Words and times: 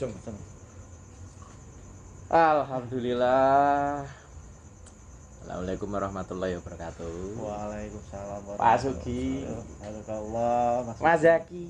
Bujeng. 0.00 0.16
Alhamdulillah. 2.32 4.00
Assalamualaikum 5.44 5.88
warahmatullahi 5.92 6.56
wabarakatuh. 6.56 7.36
Waalaikumsalam 7.36 8.40
Pak 8.56 8.76
Sugi. 8.80 9.44
Allah 10.08 10.88
Mas. 10.88 10.96
Mas 11.04 11.20
Zaki. 11.20 11.68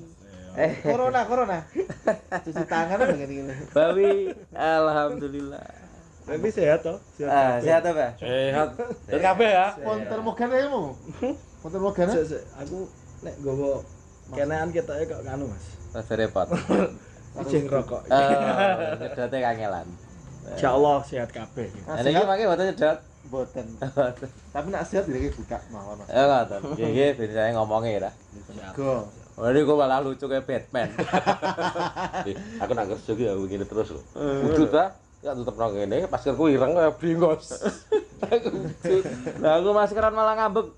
Eh, 0.55 0.79
Corona, 0.79 1.27
corona. 1.27 1.59
Cuci 2.47 2.63
tangan 2.71 3.03
apa 3.03 3.11
gini 3.19 3.43
gini. 3.43 3.53
Bawi. 3.75 4.31
Alhamdulillah. 4.55 5.67
Tapi 6.23 6.47
sehat 6.55 6.87
toh? 6.87 7.03
Ah, 7.27 7.59
sehat 7.59 7.83
apa? 7.83 8.15
Sehat. 8.15 8.79
Dan 9.11 9.19
kabeh 9.19 9.49
ya. 9.51 9.75
Monter 9.83 10.19
mogan 10.23 10.55
ilmu. 10.55 10.95
Monter 11.67 11.81
mogan. 11.83 12.07
Aku 12.63 12.87
nek 13.27 13.35
nggawa 13.43 13.83
kenean 14.31 14.71
ketoke 14.71 15.03
kok 15.03 15.19
nganu, 15.27 15.51
Mas. 15.51 15.65
Rada 15.91 16.13
repot. 16.15 16.47
Ijing 17.31 17.65
rokok. 17.71 18.01
Eh, 18.11 18.35
nyedote 18.99 19.37
kangelan. 19.39 19.87
Insyaallah 20.51 20.97
sehat 21.07 21.29
kabeh. 21.31 21.71
Ini 21.71 22.09
iki 22.11 22.23
pakai 22.27 22.45
boten 22.49 22.65
nyedot. 22.67 22.99
Boten. 23.31 23.67
Tapi 24.51 24.67
nak 24.67 24.83
sehat 24.83 25.07
iki 25.07 25.31
buka 25.31 25.57
mawon. 25.71 26.03
Ya 26.11 26.23
ngoten. 26.27 26.59
Nggih, 26.75 27.09
ben 27.15 27.29
saya 27.31 27.49
ngomongnya 27.55 28.09
ya. 28.09 28.11
Go. 28.75 29.07
Ini 29.41 29.59
gue 29.63 29.75
malah 29.79 30.03
lucu 30.03 30.27
kayak 30.27 30.43
Batman. 30.43 30.89
Eh, 32.29 32.37
aku 32.61 32.71
nak 32.77 32.85
kerja 32.93 33.11
ya 33.17 33.33
begini 33.33 33.65
terus 33.65 33.95
lho. 33.95 34.01
Wujud 34.19 34.69
ta? 34.69 34.93
Ya 35.25 35.33
tetep 35.33 35.55
nang 35.57 35.73
ngene, 35.73 36.05
pasirku 36.05 36.49
ireng 36.49 36.73
kaya 36.77 36.91
bringos. 36.93 37.61
Aku. 38.21 38.49
Lah 39.41 39.57
aku 39.57 39.69
maskeran 39.73 40.13
malah 40.13 40.37
ngambek. 40.37 40.69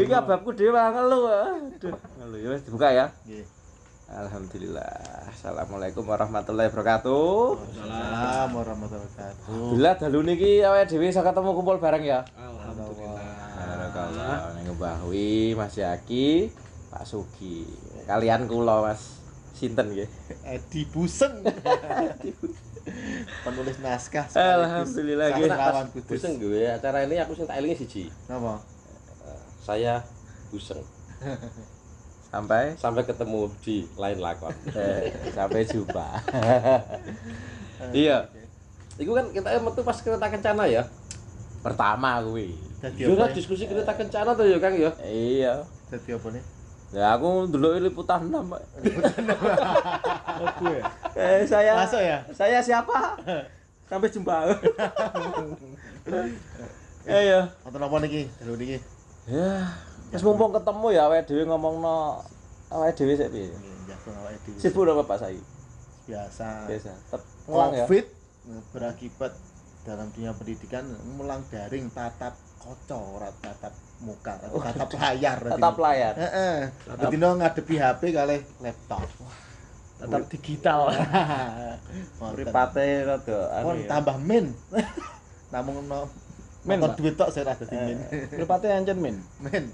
Iki 0.00 0.14
ababku 0.16 0.56
dhewe 0.56 0.80
ngeluh. 0.80 1.28
Aduh. 1.28 1.92
Ngeluh 2.16 2.38
ya 2.40 2.48
wis 2.56 2.64
dibuka 2.64 2.88
ya. 2.88 3.12
Nggih. 3.28 3.44
Alhamdulillah. 4.08 5.28
Assalamualaikum 5.28 6.00
warahmatullahi 6.00 6.72
wabarakatuh. 6.72 7.60
Salam 7.76 8.48
warahmatullahi 8.56 9.04
wabarakatuh. 9.04 9.60
Bila 9.76 9.90
dalu 10.00 10.18
niki 10.24 10.64
awake 10.64 10.88
dhewe 10.88 11.12
iso 11.12 11.20
ketemu 11.20 11.52
kumpul 11.52 11.76
bareng 11.76 12.00
ya. 12.08 12.24
Alhamdulillah. 12.32 13.20
Barakallah. 13.52 14.36
Ning 14.56 14.72
Mbahwi, 14.80 15.52
Mas 15.52 15.76
Yaki, 15.76 16.48
Pak 16.88 17.04
Sugi. 17.04 17.68
Kalian 18.08 18.48
kula 18.48 18.80
Mas 18.80 19.20
Sinten 19.52 19.92
nggih. 19.92 20.08
Edi 20.40 20.88
Buseng. 20.88 21.44
Penulis 23.44 23.76
naskah. 23.84 24.24
Alhamdulillah, 24.32 25.36
nggih. 25.36 25.52
Kudus. 25.92 26.08
Buseng 26.08 26.40
gue 26.40 26.64
acara 26.64 27.04
ini 27.04 27.20
aku 27.20 27.36
sing 27.36 27.44
tak 27.44 27.60
elingi 27.60 27.76
siji. 27.76 28.08
Napa? 28.24 28.56
Saya 29.60 30.00
Buseng. 30.48 30.80
Sampai 32.28 32.76
Sampai 32.76 33.02
ketemu 33.08 33.48
di 33.64 33.88
lain 33.96 34.18
lakon. 34.20 34.52
eh, 34.76 35.12
sampai 35.32 35.64
jumpa. 35.64 36.06
iya. 37.96 38.28
Iku 39.00 39.16
kan 39.16 39.32
kita 39.32 39.56
metu 39.62 39.80
pas 39.80 39.96
kereta 40.02 40.28
kencana 40.28 40.68
ya. 40.68 40.84
Pertama 41.64 42.20
kuwi. 42.22 42.52
Dadi 42.78 43.08
Yo 43.08 43.18
apa? 43.18 43.34
diskusi 43.34 43.66
kereta 43.66 43.90
kencana 43.96 44.36
tuh 44.36 44.46
ya 44.46 44.58
Kang 44.60 44.76
ya. 44.76 44.92
Iya. 45.02 45.64
Dadi 45.90 46.10
apa 46.14 46.28
nih? 46.30 46.44
Ya 46.88 47.12
aku 47.12 47.52
ndelok 47.52 47.84
liputan 47.84 48.32
enam, 48.32 48.48
Pak. 48.48 48.62
Aku 50.40 50.64
ya. 50.78 50.84
Eh 51.12 51.44
saya 51.44 51.76
Masuk 51.76 52.00
ya? 52.00 52.18
Saya 52.32 52.58
siapa? 52.64 53.12
Sampai 53.88 54.08
jumpa. 54.08 54.56
Eh 57.04 57.22
ya. 57.28 57.40
Wonten 57.64 57.80
apa 57.84 57.96
niki? 58.04 58.28
Dalu 58.40 58.56
niki. 58.56 58.76
Ya, 59.28 59.68
wis 60.08 60.22
mumpung 60.24 60.52
ketemu 60.56 60.86
ya 60.94 61.02
awake 61.08 61.26
dhewe 61.28 61.42
ngomongno 61.44 62.24
awake 62.72 62.96
dhewe 62.96 63.12
sik 63.16 63.28
piye. 63.28 63.52
Nggih, 63.52 63.76
jago 63.88 64.10
awake 64.24 64.38
dhewe. 64.44 64.58
Sibuk 64.60 64.88
apa 64.88 65.02
Pak 65.04 65.18
saiki? 65.20 65.42
Biasa. 66.08 66.48
Biasa. 66.64 66.92
Tetep 66.96 67.22
ngulang 67.48 67.72
ya. 67.76 67.84
Covid 67.84 68.06
berakibat 68.72 69.32
dalam 69.84 70.08
dunia 70.12 70.32
pendidikan 70.32 70.84
mulang 71.16 71.44
daring 71.52 71.92
tatap 71.92 72.36
kaca 72.60 72.96
ora 72.96 73.28
tatap 73.40 73.72
muka, 74.04 74.36
tatap 74.64 74.90
layar. 74.96 75.38
Tetap 75.40 75.76
layar. 75.76 76.14
Heeh. 76.16 76.56
Dadi 76.96 77.16
no 77.16 77.28
ngadepi 77.36 77.74
HP 77.76 78.02
kalih 78.12 78.40
laptop. 78.64 79.04
Tetap 79.98 80.22
digital. 80.32 80.80
Mripate 82.34 82.86
rada 83.04 83.38
anu 83.60 83.76
ya. 83.82 83.88
tambah 83.88 84.16
min. 84.20 84.52
Namung 85.52 85.80
motor 86.66 86.90
Pak. 86.90 86.96
duit 86.98 87.14
tok 87.14 87.30
saya 87.30 87.54
dadi 87.54 87.76
min. 87.76 87.98
Mripate 88.34 88.66
ancen 88.70 88.98
men. 88.98 89.16
Min. 89.40 89.64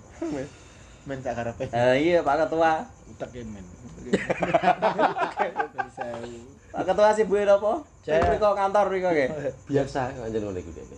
Min 1.04 1.18
sak 1.20 1.34
karepe. 1.36 1.64
Eh 1.72 1.94
iya 2.00 2.18
Pak 2.20 2.48
Ketua. 2.48 2.84
Utek 3.12 3.30
men. 3.44 3.64
Pak 6.74 6.82
Ketua 6.84 7.10
sibuke 7.14 7.42
napa? 7.46 7.72
Saya 8.02 8.20
Saya- 8.20 8.28
mriko 8.34 8.48
kantor 8.52 8.84
mriko 8.90 9.08
nggih. 9.14 9.28
Biasa 9.70 10.00
anjen 10.22 10.40
ngono 10.42 10.58
iku 10.58 10.70
dene. 10.74 10.96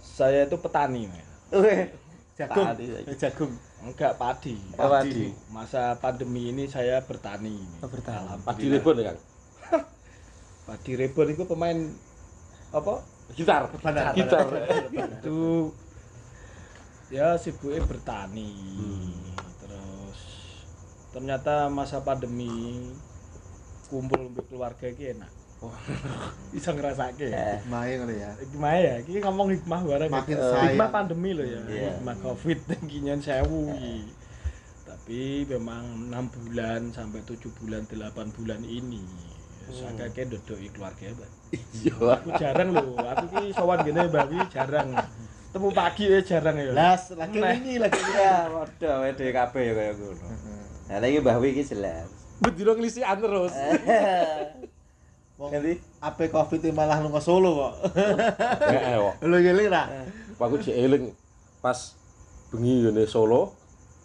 Saya 0.00 0.48
itu 0.48 0.56
petani, 0.56 1.04
Mas. 1.12 1.28
Wih, 1.52 1.92
Jagung. 2.36 2.66
Jagung. 3.20 3.52
Enggak 3.84 4.16
padi. 4.16 4.56
Padi. 4.72 5.28
Masa 5.52 5.96
pandemi 6.00 6.48
ini 6.52 6.64
saya 6.68 7.04
bertani. 7.04 7.60
Oh, 7.84 7.88
bertani. 7.88 8.40
Padi 8.44 8.64
rebon 8.72 8.96
ya 9.00 9.12
Kang. 9.12 9.18
Padi 10.66 10.98
Rebon 10.98 11.30
itu 11.30 11.46
pemain 11.46 11.78
apa? 12.74 12.98
Gitar. 13.32 13.66
Benar. 13.74 14.12
Gitar. 14.12 14.46
itu 14.92 15.72
ya 17.08 17.34
sibuknya 17.34 17.82
bertani 17.82 18.50
Hmm. 18.50 19.14
terus 19.56 20.20
ternyata 21.10 21.66
masa 21.68 21.98
pandemi 22.00 22.82
kumpul 23.86 24.26
untuk 24.26 24.46
keluarga 24.46 24.86
iki 24.86 25.10
enak 25.12 25.30
bisa 26.50 26.70
ngerasake 26.70 27.26
Eh, 27.26 27.58
Main 27.64 27.96
ngono 27.96 28.12
ya. 28.12 28.30
gimana 28.44 28.76
ya 28.76 28.94
iki 29.00 29.18
ngomong 29.18 29.48
hikmah 29.50 29.80
bareng 29.82 30.06
ya. 30.06 30.16
Makin 30.16 30.36
sayang. 30.36 30.64
hikmah 30.68 30.90
pandemi 30.90 31.30
loh 31.32 31.42
ya 31.44 31.60
Iya. 31.64 31.90
hikmah 31.94 32.16
covid 32.20 32.58
iki 32.84 32.98
nyen 33.00 33.18
sewu 33.18 33.70
iki. 33.70 33.96
tapi 34.84 35.20
memang 35.48 35.82
enam 36.10 36.26
bulan 36.26 36.90
sampai 36.90 37.22
tujuh 37.22 37.54
bulan 37.56 37.86
delapan 37.86 38.26
bulan 38.32 38.60
ini 38.60 39.02
saya 39.68 39.94
kayak 40.06 40.30
dodoki 40.30 40.70
keluarga 40.70 41.10
Mbak. 41.12 41.30
Iya. 41.54 41.94
aku 42.18 42.28
jarang 42.34 42.68
loh 42.74 42.98
aku 42.98 43.24
ki 43.30 43.54
sowan 43.54 43.78
gini 43.86 44.02
babi 44.10 44.36
jarang 44.50 44.90
temu 45.54 45.70
pagi 45.70 46.04
ya 46.10 46.20
jarang 46.20 46.56
ya 46.58 46.74
Las 46.74 47.14
lagi 47.14 47.38
Nah. 47.38 47.54
ini 47.54 47.78
lagi 47.80 47.96
ini. 47.96 48.12
ya 48.18 48.50
awake 48.50 49.16
dhewe 49.16 49.30
kabeh 49.32 49.62
ya 49.62 49.72
kaya 49.72 49.92
ngono. 49.96 50.26
Nah, 50.86 50.98
lagi 51.00 51.16
Mbah 51.18 51.36
Wi 51.40 51.48
iki 51.56 51.62
jelas. 51.64 52.08
Bedino 52.38 52.76
nglisikan 52.76 53.18
terus. 53.18 53.50
Wong 55.40 55.52
ape 56.00 56.24
covid 56.32 56.60
ini 56.64 56.72
malah 56.72 56.96
lunga 57.00 57.20
solo 57.20 57.50
kok. 57.56 57.72
Heeh 58.72 58.96
kok. 58.96 59.14
Lu 59.24 59.36
ngeling 59.36 59.68
ra? 59.68 59.84
Aku 60.36 60.56
jek 60.60 60.76
eling 60.76 61.12
pas 61.60 61.96
bengi 62.52 62.84
ngene 62.88 63.04
Solo. 63.04 63.52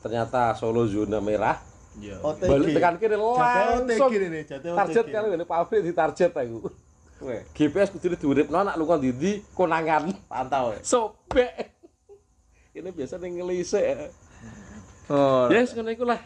Ternyata 0.04 0.56
Solo 0.56 0.88
zona 0.88 1.20
merah. 1.24 1.60
iya. 2.00 2.16
Balik 2.24 2.80
tekan 2.80 2.96
kene 2.96 3.16
Jatuh 3.20 4.72
langsung. 4.72 4.80
Target 4.80 5.06
kali 5.08 5.26
ngene 5.36 5.46
pabrik 5.48 5.84
di 5.84 5.92
target 5.92 6.32
aku. 6.36 6.68
GPS 7.54 7.94
kudu 7.94 8.18
diuripno 8.18 8.66
nak 8.66 8.78
lunga 8.78 8.98
ndi 8.98 9.46
konangan. 9.54 10.10
pantau. 10.26 10.74
Sobek. 10.82 11.54
Ini 12.78 12.90
biasa 12.90 13.20
ning 13.20 13.38
ngelisik. 13.40 13.84
Oh. 15.12 15.52
Ya 15.52 15.60
wis 15.62 15.76
ngono 15.76 15.92
iku 15.92 16.08
lah. 16.08 16.20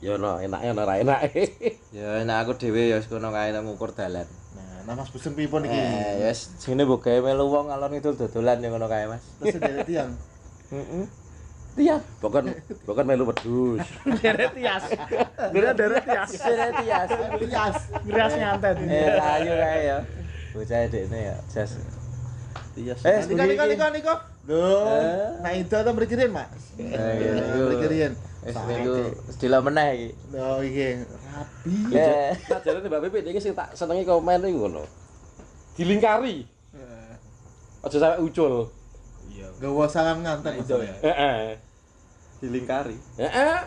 Ya 0.00 0.16
no, 0.16 0.40
enake 0.40 0.66
ono 0.72 0.80
ora 0.84 0.94
enake. 1.00 1.44
Ya 1.96 2.22
enak 2.22 2.46
aku 2.46 2.52
dhewe 2.60 2.92
ya 2.92 3.00
wis 3.00 3.08
kono 3.08 3.32
kae 3.32 3.50
ngukur 3.56 3.96
dalan. 3.96 4.28
Nah, 4.56 4.84
nama 4.84 5.02
Mas 5.02 5.10
Buseng 5.10 5.32
pripun 5.34 5.64
iki? 5.64 5.74
Eh, 5.74 6.24
ya 6.24 6.28
wis 6.28 6.54
sine 6.60 6.84
mbok 6.84 7.04
gawe 7.08 7.18
melu 7.24 7.48
wong 7.48 7.72
alon 7.72 7.92
ngidul 7.96 8.14
dodolan 8.16 8.60
ya 8.60 8.68
ngono 8.68 8.86
kae, 8.86 9.08
Mas. 9.08 9.24
Terus 9.40 9.58
dari 9.58 9.80
tiang. 9.88 10.12
Heeh. 10.70 11.19
Tiap 11.80 12.02
bukan 12.20 12.44
bukan 12.84 13.04
melu 13.08 13.24
wedhus. 13.24 13.80
deret 14.20 14.52
tias 14.52 14.84
deret 15.48 15.74
deret 15.74 16.04
tias 16.04 16.28
Sine 16.28 16.66
tias. 16.76 17.08
Tias. 17.40 17.76
ngeras 18.04 18.32
nyantet 18.36 18.76
Eh, 18.84 19.16
ayo 19.16 19.52
kae 19.56 19.80
ya. 19.86 19.98
Bocah 20.50 20.78
dekne 20.84 21.18
ya, 21.24 21.36
jas. 21.48 21.80
Tias. 22.76 23.00
Eh, 23.00 23.24
Niko 23.24 23.44
niko 23.46 23.64
niko 23.64 23.86
niko. 23.90 24.14
Loh, 24.44 24.82
Eh. 24.88 25.40
nah 25.40 25.52
itu 25.52 25.70
tuh 25.70 25.92
berikirin, 25.94 26.28
Mas. 26.28 26.74
Eh, 26.76 28.18
niku 28.44 28.92
sedila 29.30 29.62
meneh 29.62 29.88
iki. 29.94 30.08
Oh 30.34 30.60
iya, 30.60 31.00
rapi. 31.06 31.72
Eh, 31.92 32.30
Nah, 32.44 32.58
jarane 32.60 32.88
Mbak 32.88 33.00
Pipi 33.08 33.18
iki 33.26 33.40
sing 33.40 33.54
tak 33.54 33.72
senengi 33.72 34.04
komen 34.04 34.42
iku 34.42 34.66
ngono. 34.66 34.84
Dilingkari. 35.76 36.44
Aja 37.80 37.96
sampe 37.96 38.20
ucul. 38.20 38.68
iya 39.30 39.46
Gawa 39.56 39.86
salam 39.86 40.20
nganten 40.20 40.58
itu 40.58 40.74
ya 40.74 40.90
Heeh. 41.00 41.54
Dilingkari. 42.40 42.96
Heeh. 43.20 43.58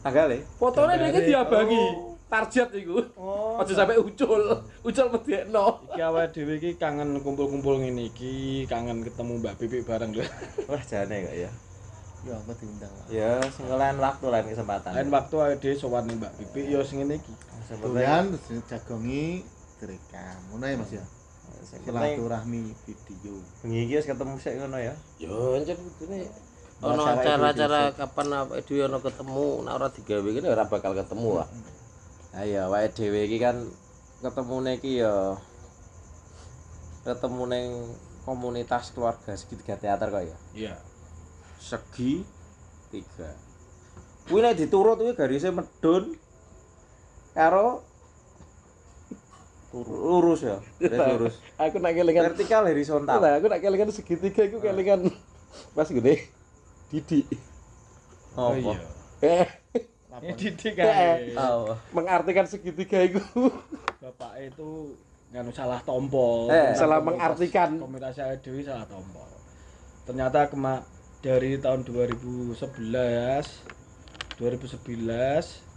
Tanggale. 0.00 0.38
Fotone 0.56 0.96
Gambare. 0.96 1.10
iki 1.12 1.20
diabangi. 1.28 1.84
Target 2.30 2.68
iku. 2.78 2.96
Oh. 3.18 3.58
Aja 3.60 3.72
sampe 3.74 3.98
ucul. 3.98 4.42
Ucul 4.86 5.06
medekno. 5.10 5.82
iki 5.90 6.00
awake 6.00 6.30
dhewe 6.32 6.52
iki 6.56 6.70
kangen 6.78 7.20
kumpul-kumpul 7.20 7.82
ngene 7.82 8.08
iki 8.08 8.64
kangen 8.70 9.02
ketemu 9.02 9.42
Mbak 9.42 9.54
Pipi 9.58 9.82
bareng 9.82 10.14
lho 10.14 10.22
Wah, 10.70 10.82
jane 10.86 11.26
kok 11.26 11.34
ya. 11.36 11.50
Ya 12.20 12.36
aku 12.36 12.52
diundang. 12.60 12.92
Ya, 13.08 13.40
sing 13.50 13.64
lain 13.66 13.96
waktu 13.98 14.24
lain 14.28 14.46
kesempatan. 14.46 14.92
Lain 14.92 15.08
waktu 15.10 15.34
ae 15.42 15.54
dhewe 15.58 15.74
sowan 15.74 16.06
ning 16.06 16.16
Mbak 16.22 16.32
Pipi 16.38 16.70
yo 16.70 16.80
sing 16.86 17.02
ngene 17.02 17.18
iki. 17.18 17.32
Dolan 17.82 18.30
terus 18.34 18.62
jagongi 18.70 19.42
direkam. 19.82 20.38
Ngono 20.54 20.64
ya 20.70 20.76
Mas 20.78 20.92
ya. 20.94 21.04
penting 21.60 21.92
Silaturahmi 21.92 22.62
video. 22.96 23.34
bengi 23.60 23.78
iki 23.84 23.94
wis 23.98 24.06
ketemu 24.06 24.34
sik 24.38 24.54
ngono 24.56 24.78
ya. 24.78 24.94
Yo 25.18 25.58
anjir 25.58 25.76
kene 25.98 26.30
ono 26.80 27.02
acara-acara 27.04 27.92
kapan 27.92 28.28
apa 28.32 28.64
dhewe 28.64 28.88
ono 28.88 28.98
ketemu 29.04 29.68
nek 29.68 29.74
ora 29.76 29.88
digawe 29.92 30.30
kene 30.32 30.48
ora 30.48 30.64
bakal 30.64 30.96
ketemu 30.96 31.30
lah. 31.44 31.48
Ayo 32.40 32.72
wae 32.72 32.88
dhewe 32.88 33.28
iki 33.28 33.36
kan 33.36 33.68
ketemune 34.24 34.80
iki 34.80 35.04
ya 35.04 35.36
ketemu 37.04 37.42
ning 37.52 37.66
komunitas 38.24 38.92
keluarga 38.96 39.36
segitiga 39.36 39.76
teater 39.76 40.08
kok 40.08 40.24
ya. 40.24 40.36
Iya. 40.56 40.74
Segi 41.60 42.24
tiga. 42.88 43.30
Kuwi 44.28 44.40
nek 44.40 44.56
diturut 44.56 44.96
kuwi 44.96 45.12
garisnya 45.12 45.52
medun 45.52 46.16
karo 47.36 47.84
lurus 49.70 50.42
ya, 50.42 50.58
lurus. 51.14 51.38
Aku 51.54 51.78
nak 51.78 51.94
kelingan 51.94 52.34
Vertikal 52.34 52.66
horizontal. 52.66 53.22
Lah, 53.22 53.38
aku 53.38 53.46
nak 53.46 53.62
kelingan 53.62 53.92
segitiga 53.94 54.48
iku 54.48 54.58
kelingan 54.58 55.12
pas 55.76 55.86
gede. 55.86 56.39
Didi. 56.90 57.22
Oh 58.34 58.50
Apa? 58.54 58.58
iya. 58.58 58.78
Eh, 59.20 59.48
Ya 60.20 60.36
didik 60.36 60.76
kae. 60.76 61.32
Oh. 61.38 61.72
mengartikan 61.96 62.44
segitiga 62.44 63.00
iku. 63.00 63.22
Bapak 64.02 64.36
itu 64.42 64.92
nganu 65.32 65.48
salah 65.48 65.80
tombol. 65.80 66.50
Eh, 66.52 66.76
salah 66.76 67.00
mengartikan. 67.00 67.78
Komunitas 67.80 68.18
saya 68.20 68.36
Dewi 68.36 68.60
salah 68.60 68.84
tombol. 68.84 69.24
Ternyata 70.04 70.50
kema 70.50 70.82
dari 71.24 71.56
tahun 71.56 71.86
2011 71.86 72.58
2011 74.36 75.68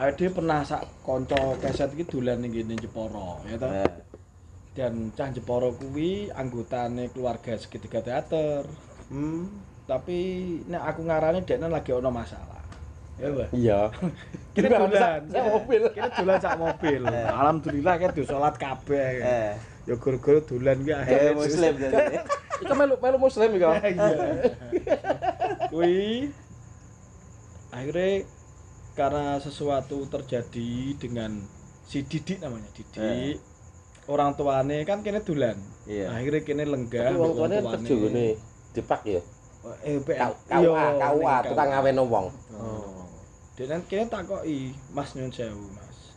Ade 0.00 0.26
pernah 0.32 0.64
sak 0.64 1.04
konco 1.04 1.58
keset 1.60 1.92
iki 1.92 2.08
dolan 2.08 2.40
ning 2.40 2.54
kene 2.56 2.72
Jepara, 2.76 3.36
ya 3.44 3.56
toh. 3.60 3.68
Eh, 3.68 3.92
Dan 4.72 5.12
cah 5.12 5.28
Jepara 5.28 5.68
kuwi 5.74 6.30
anggotane 6.30 7.10
keluarga 7.10 7.58
segitiga 7.58 8.00
teater. 8.00 8.64
Hmm. 9.10 9.50
Tapi 9.90 10.18
nek 10.70 10.82
aku 10.94 11.00
ngarani 11.02 11.42
dekne 11.42 11.66
lagi 11.66 11.90
ono 11.90 12.14
masalah. 12.14 12.62
Ya, 13.18 13.26
Mbak. 13.26 13.48
Iya. 13.50 13.80
Kita 14.54 14.66
dolan. 14.70 15.20
sak 15.26 15.44
mobil. 15.50 15.82
Kita 15.90 16.08
dolan 16.14 16.38
sak 16.38 16.54
mobil. 16.62 17.02
Alhamdulillah 17.10 17.94
kita 17.98 18.12
do 18.14 18.22
salat 18.22 18.54
kabeh. 18.54 19.10
Eh, 19.18 19.52
Ya 19.88 19.94
gara-gara 19.98 20.38
dolan 20.44 20.76
ki 20.86 20.92
eh 20.92 20.98
akhirnya 21.02 21.32
muslim. 21.34 21.74
Iku 22.62 22.74
melu 22.80 22.94
melu 23.02 23.18
muslim 23.18 23.50
iku. 23.50 23.66
Iya. 23.90 24.18
Kuwi 25.74 26.30
akhirnya 27.70 28.26
karena 28.94 29.38
sesuatu 29.42 30.06
terjadi 30.06 30.70
dengan 30.98 31.42
si 31.86 32.06
Didik 32.06 32.38
namanya 32.38 32.70
Didik. 32.74 33.42
Orang 34.06 34.34
tuane 34.38 34.82
kan 34.86 35.02
kene 35.02 35.22
dolan. 35.22 35.58
Iya. 35.86 36.14
Akhirnya 36.14 36.42
kene 36.46 36.64
lenggah 36.66 37.10
mbek 37.10 37.30
tuane 37.34 37.56
kerja 37.58 37.94
ngene. 37.94 38.28
Dipak 38.70 39.02
ya. 39.02 39.22
Eh, 39.84 40.00
PL. 40.00 40.32
KUA, 40.48 41.34
tukang 41.44 41.68
ngaweno 41.68 42.02
wong. 42.04 42.26
Oh. 42.56 43.04
Dan 43.60 43.84
kene 43.84 44.08
takoki 44.08 44.72
Mas 44.88 45.12
Nyun 45.12 45.28
Sewu, 45.28 45.68
Mas. 45.76 46.16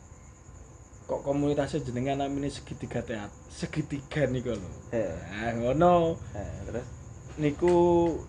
Kok 1.04 1.28
komunitasnya 1.28 1.84
jenengan 1.84 2.24
namanya 2.24 2.48
segitiga 2.48 3.04
teat, 3.04 3.28
segitiga 3.52 4.24
niku 4.26 4.56
lho. 4.56 4.70
Eh, 4.90 5.12
Nah, 5.12 5.52
ngono. 5.60 6.16
terus 6.64 6.88
niku 7.36 7.74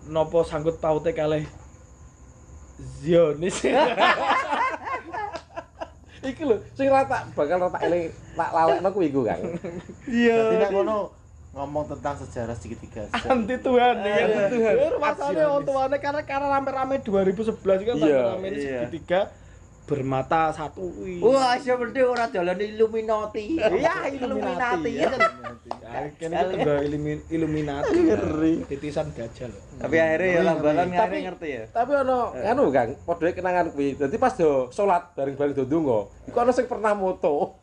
nopo 0.05 0.43
sangkut 0.43 0.83
paute 0.83 1.15
kalih 1.15 1.47
Zionis. 2.99 3.63
Iki 6.25 6.43
lho, 6.43 6.57
sing 6.73 6.89
rata 6.89 7.23
bakal 7.31 7.61
rata 7.61 7.79
eling 7.85 8.09
tak 8.35 8.49
lalekno 8.49 8.89
kuwi 8.91 9.07
iku, 9.07 9.21
Kang. 9.23 9.41
Jadi 10.03 10.55
nek 10.57 10.67
Iya. 10.67 10.73
ngono 10.73 11.13
ngomong 11.55 11.87
tentang 11.87 12.19
sejarah 12.19 12.51
segitiga. 12.53 13.07
Anti 13.25 13.55
Tuhan 13.57 13.95
ya. 13.97 14.15
Anti 14.27 14.43
Tuhan. 14.53 14.73
Masalahnya 14.97 15.45
orang 15.47 15.63
tuane 15.63 15.97
karena 15.97 16.21
karena 16.21 16.47
rame-rame 16.51 16.95
2011 16.99 17.55
kan 17.81 17.95
Iya, 17.95 18.03
rame-rame 18.27 18.47
iya. 18.51 18.59
segitiga 18.83 19.19
bermata 19.85 20.49
satu. 20.49 20.89
Wah, 21.21 21.55
aja 21.55 21.77
mending 21.77 22.03
ora 22.03 22.25
dolan 22.27 22.57
Illuminati. 22.57 23.55
Iya, 23.55 24.09
Illuminati. 24.11 24.91
ya. 24.91 25.13
Ya, 25.79 26.11
Kene 26.11 26.33
kita 26.35 26.57
udah 26.59 26.77
illumin- 26.81 27.25
Illuminati. 27.29 28.01
Titisan 28.67 29.13
gajah 29.13 29.47
loh. 29.47 29.61
Tapi 29.77 29.95
akhirnya 29.95 30.27
ya 30.27 30.33
Ngeri, 30.33 30.47
lambalan 30.49 30.75
ngeri. 30.81 30.97
akhirnya 30.97 31.21
ngerti 31.29 31.47
ya. 31.47 31.63
Tapi 31.69 31.91
ono 31.95 32.17
anu, 32.35 32.63
Kang, 32.67 32.89
padha 32.99 33.31
kenangan 33.31 33.65
kuwi. 33.71 33.95
Dadi 33.95 34.17
pas 34.17 34.33
do 34.33 34.49
salat 34.69 35.13
bareng-bareng 35.13 35.53
do 35.53 35.63
ndonga, 35.63 35.99
iku 36.25 36.35
ono 36.35 36.51
sing 36.51 36.65
pernah 36.65 36.91
moto. 36.91 37.55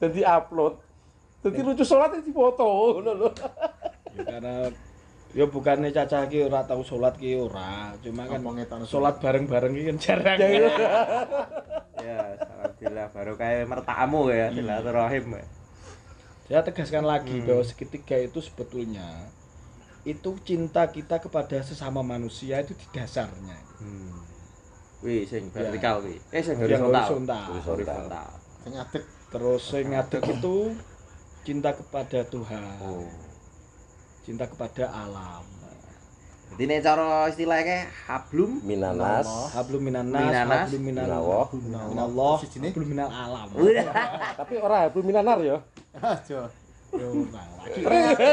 Dadi 0.00 0.24
upload. 0.24 0.87
Dadi 1.38 1.60
lucu 1.62 1.84
salat 1.86 2.18
di 2.18 2.32
foto 2.34 2.98
lho. 2.98 3.30
Ya 4.18 4.22
karena 4.26 4.54
ya 5.36 5.44
bukannya 5.46 5.94
cacah 5.94 6.26
ki 6.26 6.50
ora 6.50 6.66
tau 6.66 6.82
salat 6.82 7.14
ki 7.14 7.38
ora, 7.38 7.94
cuma 8.02 8.26
kan 8.26 8.42
salat 8.82 9.22
bareng-bareng 9.22 9.72
ki 9.76 9.82
kan 9.94 9.96
jarang. 10.02 10.38
Ya, 11.98 12.18
alhamdulillah 12.38 13.06
baru 13.10 13.32
kayak 13.34 13.66
mertamu 13.70 14.30
ya, 14.30 14.50
silaturahim. 14.50 15.34
ya. 15.38 15.46
Saya 16.48 16.60
tegaskan 16.64 17.04
lagi 17.04 17.42
bahwa 17.44 17.60
segitiga 17.62 18.16
itu 18.16 18.40
sebetulnya 18.40 19.04
itu 20.06 20.30
cinta 20.46 20.88
kita 20.88 21.20
kepada 21.20 21.60
sesama 21.60 22.00
manusia 22.00 22.62
itu 22.64 22.72
di 22.72 22.86
dasarnya. 22.94 23.58
Hmm. 23.82 24.14
Wih, 25.04 25.22
sing 25.28 25.52
Ya. 25.52 25.68
vertikal 25.70 26.00
wih. 26.02 26.18
Eh, 26.32 26.42
sing 26.42 26.56
Yang 26.58 26.88
horizontal. 26.88 27.46
horizontal. 27.62 28.26
Sing 28.64 28.74
Terus 29.28 29.62
yang 29.76 29.86
ngadeg 29.92 30.22
itu 30.24 30.56
cinta 31.48 31.72
kepada 31.72 32.20
Tuhan, 32.28 32.60
Oh. 32.84 33.08
cinta 34.20 34.44
kepada 34.44 34.84
alam. 34.92 35.40
Jadi 36.52 36.64
ini 36.64 36.76
cara 36.84 37.28
istilahnya 37.28 37.88
hablum 38.08 38.60
Minanas. 38.64 39.52
Hablum 39.56 39.80
minanas, 39.84 40.28
Minanas, 40.28 40.68
hablum 40.68 40.80
minal 40.84 41.04
minallah, 41.08 41.46
minallah, 41.56 42.36
hablum 42.40 42.88
minal 42.88 43.08
alam. 43.08 43.48
Tapi 44.36 44.54
ora 44.60 44.88
belum 44.92 45.04
minanar 45.08 45.38
ya. 45.40 45.56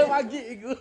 Pagi 0.08 0.42
iku. 0.56 0.72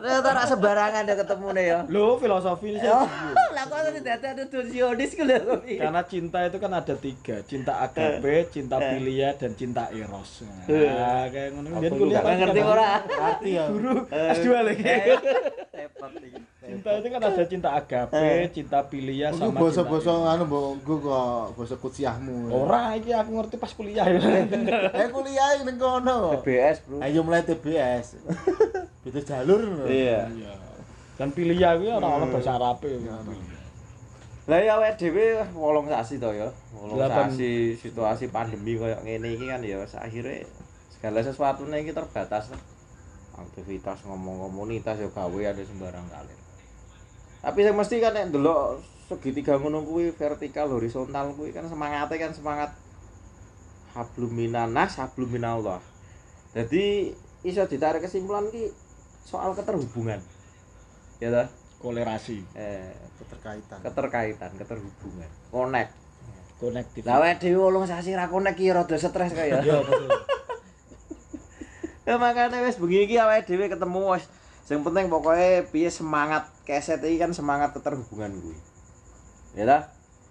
Ternyata 0.00 0.28
ora 0.32 0.44
sembarangan 0.48 1.02
ya 1.04 1.14
ketemu 1.20 1.46
nih 1.52 1.64
ya. 1.68 1.78
Lo 1.92 2.16
filosofi 2.16 2.72
ini 2.72 2.80
Oh, 2.88 3.48
lah 3.52 3.64
kok 3.68 3.80
tadi 3.84 4.00
dadi 4.00 4.26
ada 4.32 4.44
tujuanis 4.48 5.12
ku. 5.12 5.22
Karena 5.28 6.02
cinta 6.08 6.38
itu 6.48 6.56
kan 6.56 6.72
ada 6.72 6.94
tiga, 6.96 7.36
cinta 7.44 7.84
agape, 7.84 8.48
cinta 8.48 8.80
filia, 8.80 9.36
dan 9.36 9.52
cinta 9.52 9.92
eros. 9.92 10.42
Nah, 10.68 11.28
kayak 11.28 11.48
ngono. 11.52 11.68
Biar 11.84 11.92
kuliah 11.92 12.22
kan 12.24 12.34
ngerti 12.40 12.60
ora? 12.64 12.90
Ngerti 13.04 13.50
ya. 13.52 13.64
Guru 13.68 13.94
S2 14.08 14.46
lagi. 14.56 14.84
Cinta 15.72 16.06
itu 16.98 17.08
kan 17.08 17.22
ada 17.22 17.44
cinta 17.48 17.70
agape, 17.72 18.50
cinta 18.52 18.78
filia 18.90 19.30
Iku 19.32 19.38
sama 19.38 19.64
basa-basa 19.64 20.10
cinta 20.12 20.30
anu 20.36 20.42
mbok 20.48 20.64
nggo 20.82 20.94
kok 21.00 21.44
basa 21.56 21.76
kuciahmu. 21.78 22.36
Ora, 22.52 22.98
iki 22.98 23.10
aku 23.14 23.30
ngerti 23.38 23.56
pas 23.56 23.72
kuliah 23.72 24.06
ya. 24.08 24.20
Eh 25.00 25.08
kuliah 25.08 25.62
ning 25.62 25.76
kono. 25.80 26.42
TBS, 26.42 26.76
Bro. 26.84 26.96
Ayo 27.00 27.20
mulai 27.24 27.42
TBS. 27.46 28.20
Beda 29.06 29.20
jalur. 29.22 29.86
Iya. 29.88 30.28
Iya. 30.30 30.54
Dan 31.18 31.28
filia 31.30 31.78
kuwi 31.78 31.90
ora 31.92 32.18
ono 32.18 32.26
bahasa 32.32 32.58
Arabe. 32.58 32.98
Lah 34.50 34.58
ya 34.58 34.74
awake 34.74 34.98
dhewe 34.98 35.38
wolong 35.54 35.86
sasi 35.86 36.18
to 36.18 36.34
ya. 36.34 36.50
Wolong 36.74 36.98
sasi 37.06 37.78
situasi 37.78 38.26
pandemi 38.26 38.74
koyo 38.74 38.98
ngene 39.06 39.38
iki 39.38 39.46
kan 39.46 39.62
ya 39.62 39.78
akhirnya 39.86 40.42
segala 40.90 41.22
sesuatu 41.22 41.62
iki 41.70 41.94
terbatas. 41.94 42.50
Aktivitas 43.38 44.02
ngomong 44.02 44.50
komunitas 44.50 44.98
ya 44.98 45.08
gawe 45.08 45.40
ada 45.46 45.62
sembarang 45.62 46.04
kali. 46.10 46.41
Tapi 47.42 47.58
yang 47.60 47.74
mesti 47.74 47.98
kan 47.98 48.14
nek 48.14 48.30
ndelok 48.30 48.78
segitiga 49.04 49.58
ngono 49.58 49.82
kuwi 49.82 50.10
vertikal 50.10 50.70
horizontal 50.70 51.34
kuwi 51.34 51.50
kan 51.50 51.66
semangatnya 51.66 52.16
kan 52.20 52.32
semangat 52.32 52.70
hablum 53.92 54.30
minanas 54.30 54.96
hablum 54.96 55.28
minallah. 55.28 55.82
Jadi 56.54 57.10
iso 57.42 57.66
ditarik 57.66 58.00
kesimpulan 58.00 58.46
ki 58.48 58.70
soal 59.20 59.52
keterhubungan. 59.52 60.22
Ya 61.18 61.28
ta? 61.28 61.44
Kolerasi, 61.78 62.46
Eh, 62.54 62.94
Keterkaitan. 63.18 63.82
keterkaitan, 63.82 64.50
keterhubungan, 64.54 65.30
connect. 65.50 65.90
konektif. 66.56 67.02
Lah 67.02 67.18
awake 67.18 67.42
dhewe 67.42 67.58
wolong 67.58 67.90
sasi 67.90 68.14
ra 68.14 68.30
connect 68.30 68.54
ki 68.54 68.70
rada 68.70 68.94
stres 68.94 69.34
kaya. 69.34 69.58
Iya, 69.66 69.82
betul. 69.82 70.06
Ya 72.02 72.14
makane 72.18 72.62
wis 72.62 72.78
bengi 72.78 73.02
iki 73.02 73.18
awake 73.18 73.46
dhewe 73.46 73.66
ketemu 73.66 74.14
wis 74.14 74.30
sing 74.72 74.80
penting 74.80 75.12
pokoknya 75.12 75.68
piye 75.68 75.92
semangat 75.92 76.48
keset 76.64 77.04
iki 77.04 77.20
kan 77.20 77.28
semangat 77.36 77.76
keterhubungan 77.76 78.32
kuwi. 78.40 78.56
Ya 79.52 79.68
ta? 79.68 79.78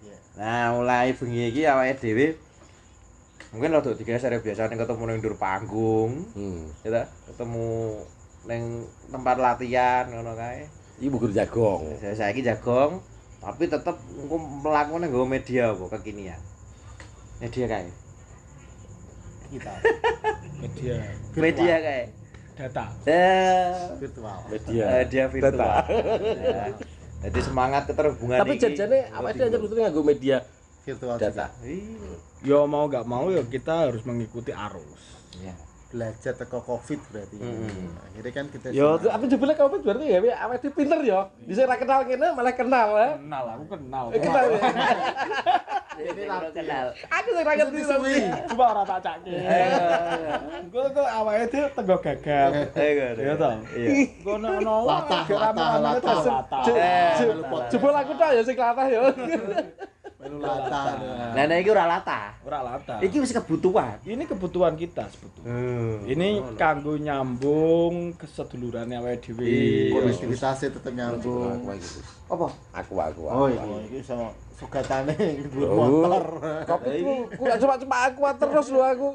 Iya. 0.02 0.16
Nah, 0.34 0.66
mulai 0.82 1.14
bengi 1.14 1.54
iki 1.54 1.62
awake 1.62 2.02
dhewe 2.02 2.26
mungkin 3.54 3.70
rada 3.70 3.92
digeser 3.94 4.32
ya 4.32 4.40
biasanya 4.40 4.74
ketemu 4.80 5.02
ning 5.06 5.18
ndur 5.22 5.36
panggung, 5.38 6.26
Hmm. 6.34 6.66
ya 6.82 6.90
ta? 6.90 7.02
Ketemu 7.30 8.02
ning 8.50 8.82
tempat 9.14 9.36
latihan 9.38 10.10
ngono 10.10 10.34
kae. 10.34 10.66
Ibu 10.98 11.22
guru 11.22 11.30
jagong. 11.30 11.86
Saya 12.02 12.18
saiki 12.18 12.42
jagong, 12.42 12.98
tapi 13.38 13.70
tetep 13.70 13.94
engko 14.18 14.36
mlakune 14.42 15.06
nggawa 15.06 15.26
media 15.28 15.70
apa 15.70 15.86
kekinian. 15.94 16.40
Media 17.38 17.66
kae. 17.70 17.90
kita 19.52 19.68
media 20.64 20.96
Media 21.36 21.74
kae. 21.78 22.02
Data 22.52 22.84
Eh, 23.02 23.96
virtual 23.96 24.38
Media. 24.46 24.84
media 24.94 25.24
virtual. 25.26 25.56
Data. 25.56 25.72
Ya. 25.86 26.64
Jadi 27.22 27.38
semangat 27.40 27.82
keterhubungan 27.86 28.36
Tapi 28.36 28.52
iki 28.52 28.62
jajane 28.66 28.98
awake 29.10 29.38
dhewe 29.38 29.58
butuh 29.58 29.76
nganggo 29.78 30.02
media 30.02 30.36
virtual 30.82 31.16
data. 31.16 31.30
juga. 31.30 31.46
Iya. 31.62 32.14
yo 32.42 32.66
mau 32.66 32.84
nggak 32.84 33.04
mau 33.04 33.30
ya 33.30 33.42
kita 33.44 33.86
harus 33.86 34.02
mengikuti 34.02 34.50
arus 34.50 35.02
Iya. 35.38 35.54
Belajar 35.92 36.32
teko 36.34 36.58
covid 36.58 36.96
berarti 37.06 37.36
Mm-mm. 37.36 38.00
akhirnya 38.00 38.32
kan 38.32 38.44
kita 38.48 38.66
Yo, 38.72 38.96
tapi 38.96 39.24
jebule 39.26 39.52
kamu 39.52 39.76
berarti 39.78 40.04
ya 40.06 40.18
dhewe 40.18 40.32
pinter 40.70 40.98
yo. 41.02 41.20
Bisa 41.38 41.62
ra 41.62 41.76
kenal 41.76 42.00
kene 42.02 42.32
malah 42.32 42.50
kenal 42.50 42.88
ya. 42.92 43.08
kenal 43.14 43.44
aku 43.46 43.64
kenal 43.70 44.04
Eh, 44.08 44.18
Kenal. 44.18 44.44
ya? 44.48 44.60
Ini 45.92 46.24
kenal. 46.50 46.86
Aku 46.90 47.28
sing 47.30 47.44
ra 47.44 47.52
ngerti 47.52 47.80
tapi. 47.82 48.12
coba 48.48 48.64
ora 48.66 48.82
tak 48.82 48.98
cake 49.02 49.36
gue 50.64 50.84
kok 50.88 51.04
awalnya 51.06 51.44
itu 51.44 51.58
teguh 51.68 52.00
gagal 52.00 52.50
Iya 53.14 53.32
toh? 53.36 53.52
Iya. 53.70 53.88
gue 54.16 54.34
ono 54.34 54.76
Latah, 54.82 55.22
latah, 55.28 55.68
latah. 56.24 56.64
Eh, 56.66 57.12
je- 57.14 57.36
latah. 57.36 57.68
Jebul 57.68 57.92
aku 57.92 58.12
tok 58.14 58.30
ya 58.30 58.40
sing 58.40 58.56
latah 58.56 58.86
yo. 58.88 59.02
melu 60.32 60.40
lata 60.40 60.82
Nah, 61.32 61.44
nah 61.44 61.56
iki 61.56 61.68
ora 61.68 61.84
latah. 61.86 62.32
ora 62.42 62.60
lata 62.62 62.96
Iki 62.98 63.16
wis 63.18 63.32
kebutuhan. 63.32 63.96
ini 64.02 64.24
kebutuhan 64.24 64.74
kita 64.74 65.04
sebetulnya 65.06 65.44
Hmm. 65.44 66.04
ini 66.04 66.28
kanggo 66.54 66.96
nyambung 66.96 68.16
kesedulurannya 68.16 68.96
awake 68.96 69.28
dhewe 69.28 69.44
Iya. 69.44 69.92
konektivitasnya 69.92 70.68
tetap 70.72 70.92
nyambung 70.92 71.60
Apa? 72.26 72.46
Aku 72.74 72.94
aku. 72.96 73.22
oh 73.24 73.46
iya 73.46 73.60
ini 73.84 74.00
sama 74.00 74.32
sugatane 74.54 75.12
dhuwur 75.52 75.68
Oh. 75.68 75.76
motor 75.76 76.24
Kopi 76.64 77.00
ku 77.00 77.12
ku 77.30 77.42
gak 77.42 77.58
cuma-cuma 77.58 77.96
aku 78.06 78.20
terus 78.38 78.68
lho 78.68 78.80
aku. 78.80 79.08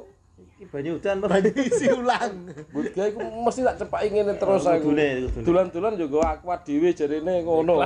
Iki 0.57 0.65
banyu 0.67 0.97
udan 0.97 1.17
isi 1.55 1.85
ulang 1.87 2.33
But 2.69 2.89
gawe 2.91 3.09
ku 3.09 3.21
mesti 3.41 3.61
tak 3.61 3.77
cepak 3.77 4.01
ngene 4.05 4.33
terus 4.35 4.65
aku. 4.65 4.89
Kudune, 4.89 5.29
kudune. 5.29 5.45
Dulan-dulan 5.45 5.93
juga 5.95 6.19
aku 6.33 6.49
dhewe 6.63 6.89
jarine 6.91 7.41
ngono. 7.41 7.77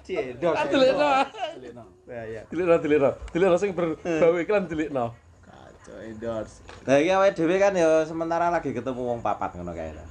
Cendok. 0.00 0.54
Dilekno. 0.66 1.84
Ya, 2.06 2.22
ya. 2.24 2.42
Dilekno 2.46 2.76
dilekno. 2.78 3.10
Dilekno 3.30 3.56
sing 3.56 3.70
berbau 3.72 4.34
iklan 4.36 4.64
dilekno. 4.64 5.14
kacau 5.40 5.96
endorse 6.00 6.60
Nah, 6.82 6.96
iki 6.96 7.10
awake 7.10 7.34
dhewe 7.34 7.56
kan 7.56 7.72
ya 7.72 8.04
sementara 8.04 8.48
lagi 8.48 8.70
ketemu 8.70 9.00
wong 9.00 9.20
papat 9.20 9.54
ngono 9.54 9.72
kae. 9.72 9.90
ta. 9.90 10.04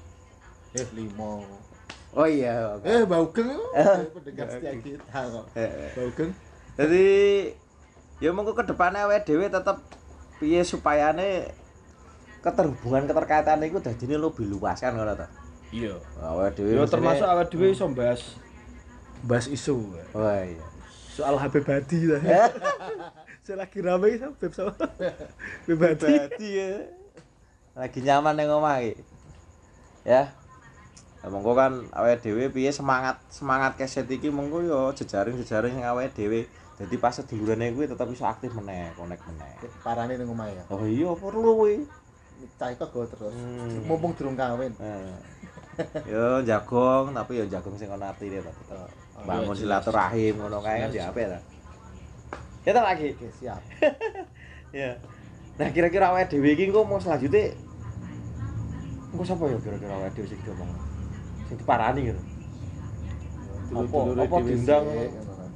eh 0.72 0.86
limo 0.92 1.42
Oh 2.12 2.26
iya. 2.26 2.78
eh 2.82 3.02
baugeng 3.04 3.54
pendengar 4.12 4.48
setia 4.48 4.74
kita 4.76 5.02
kok 5.26 5.46
Eh, 5.54 5.70
baugeng 5.94 6.30
Jadi 6.74 7.06
ya 8.18 8.30
mengko 8.30 8.54
ke 8.54 8.64
depannya 8.64 9.06
awake 9.06 9.26
dhewe 9.26 9.46
tetep 9.48 9.78
piye 10.38 10.62
supayane 10.62 11.50
keterhubungan 12.40 13.04
keterkaitan 13.06 13.60
iku 13.62 13.78
dadine 13.78 14.16
lebih 14.16 14.48
luas 14.48 14.78
kan 14.78 14.94
ngono 14.94 15.14
to. 15.14 15.28
iya 15.72 15.94
Awake 16.20 16.56
dhewe 16.56 16.70
yo 16.72 16.82
mestine- 16.82 16.92
termasuk 16.92 17.26
awake 17.26 17.52
dhewe 17.52 17.68
iso 17.70 17.86
bahas 17.90 18.22
bahas 19.22 19.48
isu 19.48 19.94
Oh 20.12 20.24
iya. 20.24 20.60
soal 21.10 21.36
Habib 21.36 21.64
Hadi 21.64 22.08
lah 22.08 22.22
saya 23.44 23.56
lagi 23.58 23.80
rame 23.80 24.16
sama 24.16 24.32
Habib 24.34 24.52
sama 24.52 24.72
Hadi 24.72 25.72
Berarti 25.72 26.12
ya. 26.50 26.72
Lagi 27.74 28.00
nyaman 28.00 28.36
ning 28.36 28.48
omah 28.48 28.80
iki. 28.80 29.00
Ya. 30.04 30.32
Lah 31.20 31.30
mengko 31.30 31.52
kan 31.52 31.84
awake 31.92 32.20
dhewe 32.22 32.48
piye 32.50 32.70
semangat 32.70 33.20
semangat 33.28 33.76
keset 33.76 34.08
iki 34.08 34.28
mengko 34.28 34.60
yo 34.60 34.92
jejaring-jejaring 34.94 35.74
sing 35.74 35.84
awake 35.84 36.12
dhewe. 36.14 36.48
Dadi 36.76 36.96
pas 36.96 37.12
sedulurane 37.12 37.72
kuwi 37.72 37.86
tetep 37.86 38.08
iso 38.08 38.24
aktif 38.24 38.52
meneh, 38.54 38.88
connect 38.96 39.20
meneh. 39.26 39.52
parane 39.82 40.16
ning 40.16 40.28
omah 40.28 40.48
ya 40.48 40.64
Oh 40.70 40.84
iya 40.84 41.12
perlu 41.12 41.56
kuwi. 41.58 41.84
cah 42.56 42.72
kok 42.72 42.88
go 42.90 43.04
terus 43.04 43.36
Hmm. 43.36 43.84
mumpung 43.84 44.16
durung 44.16 44.32
kawin 44.34 44.72
Eh. 44.80 45.12
Yo 46.08 46.40
jagong 46.42 47.12
tapi 47.12 47.36
yo 47.36 47.46
jagong 47.46 47.76
sing 47.76 47.88
ono 47.88 48.04
artine 48.06 48.40
to. 48.40 48.52
Bangun 49.28 49.56
Iya, 49.56 49.60
silaturahim 49.66 50.34
ngono 50.40 50.58
kae 50.64 50.78
kan 50.86 50.90
ya 50.92 51.12
apik 51.12 51.26
ta. 51.28 51.40
Ya 52.68 52.72
ta 52.76 52.82
lagi. 52.86 53.08
oke 53.16 53.28
siap 53.40 53.62
Ya. 54.80 54.96
Nah 55.58 55.68
kira-kira 55.74 56.14
awake 56.14 56.30
dhewe 56.32 56.54
iki 56.54 56.70
engko 56.70 56.86
mau 56.86 57.02
selanjutnya 57.02 57.52
engko 59.12 59.24
sapa 59.26 59.44
ya 59.50 59.58
kira-kira 59.60 59.94
awake 59.98 60.14
dhewe 60.16 60.28
sing 60.30 60.40
diomong. 60.46 60.70
Sing 61.50 61.56
diparani 61.58 62.02
gitu. 62.14 62.22
Apa 63.70 63.98
apa 64.26 64.36
diundang 64.46 64.84
sih, 64.90 65.10
ngono 65.14 65.34
kan. 65.38 65.50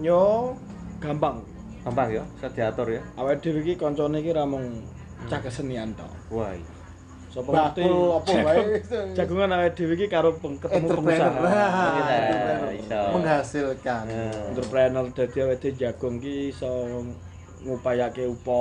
yo 0.00 0.22
gampang 1.00 1.36
gampang 1.84 2.08
ya, 2.12 2.24
bisa 2.36 2.48
diatur 2.52 2.88
ya. 2.92 3.02
awake 3.16 3.40
dhewe 3.44 3.60
iki 3.64 3.74
kancane 3.76 4.20
iki 4.20 4.30
ra 4.32 4.44
mung 4.44 4.84
cah 5.28 5.40
kesenian 5.40 5.92
to 5.96 6.06
Wah. 6.32 6.52
Iya. 7.30 7.40
ngerti 7.40 7.82
Bakul 7.82 8.10
apa 8.12 8.30
wae 8.42 8.62
jagongan 9.16 9.50
awake 9.54 9.72
dhewe 9.72 9.94
iki 9.94 10.06
karo 10.06 10.30
ketemu 10.34 10.86
pengusaha 10.90 11.30
Entrepreneur. 11.30 11.32
Iya, 11.94 12.18
iso. 12.74 13.00
menghasilkan 13.14 14.04
entrepreneur 14.50 15.04
dadi 15.10 15.38
awake 15.40 15.58
dhewe 15.62 15.78
jagung 15.78 16.16
ki 16.18 16.50
iso 16.50 16.70
ngupayake 17.60 18.24
upo 18.24 18.60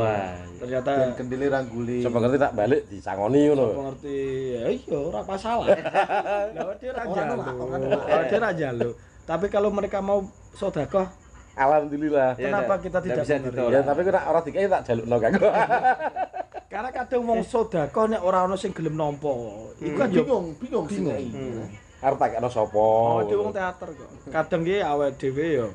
Wah. 0.00 0.32
ternyata 0.58 0.90
dan 0.96 1.12
kendili 1.12 1.46
rangguli 1.46 2.00
Coba 2.00 2.24
ngerti 2.24 2.38
tak 2.40 2.52
balik 2.56 2.82
disangoni 2.88 3.52
ngono. 3.52 3.92
ngerti 3.92 4.16
ya 4.50 4.64
iya 4.72 4.96
ora 4.96 5.20
masalah 5.22 5.66
lah 6.56 6.74
dhewe 6.74 6.90
ra 6.90 7.02
Orang 7.04 7.26
njaluk 7.28 7.56
orang 7.60 7.80
ra 8.32 8.50
njaluk 8.50 8.94
tapi 9.22 9.46
kalau 9.46 9.68
mereka 9.70 10.00
mau 10.00 10.24
sedekah 10.56 11.06
Alhamdulillah. 11.50 12.38
Kenapa 12.38 12.78
ndak- 12.78 12.82
kita 12.88 12.98
tidak 13.02 13.26
bisa. 13.26 13.36
Ya 13.68 13.80
tapi 13.82 14.00
kena 14.06 14.22
ora 14.22 14.40
dikai 14.40 14.70
tak 14.70 14.86
jalukno 14.86 15.16
kan. 15.18 15.32
karena 16.80 16.96
kadang 16.96 17.28
wong 17.28 17.44
sedekah 17.44 18.04
nek 18.08 18.24
ora 18.24 18.48
ono 18.48 18.56
sing 18.56 18.72
gelem 18.72 18.96
nampa 18.96 19.28
iku 19.76 20.00
kan 20.00 20.08
bingung 20.08 20.56
bingung 20.56 20.88
Bingung. 20.88 21.12
kayak 21.12 21.28
gitu. 21.28 21.60
Hmm. 21.60 21.68
Arep 22.00 22.16
tak 22.16 22.28
kena 22.32 22.48
sapa? 22.48 22.86
dhewe 23.28 23.36
wong 23.38 23.52
teater 23.52 23.88
kok 23.92 24.08
kadang 24.32 24.60
ki 24.64 24.76
awake 24.80 25.14
dhewe 25.14 25.46
yo 25.54 25.66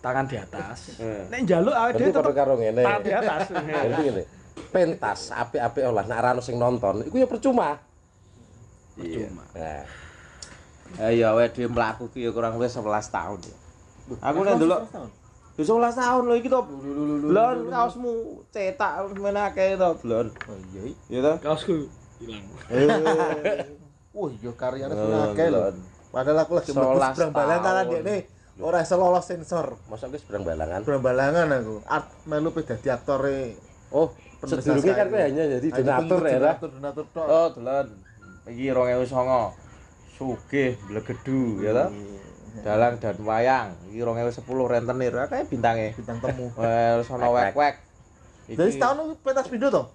tangan 0.00 0.24
di 0.24 0.36
atas 0.36 0.96
Eh. 0.96 1.28
nek 1.28 1.44
njaluk 1.44 1.76
awake 1.76 1.94
dhewe 2.00 2.08
tetep 2.10 2.32
karo 2.32 2.52
ngene. 2.56 2.80
tangan 2.80 3.02
di 3.02 3.12
atas 3.12 3.40
Berarti 3.52 4.02
ngene. 4.02 4.22
Pentas 4.72 5.20
apik-apik 5.30 5.84
olah 5.84 6.04
nek 6.06 6.16
ora 6.16 6.30
ono 6.32 6.40
sing 6.40 6.56
nonton 6.56 7.04
iku 7.04 7.16
ya 7.20 7.28
percuma. 7.28 7.76
Iya. 8.96 9.28
Percuma. 9.28 9.44
Nah, 9.52 9.84
Eh 10.96 11.12
ya 11.12 11.36
awake 11.36 11.52
dhewe 11.52 11.68
mlaku 11.68 12.08
ki 12.08 12.24
ya 12.24 12.32
kurang 12.32 12.56
luwih 12.56 12.72
11 12.72 12.88
tahun 13.10 13.38
ya. 13.42 13.56
Aku 14.22 14.40
nek 14.40 14.56
ndelok 14.56 14.80
Ya 15.54 15.62
11 15.62 15.94
tahun 15.94 16.22
lho 16.24 16.34
iki 16.34 16.48
to. 16.48 16.60
Blon 17.24 17.58
kaosmu 17.68 18.12
cetak 18.50 18.92
menake 19.14 19.74
to, 19.74 19.90
Blon. 20.02 20.26
oh 20.30 20.56
iya 20.72 20.82
iya. 20.84 20.94
Ya 21.08 21.20
to? 21.20 21.32
kaosku 21.40 21.86
hilang 22.18 22.42
wah 24.14 24.30
iya 24.30 24.50
karyanya 24.52 24.94
Oh, 24.94 25.02
sudah 25.04 25.22
akeh 25.30 25.46
lho 25.48 25.60
padahal 26.10 26.38
aku 26.40 26.52
lagi 26.54 26.70
mlebu 26.70 26.98
seberang 27.04 27.32
balangan 27.32 27.84
nih 28.00 28.20
ora 28.56 28.78
iso 28.80 28.94
lolos 28.94 29.26
sensor 29.26 29.66
mosok 29.84 30.14
wis 30.14 30.22
berang 30.22 30.46
balangan. 30.46 30.78
seberang 30.80 31.02
balangan 31.02 31.46
aku 31.52 31.74
art 31.84 32.06
melu 32.24 32.50
pe 32.50 32.62
dadi 32.62 32.88
aktore 32.88 33.58
Oh, 33.90 34.10
sedurunge 34.40 34.90
kan 34.90 35.06
kowe 35.06 35.18
hanya 35.18 35.42
jadi 35.52 35.66
donatur 35.70 36.22
ya. 36.24 36.38
donatur 36.40 36.70
donatur 36.72 37.04
tok 37.10 37.26
Oh, 37.26 37.48
Blon. 37.52 37.86
Iki 38.44 38.64
2009. 38.70 39.54
Sugih 40.14 40.70
blegedu 40.86 41.42
ya 41.60 41.70
to? 41.72 41.86
Dalang 42.62 42.94
dan 43.02 43.18
wayang. 43.24 43.68
Iki 43.90 44.04
2010 44.04 44.44
rentenir. 44.70 45.12
Akeh 45.18 45.42
bintange. 45.50 45.90
bintang 45.98 46.22
temu 46.22 46.46
Well, 46.54 47.02
sono 47.02 47.34
Wek-wek. 47.34 47.74
jadi 48.44 48.70
setahun 48.76 49.08
itu 49.08 49.14
pentas 49.24 49.48
video 49.48 49.72
toh 49.72 49.86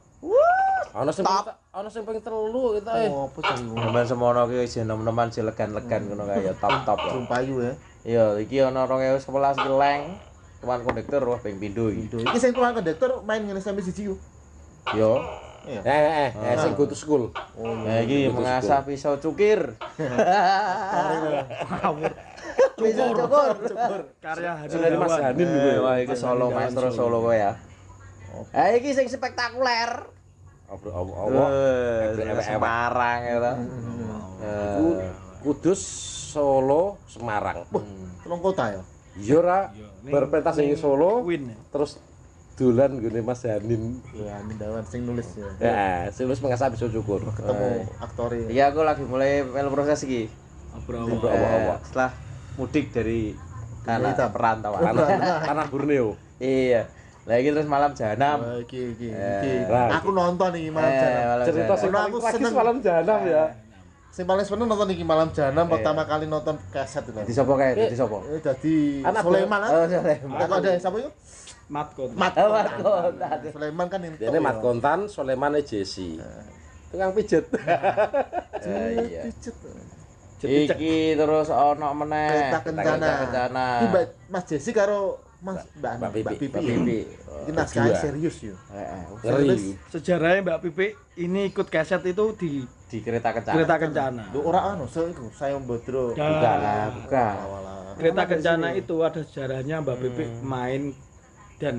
Ono 0.89 1.12
sing 1.13 1.22
ono 1.70 1.86
sing 1.86 2.01
pengen 2.01 2.25
telu 2.25 2.74
kita 2.82 2.92
eh. 2.98 3.13
oh 3.13 3.30
apa 3.30 3.39
sih 3.46 3.62
Nemen 3.62 4.04
semono 4.10 4.50
ki 4.50 4.58
wis 4.66 4.74
enom-enoman 4.82 5.30
si 5.30 5.46
legan-legan 5.46 6.10
ngono 6.10 6.25
kae 6.25 6.50
ya 6.50 6.54
top-top 6.58 6.98
ya. 6.98 7.06
Burung 7.13 7.28
payu 7.30 7.56
ya 7.62 7.74
Iya, 8.00 8.25
iki 8.42 8.58
ana 8.66 8.89
2011 8.89 9.22
ki 9.60 9.70
leng. 9.70 10.01
Tuan 10.60 10.82
kondektur 10.82 11.22
wah 11.30 11.38
ping 11.38 11.62
pindho 11.62 11.94
iki. 11.94 12.10
Ini 12.25 12.39
sing 12.42 12.58
tukang 12.58 12.74
kondektor 12.74 13.22
main 13.22 13.46
ngene 13.46 13.62
sampai 13.62 13.86
siji 13.86 14.10
ku 14.10 14.18
Yo. 14.98 15.22
iya 15.70 15.84
Eh 15.86 15.94
eh 15.94 16.32
eh, 16.34 16.56
eh 16.56 16.56
sing 16.58 16.74
go 16.74 16.89
to 16.89 16.98
school. 16.98 17.30
oh 17.30 17.75
Nah, 17.86 18.01
iki 18.01 18.25
mengasah 18.34 18.82
pisau 18.82 19.22
cukir. 19.22 19.78
Pisau 21.70 21.94
cukur. 22.75 24.01
karya 24.20 24.51
Hadi 24.56 24.75
dari 24.75 24.96
Mas. 24.98 25.16
Hanin 25.16 25.48
juga 25.48 25.70
ya. 25.72 25.80
Wah, 25.82 25.96
iki 26.00 26.16
solo 26.16 26.46
maestro 26.51 26.88
solo 26.92 27.18
kowe 27.24 27.36
ya. 27.36 27.51
Ah 28.54 28.70
iki 28.72 28.94
sing 28.94 29.08
spektakuler. 29.08 29.92
Apa 30.70 30.88
apa. 30.94 31.46
Eh. 31.50 32.39
Semarang 32.44 33.20
ya. 33.25 33.38
Ku- 34.78 35.00
Kudus 35.39 35.82
Solo 36.30 37.00
Semarang. 37.08 37.63
telung 38.22 38.44
kota 38.44 38.70
ya 38.70 38.82
Iya 39.18 39.72
berpentas 40.06 40.60
ing 40.62 40.75
Solo 40.78 41.25
Win 41.25 41.50
terus 41.74 41.98
dolan 42.60 43.00
gone 43.00 43.24
Mas 43.24 43.48
Hanin. 43.48 44.04
Ya, 44.12 44.36
Mindawan 44.44 44.84
sing 44.84 45.08
nulis 45.08 45.32
ya. 45.39 45.48
Ya, 45.63 46.12
sing 46.12 46.28
wis 46.28 46.44
mengasah 46.44 46.68
bisa 46.68 46.92
syukur. 46.92 47.24
Ketemu 47.24 47.88
aktornya. 48.04 48.48
Iya 48.51 48.63
aku 48.70 48.84
lagi 48.84 49.04
mulai 49.08 49.48
melu 49.48 49.72
proses 49.72 50.04
iki. 50.04 50.28
Eh, 50.28 51.10
apa-apa. 51.10 51.75
setelah 51.88 52.12
mudik 52.60 52.92
dari 52.92 53.32
tanah 53.82 54.12
hitam. 54.12 54.30
perantauan. 54.30 54.82
Tanah 54.86 55.08
tanah 55.42 55.66
Borneo. 55.66 56.20
iya. 56.38 56.84
Lagi 57.24 57.48
terus 57.48 57.66
malam 57.66 57.94
jahanam. 57.94 58.42
Wah, 58.42 58.58
iki 58.58 58.80
iki 58.92 59.08
Eh, 59.08 59.39
iki. 59.39 59.54
nah. 59.66 59.96
Aku 59.96 60.10
nonton 60.10 60.50
iki 60.51 60.68
malam 60.68 60.89
Eh, 60.89 60.98
jahanam. 60.98 61.24
malam 61.24 61.46
Cerita 61.46 61.62
jahanam. 61.62 61.78
sing 61.78 61.89
paling 61.89 62.10
aku 62.10 62.18
seneng. 62.28 62.54
malam 62.54 62.75
jahanam 62.80 63.20
ya. 63.24 63.44
Sing 64.10 64.25
paling 64.25 64.42
seneng 64.44 64.68
nonton 64.68 64.89
iki 64.89 65.04
malam 65.04 65.28
jahanam 65.30 65.63
Iya. 65.63 65.72
pertama 65.72 66.01
kali 66.04 66.25
nonton 66.25 66.56
kaset 66.70 67.04
itu. 67.06 67.20
Di 67.22 67.32
sopo 67.32 67.54
kae? 67.54 67.72
Di 67.78 67.94
sopo? 67.94 68.18
Eh 68.25 68.42
dadi 68.42 68.75
Anak 69.01 69.22
Sulaiman 69.22 69.60
Oh, 69.62 69.70
ah. 69.70 69.86
Sulaiman. 69.88 70.38
Aku 70.42 70.54
ada 70.56 70.70
siapa 70.75 70.98
itu? 70.98 71.12
mat 71.70 71.88
kon 71.94 72.10
Mat. 72.12 72.34
Oh, 72.36 72.50
Mat 72.50 72.70
Kontan. 72.74 73.38
Sulaiman 73.48 73.86
kan 73.88 74.00
itu. 74.01 74.16
Dene 74.20 74.39
Mat 74.42 74.58
Kontan, 74.58 75.00
Soleman 75.06 75.54
Jesse. 75.62 76.18
Tukang 76.89 77.13
pijet. 77.13 77.46
Eh, 78.60 78.92
iya. 79.08 79.22
Pijet. 79.24 79.56
Iki 80.39 80.96
terus 81.19 81.48
ono 81.51 81.89
meneh. 81.91 82.29
Kereta 82.31 82.60
kencana. 82.63 82.86
Kereta 82.96 83.13
kencana. 83.27 83.65
Iki 83.79 83.88
Mbak 83.91 84.03
Mas 84.31 84.43
Jesse 84.48 84.72
karo 84.72 85.00
Mas 85.43 85.60
Mbak 85.79 85.93
Mbak 86.00 86.12
Pipi. 86.12 86.24
Mbak 86.24 86.36
Pipi. 86.36 86.48
Mbak 86.51 86.63
Pipi. 86.63 87.00
Ini 87.39 87.55
Berdua. 87.55 87.96
serius 87.96 88.38
yo. 88.43 88.55
Eh, 88.75 88.84
eh, 88.84 89.75
sejarahnya 89.88 90.39
Mbak 90.43 90.60
Pipi 90.67 90.88
ini 91.24 91.41
ikut 91.48 91.67
kaset 91.72 92.03
itu 92.03 92.25
di 92.36 92.63
di 92.89 92.98
kereta 93.05 93.29
kencana. 93.31 93.55
kereta 93.55 93.75
kencana 93.77 94.24
Lu 94.34 94.39
ora 94.43 94.74
anu, 94.74 94.89
so 94.89 95.05
iku 95.08 95.29
saya 95.31 95.55
Bodro. 95.62 96.12
Ya. 96.17 96.25
Bukan 96.25 96.58
lah, 96.60 96.86
bukan. 96.91 97.36
Kereta 98.00 98.24
kencana 98.27 98.67
itu 98.75 98.96
ada 99.03 99.22
sejarahnya 99.24 99.75
Mbak 99.84 99.98
Pipi 100.03 100.24
main 100.43 100.91
dan 101.60 101.75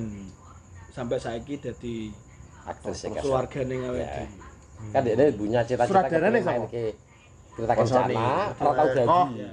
sampai 0.93 1.17
saiki 1.17 1.57
jadi 1.57 2.12
Aktris 2.69 3.09
ya. 3.09 3.21
keluarga 3.21 3.61
ning 3.64 3.81
awake 3.88 4.05
Ya. 4.81 4.97
Kan 4.97 5.05
dia 5.05 5.29
punya 5.37 5.61
cita-cita 5.61 6.09
main 6.09 6.64
ke 6.73 6.97
kereta 7.61 7.75
Oh, 7.75 7.79
kencana, 7.79 8.09
Oh. 8.57 9.29
jadi. 9.29 9.38
Ya. 9.38 9.52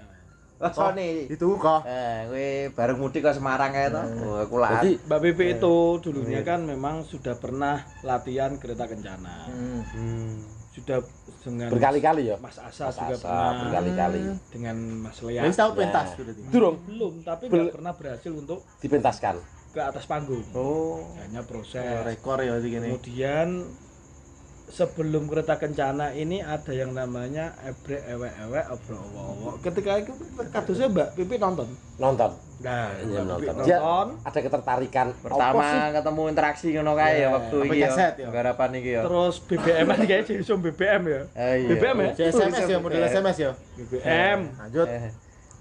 Oh, 0.57 0.71
Sony. 0.71 1.29
Itu 1.29 1.53
kok. 1.55 1.85
Eh, 1.85 2.19
kowe 2.25 2.47
bareng 2.73 2.97
mudik 2.97 3.21
ke 3.21 3.29
Semarang 3.29 3.69
kae 3.69 3.87
to. 3.87 4.01
Oh, 4.23 4.41
aku 4.41 4.57
lah. 4.57 4.81
Jadi 4.81 4.97
Mbak 4.99 5.19
Pipi 5.21 5.45
itu 5.53 5.75
dulunya 6.01 6.41
kan 6.41 6.63
memang 6.63 7.03
sudah 7.03 7.35
pernah 7.35 7.77
latihan 8.01 8.57
kereta 8.57 8.85
kencana 8.85 9.45
Hmm. 9.45 9.85
Hmm. 9.85 10.29
sudah 10.71 11.01
dengan 11.39 11.69
berkali-kali 11.69 12.21
ya. 12.27 12.37
Mas 12.37 12.53
Asa 12.55 12.85
Mas 12.85 12.95
juga 12.95 13.15
Asa, 13.15 13.23
pernah 13.23 13.51
berkali-kali. 13.59 14.21
dengan 14.47 14.75
Mas 14.99 15.17
Lea 15.21 15.41
Wis 15.41 15.53
Ya. 15.55 15.65
pentas 15.69 16.07
berarti. 16.15 16.41
Durung 16.47 16.77
belum 16.83 17.13
tapi 17.21 17.43
Bel- 17.47 17.69
pernah 17.71 17.93
berhasil 17.93 18.31
untuk 18.31 18.61
dipentaskan. 18.79 19.35
ke 19.67 19.81
atas 19.83 20.05
panggung 20.05 20.41
Oh. 20.51 21.05
hanya 21.17 21.41
Eh, 21.41 21.45
proses 21.45 21.85
rekor 22.01 22.41
ya 22.41 22.57
iki 22.57 22.69
gini. 22.71 22.89
kemudian 22.89 23.61
sebelum 24.67 25.25
kereta 25.25 25.55
kencana 25.55 26.11
ini 26.11 26.39
ada 26.39 26.69
yang 26.69 26.91
namanya 26.91 27.55
ebrek 27.61 28.03
ewek 28.05 28.33
ewek 28.41 28.65
obro 28.67 28.99
owo 29.09 29.55
ketika 29.57 29.95
itu 29.97 30.11
kadusnya 30.49 30.87
mbak 30.87 31.07
Pipi 31.13 31.35
nonton 31.37 31.71
Nonton. 31.95 32.31
nah 32.57 32.91
Iya, 32.93 33.23
nonton. 33.23 33.53
Nonton 33.55 34.07
Ada 34.21 34.39
ketertarikan. 34.39 35.07
Pertama 35.15 35.65
ketemu 35.89 36.21
interaksi 36.27 36.67
ngono 36.71 36.93
kae 36.93 37.09
ya 37.15 37.17
Ya, 37.17 37.27
waktu 37.31 37.55
apa 37.57 37.65
iki 37.65 37.79
ya. 37.79 37.89
ya? 38.13 38.27
Garapan 38.29 38.69
iki 38.75 38.91
ya. 38.91 39.01
terus 39.01 39.35
BBM 39.41 39.85
kan 39.87 39.99
kayak 40.03 40.23
jadi 40.25 40.43
zoom 40.43 40.59
BBM 40.61 41.01
ya 41.05 41.21
Eh, 41.33 41.53
iya. 41.57 41.67
BBM 41.71 41.97
ya? 41.97 42.11
SMS 42.27 42.53
ya 42.65 42.77
model 42.77 43.01
SMS 43.03 43.37
ya. 43.39 43.51
BBM 43.73 44.39
Lanjut. 44.57 44.87
Eh. 44.87 45.11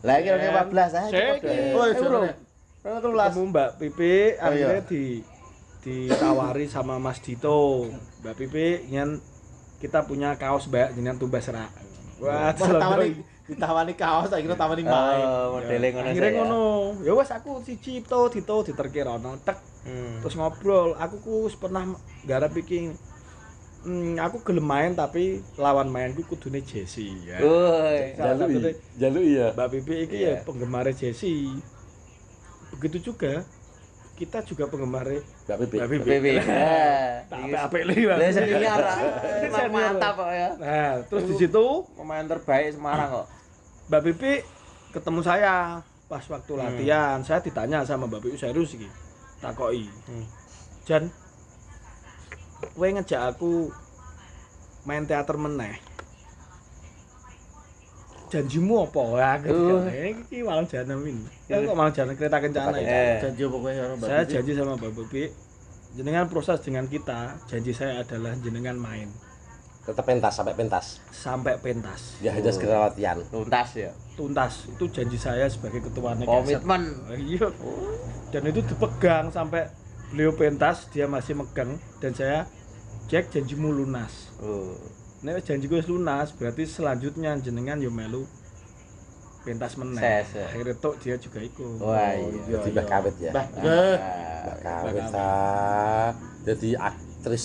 Lah 0.02 0.14
iki 0.18 0.28
rong 0.28 0.42
14 0.42 0.92
ae. 0.92 1.08
Cek. 1.08 1.36
Oh, 1.72 1.84
Eh, 1.84 1.88
iya, 1.88 2.02
bro. 2.02 2.20
iya. 2.20 2.34
Rong 2.82 3.00
13. 3.00 3.30
ketemu 3.30 3.44
Mbak 3.48 3.68
Pipi 3.76 4.14
Oh, 4.34 4.44
akhirnya 4.44 4.68
iya. 4.74 4.82
di 4.84 5.02
ditawari 5.86 6.66
sama 6.66 6.98
Mas 6.98 7.22
Dito 7.22 7.86
Mbak 8.20 8.34
Pipi 8.34 8.90
ingin 8.90 9.22
kita 9.78 10.02
punya 10.02 10.34
kaos 10.34 10.66
Mbak 10.66 10.98
dengan 10.98 11.14
tumbas 11.14 11.46
serak 11.46 11.70
wah 12.18 12.50
tawani 12.50 13.22
ditawani 13.46 13.94
kaos, 13.94 14.26
akhirnya 14.34 14.58
tawani 14.58 14.82
main. 14.82 15.22
Oh, 15.22 15.54
modele 15.54 15.94
ngono 15.94 16.08
akhirnya 16.10 16.26
saya. 16.26 16.38
ngono 16.42 16.62
ya 17.06 17.12
wes 17.14 17.30
aku 17.30 17.62
siji 17.62 18.02
to 18.02 18.26
Dito 18.26 18.56
diterke 18.60 19.06
rono 19.06 19.38
tek 19.38 19.62
Hmm. 19.86 20.18
terus 20.18 20.34
ngobrol 20.34 20.98
aku 20.98 21.22
ku 21.22 21.32
wis 21.46 21.54
pernah 21.54 21.86
garap 22.26 22.50
iki 22.52 22.90
Hmm, 23.86 24.18
aku 24.18 24.42
gelem 24.42 24.66
main 24.66 24.92
tapi 24.98 25.38
lawan 25.54 25.86
mainku 25.86 26.26
kudune 26.26 26.58
Jesse 26.58 27.06
ya. 27.22 27.38
Woi. 27.38 28.18
Salah 28.18 28.34
Jalui, 28.34 28.58
satunya 28.58 28.72
jalui 28.98 29.28
ya. 29.38 29.48
Mbak 29.54 29.68
Bibi 29.70 29.94
iki 30.02 30.16
Iya. 30.18 30.32
ya 30.32 30.42
penggemar 30.42 30.90
Jesse. 30.90 31.54
Begitu 32.74 33.14
juga 33.14 33.46
kita 34.16 34.40
juga 34.42 34.64
penggemar 34.64 35.04
Mbak 35.04 35.56
Pipi. 35.60 35.76
Mbak 35.76 35.88
Bibi. 36.02 36.32
Eh. 36.34 37.08
Tak 37.28 37.38
iki- 37.38 37.52
apik 37.54 37.82
lagi 37.84 38.02
Mbak 38.02 38.16
Lah 38.16 38.24
Bibi. 38.24 38.34
Senior. 38.34 39.68
mantap 39.70 40.14
kok 40.16 40.30
ya. 40.32 40.48
Nah, 40.56 40.92
terus 41.04 41.24
di 41.26 41.34
situ 41.36 41.64
Pemain 41.92 42.24
terbaik 42.24 42.66
Semarang 42.72 43.08
kok. 43.12 43.26
Mbak 43.86 44.02
Bibi 44.02 44.32
ketemu 44.90 45.20
saya 45.20 45.54
pas 46.06 46.24
waktu 46.24 46.50
Hmm. 46.50 46.60
latihan. 46.62 47.18
Saya 47.20 47.38
ditanya 47.38 47.84
sama 47.84 48.04
Mbak 48.06 48.20
Bibi 48.22 48.36
serius 48.36 48.72
iki. 48.72 48.88
Takoki. 49.38 49.84
Hmm. 50.08 50.24
Jan 50.82 51.04
kowe 52.72 52.88
ngejak 52.88 53.20
aku 53.28 53.68
main 54.82 55.04
teater 55.04 55.36
meneh. 55.36 55.76
Janjimu 58.26 58.74
apa? 58.84 59.02
Ya, 59.14 59.54
Uh. 59.54 59.86
ini 59.86 60.38
malam 60.42 60.66
jahanam 60.66 60.98
ini. 61.02 61.22
Ya 61.46 61.62
kok 61.62 61.72
malam 61.72 61.92
jahanam 61.92 62.14
kereta 62.14 62.38
kencana 62.38 62.74
Kereta 62.74 62.82
ya. 62.82 62.90
Eh. 62.90 63.18
Janji 63.22 63.42
pokoknya 63.46 63.80
orang 63.82 63.96
Mbak 63.96 64.08
Saya 64.08 64.20
Bibi. 64.20 64.32
janji 64.34 64.52
sama 64.52 64.72
Mbak 64.74 64.92
Bibi, 64.92 65.22
jenengan 65.94 66.26
proses 66.26 66.58
dengan 66.60 66.84
kita, 66.86 67.20
janji 67.46 67.70
saya 67.70 68.02
adalah 68.02 68.34
jenengan 68.36 68.74
main 68.74 69.08
Tetap 69.82 70.02
pentas 70.02 70.34
sampai 70.34 70.50
pentas. 70.52 70.98
sampai 71.08 71.54
pentas. 71.56 72.18
Ya 72.18 72.34
hanya 72.34 72.50
segera 72.50 72.90
latihan. 72.90 73.22
Tuntas 73.30 73.70
ya. 73.72 73.94
Tuntas. 74.18 74.66
Itu 74.66 74.90
janji 74.90 75.14
saya 75.14 75.46
sebagai 75.46 75.78
ketua 75.80 76.18
Nekeset. 76.18 76.58
Komitmen. 76.58 76.82
Iya. 77.14 77.46
Dan 78.28 78.42
itu 78.44 78.66
dipegang 78.66 79.30
sampai 79.30 79.70
beliau 80.10 80.34
pentas, 80.34 80.90
dia 80.90 81.06
masih 81.06 81.38
megang 81.38 81.78
dan 82.02 82.10
saya 82.10 82.50
cek 83.06 83.30
janjimu 83.30 83.70
lunas. 83.70 84.34
Oh. 84.42 84.74
Nek 85.26 85.42
janjiku 85.42 85.74
wis 85.74 85.90
lunas, 85.90 86.30
berarti 86.30 86.62
selanjutnya 86.62 87.34
jenengan 87.36 87.82
yo 87.82 87.90
melu 87.90 88.22
pentas 89.42 89.74
ya. 89.74 90.22
Akhirnya 90.46 90.74
tok 90.76 91.02
dia 91.02 91.18
juga 91.18 91.42
ikut. 91.42 91.82
Wah, 91.82 92.14
Oh, 92.14 92.30
iya. 92.30 92.42
iya. 92.46 92.56
Jadi 92.56 92.68
Mbak 92.70 92.86
Kawit 92.86 93.14
ya. 93.18 93.30
Mbah, 93.30 93.46
Ah. 93.58 93.96
Mbak 94.42 94.56
Kawit 94.60 95.04
ah. 95.12 96.08
Jadi 96.42 96.68
aktris 96.74 97.44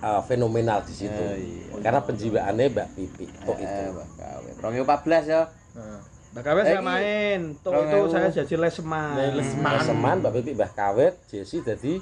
uh, 0.00 0.20
fenomenal 0.20 0.84
di 0.84 0.92
situ. 0.94 1.16
Eh, 1.16 1.36
iya. 1.40 1.80
Karena 1.80 2.00
penjiwaannya 2.00 2.64
Mbak 2.70 2.88
Pipi. 2.92 3.24
Tok 3.40 3.56
itu. 3.56 3.72
Eh, 3.72 3.88
Mbak 3.88 4.08
Kawit. 4.14 4.54
2014 4.60 5.24
ya. 5.24 5.42
Nah, 5.76 6.00
Mbak 6.32 6.42
Kawet 6.44 6.64
saya 6.66 6.76
Eh, 6.76 6.84
main, 6.84 7.40
tok 7.60 7.72
itu 7.78 7.98
saya 8.10 8.28
jadi 8.34 8.54
leseman. 8.58 9.12
Les- 9.16 9.32
leseman. 9.40 9.64
Mas 9.64 9.80
Seman, 9.82 10.16
Mbak 10.20 10.32
Pipi, 10.34 10.50
Mbah 10.52 10.72
Kawit, 10.72 11.14
Jesse 11.28 11.60
jadi 11.60 11.92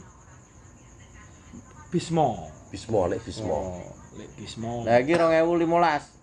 Bismo. 1.90 2.50
Bismo, 2.70 3.06
Lek 3.06 3.22
Bismo. 3.22 3.58
Bismo. 4.36 4.82
Lah 4.86 5.00
iki 5.02 5.14
2015. 5.14 6.22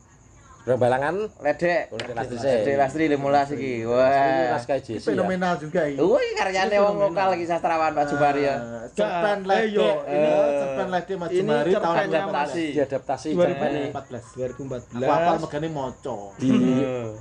Berang 0.68 0.86
balangan, 0.86 1.16
Ledek. 1.40 1.88
Ledek 1.90 2.14
Lastri 2.14 2.38
Ledek 2.38 2.76
Lastri 2.78 3.04
15 3.08 3.56
iki. 3.56 3.74
Wah. 3.88 4.60
Jesse 4.60 5.00
ya. 5.00 5.00
fenomenal 5.02 5.56
juga 5.56 5.82
ini. 5.88 5.98
Wih, 5.98 6.30
karyane 6.36 6.78
wong 6.84 6.96
lokal 7.00 7.32
lagi 7.32 7.46
sastrawan 7.48 7.96
Pak 7.96 8.06
Jumari 8.12 8.44
ya. 8.44 8.56
Ah, 8.60 8.86
Cerpen 8.92 9.40
Eh, 9.40 9.48
Lede, 9.50 9.74
yo, 9.74 9.90
ini 10.04 10.30
eh, 10.30 10.52
cerpen 10.60 10.88
Lede 10.92 11.14
Mas 11.16 11.30
Jumari 11.32 11.72
tahun 11.74 11.96
2014. 11.96 12.12
adaptasi. 12.12 12.66
Diadaptasi 12.76 13.30
2000. 13.34 13.40
cerpen 13.40 13.70
ini 13.72 13.90
14. 13.90 14.26
2014. 14.36 15.00
Aku 15.00 15.10
apal 15.10 15.36
megane 15.40 15.68
moco. 15.72 16.18
di 16.38 16.50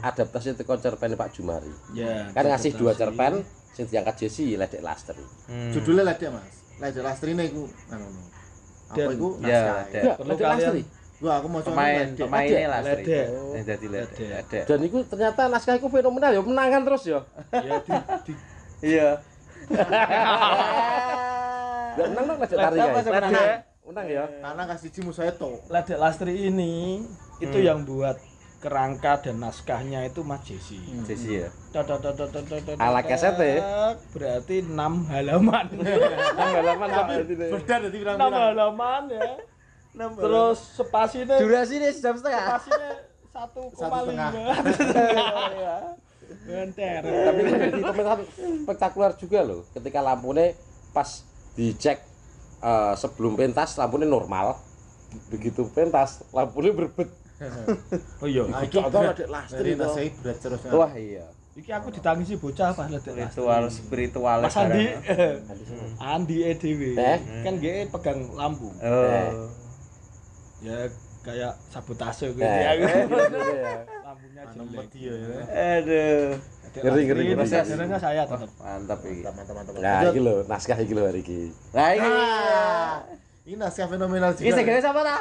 adaptasi 0.02 0.48
teko 0.58 0.74
cerpen 0.76 1.10
Pak 1.14 1.28
Jumari. 1.32 1.72
Ya. 1.94 2.28
Kan 2.34 2.44
ngasih 2.52 2.74
dua 2.74 2.92
cerpen 2.98 3.32
sing 3.72 3.86
diangkat 3.86 4.26
Jesse 4.26 4.58
Ledek 4.58 4.82
Lastri. 4.82 5.24
Hmm. 5.46 5.70
Judulnya 5.70 6.04
Lede 6.10 6.26
Mas. 6.34 6.52
Lede 6.82 7.00
Lastrine 7.06 7.46
iku 7.46 7.64
anu. 7.94 8.06
Apa 8.88 8.96
Dan- 8.98 9.14
iku? 9.14 9.28
Ya, 9.38 9.44
Naskah. 9.44 9.76
Lede. 9.78 10.00
Ya, 10.00 10.14
Perlu 10.14 10.34
kalian- 10.34 10.52
Lastri. 10.58 10.82
Gua 11.18 11.32
aku 11.34 11.46
mau 11.46 11.60
pemain 11.60 12.06
pemainnya 12.10 12.68
Lastri. 12.70 13.02
Ledek. 13.02 13.26
Yang 13.28 13.64
dadi 13.66 13.86
Ledek. 13.86 13.90
Ledek. 13.90 14.28
Ledek. 14.30 14.62
Dan 14.64 14.78
itu 14.80 14.98
ternyata 15.04 15.42
naskah 15.46 15.74
itu 15.74 15.88
fenomenal 15.88 16.30
ya, 16.30 16.40
menangan 16.40 16.82
terus 16.84 17.02
ya. 17.04 17.20
Ya 17.50 17.74
di, 17.80 17.92
di 18.22 18.32
Iya. 18.80 19.08
Menang 21.98 22.24
dong 22.24 22.38
Ledek 22.38 22.56
Tari 22.56 22.78
ya. 22.78 22.86
Menang 23.82 24.06
ya. 24.06 24.24
Karena 24.38 24.62
kasih 24.68 24.90
cimu 24.92 25.10
saya 25.10 25.32
to. 25.32 25.58
Ledek 25.66 25.98
Lastri 25.98 26.46
ini 26.46 27.02
itu 27.38 27.56
Hmm. 27.56 27.66
yang 27.66 27.78
buat 27.82 28.16
kerangka 28.58 29.22
dan 29.22 29.38
naskahnya 29.38 30.02
itu 30.02 30.26
Mas 30.26 30.42
ya. 30.42 31.46
Dot, 31.70 31.86
dot, 31.86 32.02
dot, 32.02 32.30
dot, 32.34 32.74
Ala 32.74 33.00
dot, 33.00 33.06
keset 33.06 33.38
ya? 33.38 33.94
Berarti 34.10 34.66
6 34.66 34.74
halaman. 35.14 35.66
Menang 35.78 36.52
halaman 36.58 36.88
Pak. 36.90 37.06
Beda 37.22 37.74
dadi 37.86 37.98
6 38.02 38.02
pirang-pirang. 38.02 38.32
halaman 38.34 39.02
ya. 39.14 39.30
Terus 39.98 40.58
spasinya 40.74 41.38
Durasi 41.38 41.74
ini 41.78 41.88
jam 41.94 42.14
setengah. 42.18 42.44
spasinya 42.58 42.90
1,5. 43.30 43.38
Satu 43.38 43.60
setengah. 43.78 44.30
ya. 45.62 45.76
Bentar. 46.44 47.00
Tapi 47.06 47.38
itu 47.40 47.54
jadi 47.56 47.80
pemerintahan 47.80 48.20
spektakuler 48.66 49.12
juga 49.16 49.38
loh 49.46 49.60
ketika 49.72 50.02
lampunya 50.02 50.52
pas 50.90 51.22
dicek 51.54 52.02
eh, 52.58 52.94
sebelum 52.98 53.38
pentas 53.38 53.78
lampunya 53.78 54.10
normal. 54.10 54.58
Begitu 55.30 55.62
pentas 55.70 56.26
lampunya 56.34 56.74
berbet. 56.74 57.27
Oh 58.22 58.26
iya. 58.26 58.42
Ah, 58.46 58.60
Iki 58.60 58.76
ada 58.80 58.98
laster 59.24 59.56
Dari 59.56 59.70
itu. 59.70 59.80
nasihat 59.80 60.14
berat 60.20 60.38
terus. 60.38 60.60
Wah 60.68 60.92
iya. 60.92 61.24
Iki 61.54 61.70
aku 61.72 61.88
ditangisi 61.90 62.34
bocah 62.34 62.70
pas 62.70 62.86
lihat 62.86 63.02
Ritual 63.04 63.62
spiritual. 63.68 64.38
Mas 64.40 64.54
Andi. 64.54 64.86
Andi 66.14 66.36
EDW. 66.44 66.82
Eh? 66.94 67.18
Kan 67.42 67.54
dia 67.56 67.86
pegang 67.86 68.30
lampu. 68.32 68.70
Oh. 68.74 69.46
Ya 70.60 70.90
kayak 71.20 71.52
sabotase 71.68 72.30
gitu 72.30 72.40
Eh, 72.40 72.62
ya. 72.62 72.72
iya. 72.74 72.94
Lampunya 74.00 74.42
Nomor 74.54 74.82
jelek. 74.82 74.88
dia 74.90 75.14
ya. 75.14 75.38
Aduh. 75.76 76.30
Ngeri, 76.68 77.00
ngeri, 77.04 77.22
ngeri. 77.24 77.34
Proses 77.34 77.66
saya 77.96 78.22
tetap. 78.22 78.50
Mantap 78.56 78.98
iki. 79.02 79.22
Mantap, 79.24 79.54
mantap. 79.56 79.72
Nah, 79.76 80.00
iki 80.04 80.20
lho, 80.20 80.36
naskah 80.44 80.78
iki 80.78 80.92
lho 80.92 81.02
hari 81.04 81.20
iki. 81.20 81.40
Lah 81.70 81.90
iki. 81.90 82.06
Ah, 82.08 82.94
ini 83.44 83.54
naskah 83.56 83.86
fenomenal 83.88 84.30
Iki 84.32 84.42
juga. 84.44 84.54
sing 84.54 84.64
gawe 84.64 84.80
sapa 84.80 85.00
ta? 85.02 85.16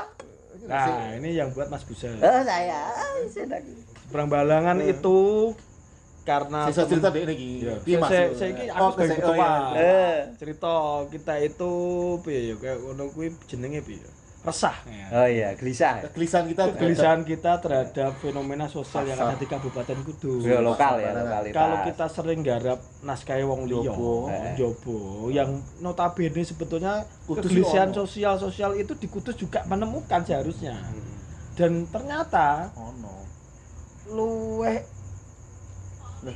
Nah, 0.67 1.15
ini 1.15 1.29
yang 1.33 1.49
buat 1.49 1.67
Mas 1.67 1.81
Busa. 1.81 2.11
Oh, 2.11 2.41
saya. 2.43 2.81
Sedang. 3.27 3.63
Seberang 4.03 4.27
balangan 4.27 4.77
itu 4.79 5.51
karena 6.23 6.67
Sisa 6.67 6.83
cerita 6.83 7.07
deh 7.07 7.23
ini. 7.23 7.63
Iya. 7.63 7.75
Piye, 7.81 7.97
Mas? 7.97 8.09
Saya 8.09 8.25
saya 8.33 8.49
iki 8.51 8.65
aku 8.67 8.77
Oh, 8.77 8.89
sebagai 8.91 9.07
saya- 9.09 9.15
oh, 9.17 9.31
ketua. 9.31 9.47
iya. 9.47 9.79
Eh. 9.79 10.15
Cerita 10.35 10.73
kita 11.07 11.33
itu 11.39 11.71
piye 12.21 12.39
ya 12.45 12.55
kayak 12.57 12.77
ngono 12.79 13.03
kuwi 13.09 13.27
jenenge 13.47 13.79
piye 13.81 13.99
ya? 13.99 14.11
Resah 14.47 14.77
ya. 14.87 15.07
Oh 15.11 15.27
iya, 15.27 15.49
gelisah. 15.59 16.07
Kegelisahan 16.07 16.47
kita 16.47 16.63
Kegelisahan 16.71 17.21
kita 17.27 17.59
terhadap 17.59 18.15
fenomena 18.23 18.63
sosial 18.71 19.03
yang 19.03 19.19
Pasar. 19.19 19.35
ada 19.35 19.43
di 19.43 19.47
Kabupaten 19.51 19.97
Kudus. 20.07 20.41
Ya 20.47 20.63
lokal 20.63 21.03
ya, 21.03 21.11
lokalitas. 21.11 21.55
Kalau 21.59 21.77
kita 21.83 22.05
sering 22.07 22.39
garap 22.47 22.79
naskah 23.03 23.35
wong 23.43 23.67
liya, 23.67 23.91
Jobo. 23.91 24.31
Eh. 24.31 24.55
Jobo, 24.55 24.99
yang 25.35 25.59
notabene 25.83 26.47
sebetulnya 26.47 27.03
Kudus 27.27 27.51
kegelisahan 27.51 27.91
sosial-sosial 27.91 28.79
itu 28.79 28.95
di 28.95 29.11
Kudus 29.11 29.35
juga 29.35 29.67
menemukan 29.67 30.23
seharusnya. 30.23 30.79
Hmm. 30.79 31.15
Dan 31.59 31.71
ternyata 31.91 32.71
Oh 32.79 32.95
no. 33.03 33.27
luweh 34.07 34.79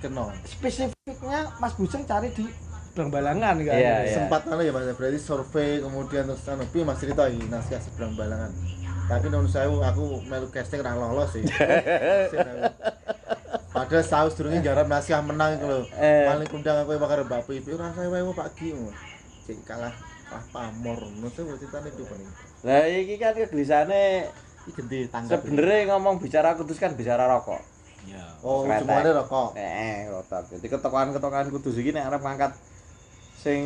kenal. 0.04 0.32
spesifiknya 0.44 1.52
Mas 1.60 1.76
Buseng 1.80 2.04
cari 2.04 2.32
di 2.36 2.44
Seberang 2.92 3.08
Balangan 3.08 3.56
kan. 3.56 3.80
Iya, 3.80 4.04
iya. 4.04 4.16
Sempat 4.20 4.52
anu 4.52 4.68
ya 4.68 4.76
Mas, 4.76 4.84
berarti 5.00 5.16
survei 5.16 5.80
kemudian 5.80 6.28
terus 6.28 6.44
anu 6.52 6.68
piye 6.68 6.84
Mas 6.84 7.00
cerita 7.00 7.24
naskah 7.48 7.80
seberang 7.80 8.20
balangan. 8.20 8.52
Tapi 9.08 9.32
non 9.32 9.48
saya 9.48 9.72
aku 9.72 10.20
melu 10.28 10.52
casting 10.52 10.84
ra 10.84 11.00
lolos 11.00 11.32
sih. 11.32 11.48
Padahal 13.72 14.04
saus 14.04 14.36
durunge 14.36 14.60
garap 14.60 14.92
naskah 14.92 15.24
menang 15.24 15.56
iku 15.56 15.72
lho. 15.72 15.80
Eh. 15.96 16.28
Paling 16.28 16.52
kundang 16.52 16.84
aku 16.84 17.00
bakal 17.00 17.24
Mbak 17.24 17.48
Pipi 17.48 17.72
ora 17.72 17.96
saya 17.96 18.12
wae 18.12 18.28
Pak 18.28 18.60
Gi. 18.60 18.76
Cek 19.48 19.64
kalah 19.64 19.96
kalah 20.28 20.44
pamor. 20.52 21.00
Sih 21.32 21.48
ceritane 21.48 21.96
itu 21.96 22.04
paling. 22.04 22.28
Lah 22.68 22.92
iki 22.92 23.16
kan 23.16 23.40
kegelisahane 23.40 24.28
Iki 24.68 24.72
gede 24.84 25.00
tanggap. 25.10 25.42
sebenarnya 25.42 25.96
ngomong 25.96 26.20
bicara 26.20 26.60
kudus 26.60 26.76
kan 26.76 26.92
bicara 27.00 27.24
rokok. 27.24 27.64
Iya. 28.04 28.36
Oh, 28.44 28.68
ujungane 28.68 29.16
rokok. 29.16 29.56
Eh, 29.56 30.12
rotak. 30.12 30.52
Jadi 30.52 30.68
ketokohan-ketokohan 30.68 31.48
kudus 31.50 31.80
iki 31.80 31.96
nek 31.96 32.12
arep 32.12 32.22
ngangkat 32.22 32.52
sing 33.42 33.62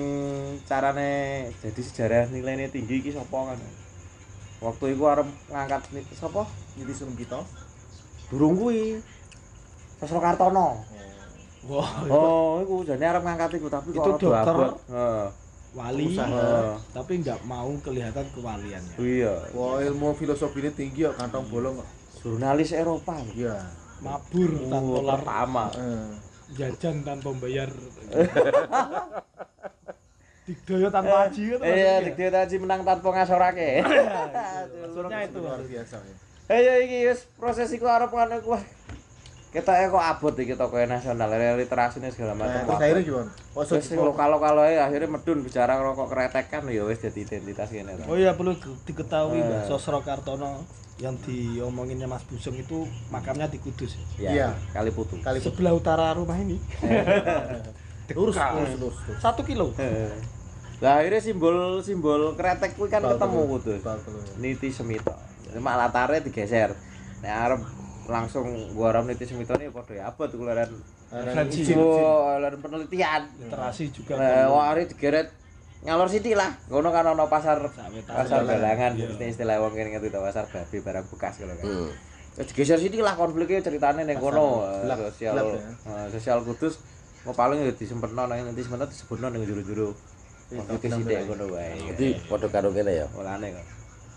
carane 0.64 1.12
jadi 1.60 1.82
sejarah 1.84 2.24
nilainya 2.32 2.72
tinggi 2.72 3.04
iki 3.04 3.12
sapa 3.12 3.52
kan. 3.52 3.60
Waktu 4.64 4.96
iku 4.96 5.04
arep 5.12 5.28
ngangkat 5.52 5.84
sapa? 6.16 6.48
Jadi 6.80 6.92
suruh 6.96 7.12
kita. 7.14 7.40
Durung 8.32 8.56
kuwi. 8.56 9.04
Sasro 10.00 10.24
Kartono. 10.24 10.80
Wah, 11.66 11.90
Oh, 12.08 12.62
iku 12.64 12.88
jane 12.88 13.04
arep 13.04 13.20
ngangkat 13.22 13.60
iku 13.60 13.68
tapi 13.68 13.92
kok 13.92 14.16
Itu 14.16 14.32
dokter. 14.32 14.56
wali 15.76 16.08
Usaha. 16.08 16.80
Tapi 16.96 17.14
nggak 17.20 17.40
mau 17.44 17.68
kelihatan 17.84 18.24
kewaliannya. 18.32 18.96
Iya. 18.96 19.52
Wah, 19.52 19.84
ilmu 19.84 20.16
filosofinya 20.16 20.72
tinggi 20.72 21.04
ya 21.04 21.12
kantong 21.12 21.52
bolong 21.52 21.84
kok. 21.84 21.90
Jurnalis 22.24 22.72
Eropa. 22.72 23.20
Iya. 23.36 23.60
Mabur 24.00 24.56
tanpa 24.72 24.80
Oh, 24.80 25.04
lar 25.04 25.20
pertama. 25.20 25.66
Jajan 26.56 27.04
tanpa 27.04 27.30
bayar. 27.36 27.68
Digdoyo 30.46 30.94
tanpa 30.94 31.26
haji 31.26 31.42
itu 31.44 31.58
Iya, 31.58 31.66
maksudnya. 31.66 32.06
dik 32.06 32.16
dia 32.16 32.30
tadi 32.30 32.56
menang 32.62 32.82
tanpa 32.82 33.08
ngasorake. 33.12 33.82
Maksudnya 33.82 35.20
itu. 35.26 35.38
luar 35.42 35.58
biasa 35.60 35.96
ya. 35.98 36.16
Ayo 36.48 36.74
iki 36.86 37.10
wis 37.10 37.26
proses 37.34 37.74
iku 37.74 37.90
arep 37.90 38.14
ngono 38.14 38.38
ku. 38.40 38.54
Kita 39.50 39.72
kok 39.88 39.98
abot 39.98 40.36
iki 40.36 40.54
toko 40.54 40.78
nasional, 40.78 41.32
literasi 41.32 41.98
ini 41.98 42.12
segala 42.12 42.36
Nah, 42.36 42.46
macam. 42.46 42.62
terus 42.62 42.78
akhirnya 42.78 43.02
gimana? 43.02 43.32
Oh, 43.56 43.64
Terus 43.64 43.84
sing 43.84 43.98
lokal-lokal 43.98 44.56
ae 44.62 44.78
akhirnya 44.78 45.10
medun 45.10 45.42
bicara 45.42 45.80
rokok 45.80 46.08
kretek 46.08 46.46
kan 46.48 46.68
ya 46.68 46.84
wis 46.84 47.00
jadi 47.00 47.20
identitas 47.24 47.72
kene. 47.72 47.98
Oh 48.06 48.14
iya 48.14 48.36
perlu 48.36 48.54
di- 48.54 48.78
diketahui 48.86 49.40
Eh. 49.40 49.42
Mbak 49.42 49.62
Sosro 49.66 50.04
Kartono 50.04 50.62
yang 50.96 51.18
diomonginnya 51.20 52.06
Mas 52.06 52.22
Busung 52.22 52.54
itu 52.54 52.84
makamnya 53.10 53.48
di 53.48 53.58
Kudus. 53.58 53.98
Iya. 54.16 54.54
kali 54.70 54.92
putu. 54.92 55.18
Sebelah 55.42 55.74
utara 55.74 56.14
rumah 56.14 56.38
ini. 56.38 56.62
lurus, 58.14 58.38
lurus, 58.38 58.72
lurus, 58.78 58.98
lurus. 59.10 59.18
Satu 59.18 59.42
kilo. 59.42 59.74
Lah 60.84 61.02
akhirnya 61.02 61.24
simbol 61.24 61.80
simbol 61.82 62.36
kretek 62.36 62.76
kuwi 62.76 62.92
kan 62.92 63.02
Bal 63.02 63.18
ketemu 63.18 63.40
kudus. 63.58 63.82
Niti 64.38 64.70
Semito. 64.70 65.16
Cuma 65.50 65.80
latarnya 65.80 66.22
digeser. 66.22 66.76
Nek 67.24 67.32
arep 67.32 67.62
langsung 68.06 68.76
gua 68.76 68.94
arep 68.94 69.10
Niti 69.10 69.26
Semito 69.26 69.56
ini 69.58 69.72
padha 69.72 69.96
ya 69.96 70.12
abot. 70.12 70.30
Oh, 71.80 72.36
laran 72.38 72.60
penelitian. 72.60 73.22
Literasi 73.40 73.90
juga. 73.94 74.20
Nah, 74.20 74.52
wah 74.52 74.74
hari 74.74 74.86
digeret 74.92 75.32
ngalor 75.86 76.10
siti 76.10 76.34
lah. 76.36 76.50
Ngono 76.68 76.90
kan 76.92 77.06
ono 77.08 77.30
pasar 77.30 77.62
pasar 78.04 78.42
balangan 78.44 78.98
Iya. 78.98 79.16
istilah 79.16 79.30
istilah 79.32 79.56
wong 79.62 79.74
kene 79.78 79.96
ngerti 79.96 80.10
pasar 80.12 80.44
babi 80.50 80.78
barang 80.82 81.06
bekas 81.14 81.34
kalau 81.40 81.56
kan. 81.56 81.66
Hmm. 81.66 81.90
Terus 82.36 82.48
digeser 82.52 82.78
sini 82.84 83.00
lah 83.00 83.16
konfliknya 83.16 83.64
ceritanya 83.64 84.04
ning 84.04 84.20
kono 84.20 84.66
eh, 84.68 84.92
sosial 85.08 85.40
ya. 85.40 85.56
eh, 85.56 86.08
sosial 86.12 86.44
kudus 86.44 86.84
mau 87.26 87.34
paling 87.34 87.58
ya 87.60 87.74
disempetno 87.74 88.24
nang 88.24 88.40
nanti 88.40 88.62
sebentar 88.62 88.86
disebutno 88.86 89.28
ning 89.28 89.44
juru-juru 89.44 89.90
konflik 90.46 90.78
Iya, 90.86 90.98
sithik 91.02 91.18
ngono 91.26 91.46
wae. 91.52 91.74
Jadi 91.90 92.08
padha 92.30 92.48
karo 92.48 92.70
kene 92.70 92.92
ya. 92.96 93.08
Olane 93.18 93.50
kok. 93.50 93.66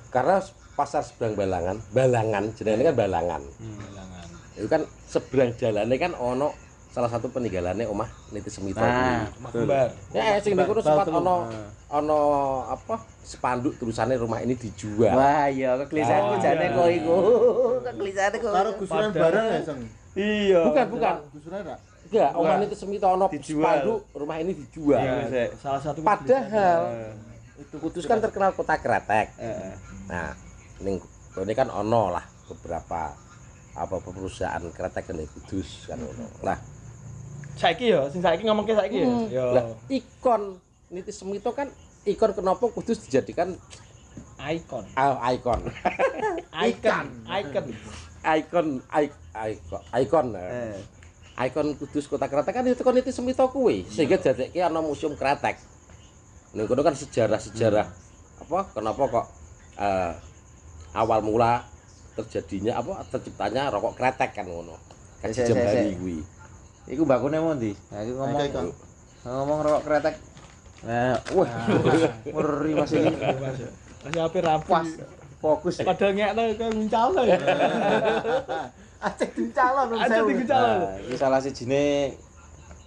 Karena 0.09 0.37
pasar 0.73 1.01
seberang 1.01 1.35
balangan, 1.35 1.77
balangan 1.91 2.45
jenenge 2.53 2.85
kan 2.85 2.95
balangan. 2.95 3.43
Bilangan. 3.57 4.27
Itu 4.55 4.69
kan 4.69 4.83
seberang 5.05 5.57
jalannya 5.57 5.97
kan 5.97 6.13
ono 6.15 6.53
salah 6.89 7.09
satu 7.09 7.29
peninggalannya 7.29 7.85
omah 7.85 8.09
Niti 8.29 8.49
Semito. 8.49 8.81
Nah, 8.81 9.25
betul. 9.41 9.65
kembar. 9.65 9.89
Ya, 10.13 10.37
sing 10.41 10.53
Bal- 10.53 10.69
niku 10.69 10.81
sempat 10.81 11.09
ono 11.09 11.49
ono 11.89 12.21
apa 12.67 12.97
spanduk 13.25 13.77
tulisannya 13.77 14.21
rumah 14.21 14.41
ini 14.41 14.53
dijual. 14.53 15.13
Wah, 15.13 15.49
iya 15.49 15.81
kegelisahanku 15.81 16.35
Oh, 16.37 16.41
jane 16.41 16.61
iya. 16.61 16.77
kok 16.77 16.89
iku. 16.93 17.17
Kegelisahanku. 17.89 18.47
Karo 18.49 18.71
gusuran 18.77 19.11
barang 19.11 19.47
ya, 19.47 19.61
Sang? 19.65 19.81
Iya. 20.13 20.61
Bukan, 20.67 20.87
bukan. 20.93 21.15
Gusuran 21.33 21.59
enggak? 21.65 21.81
Enggak, 22.09 22.31
omah 22.33 22.41
Bukan. 22.49 22.59
Niti 22.65 22.77
Semito 22.77 23.07
ono 23.07 23.27
Dijual. 23.29 23.61
spanduk 23.61 24.01
rumah 24.13 24.37
ini 24.39 24.53
dijual. 24.55 24.97
Iya. 24.99 25.29
Ya, 25.29 25.45
salah 25.55 25.77
satu 25.79 26.01
Padahal 26.01 26.81
Itu 27.59 27.77
Kudus 27.77 28.07
kan 28.07 28.17
terkenal 28.19 28.55
kota 28.55 28.75
kretek. 28.75 29.35
eh, 29.37 29.75
Nah, 30.07 30.33
ning 30.79 30.97
ini 31.37 31.53
kan 31.53 31.69
ono 31.69 32.09
lah 32.09 32.25
beberapa 32.47 33.13
apa 33.75 33.97
perusahaan 34.01 34.63
kretek 34.65 35.11
di 35.11 35.29
Kudus 35.29 35.85
kan 35.85 35.99
ono. 35.99 36.27
Lah, 36.41 36.57
saiki 37.55 37.93
ya, 37.93 38.09
sing 38.09 38.19
saiki 38.19 38.43
ngomong 38.43 38.65
ke 38.65 38.73
saiki 38.73 38.97
ya. 38.97 39.09
Ya. 39.29 39.45
lah 39.53 39.65
ikon 39.87 40.57
Niti 40.89 41.13
Semito 41.13 41.53
kan 41.53 41.69
ikon 42.05 42.33
kenapa 42.33 42.65
Kudus 42.69 43.05
dijadikan 43.05 43.53
Icon. 44.41 44.87
ah, 44.95 45.19
ikon. 45.35 45.61
Icon. 46.57 47.07
Icon. 47.29 47.65
ikon 48.25 48.67
ik- 48.97 49.21
ikon 49.35 49.83
ikon 49.93 50.27
eh. 50.35 50.79
Ikon 51.39 51.79
Kudus 51.79 52.11
kota 52.11 52.27
kretek 52.27 52.51
kan 52.51 52.67
itu 52.67 52.83
kon 52.83 52.99
Niti 52.99 53.15
Semito 53.15 53.47
kuwi 53.47 53.87
sehingga 53.87 54.19
jadekke 54.19 54.59
ana 54.59 54.83
museum 54.83 55.15
kretek. 55.15 55.55
Ning 56.57 56.67
kono 56.67 56.83
kan 56.83 56.99
sejarah-sejarah 56.99 57.87
apa 58.43 58.61
kenapa 58.75 59.03
kok 59.07 59.27
eh, 59.79 60.13
awal 60.99 61.21
mula 61.23 61.63
terjadinya 62.19 62.83
apa 62.83 63.07
terciptanya 63.07 63.71
rokok 63.71 63.95
kretek 63.95 64.35
kan 64.35 64.51
ngono. 64.51 64.75
Kan 65.23 65.31
Jembari 65.31 65.95
sik. 65.95 65.99
kuwi. 66.03 66.19
Iku 66.89 67.03
mbakune 67.07 67.39
mau 67.39 67.55
ndi? 67.55 67.77
Nah, 67.93 68.01
iku 68.03 68.13
ngomong 68.19 68.41
Ikon. 68.49 68.67
ngomong 69.23 69.59
rokok 69.63 69.83
kretek. 69.87 70.15
Nah, 70.79 71.19
wah, 71.35 71.51
ngeri 72.35 72.73
Mas 72.75 72.93
iki. 72.95 73.15
Masih 74.07 74.21
apa 74.23 74.39
rapi. 74.43 74.71
Pas 74.71 74.89
fokus. 75.39 75.75
Padahal 75.83 76.13
ngekno 76.19 76.43
kok 76.59 76.69
nguncal 76.75 77.09
ya. 77.23 77.39
Acek 78.99 79.31
dincalon 79.33 79.95
Aja 79.95 80.21
diguncal. 80.21 80.59
Nah, 80.59 80.95
iki 81.01 81.15
salah 81.15 81.39
sijine 81.39 82.15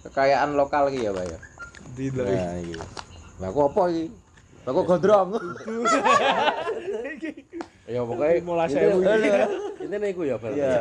kekayaan 0.02 0.52
lokal 0.52 0.88
iki 0.88 1.04
ya, 1.04 1.10
Pak 1.10 1.24
ya. 1.24 1.38
Di 1.92 2.06
Nah, 2.12 2.56
iki. 2.58 2.74
Apa 3.40 3.82
iki? 3.88 4.04
Mbakku 4.62 4.80
gondrong. 4.84 5.28
Ya 7.82 8.00
pokoknya 8.00 8.40
Mulai 8.40 8.66
ini- 8.66 8.74
sewu 8.78 8.98
ini 9.02 9.28
ini 9.82 9.96
nih 9.98 10.10
ya 10.24 10.36
berarti. 10.38 10.56
Iya. 10.56 10.80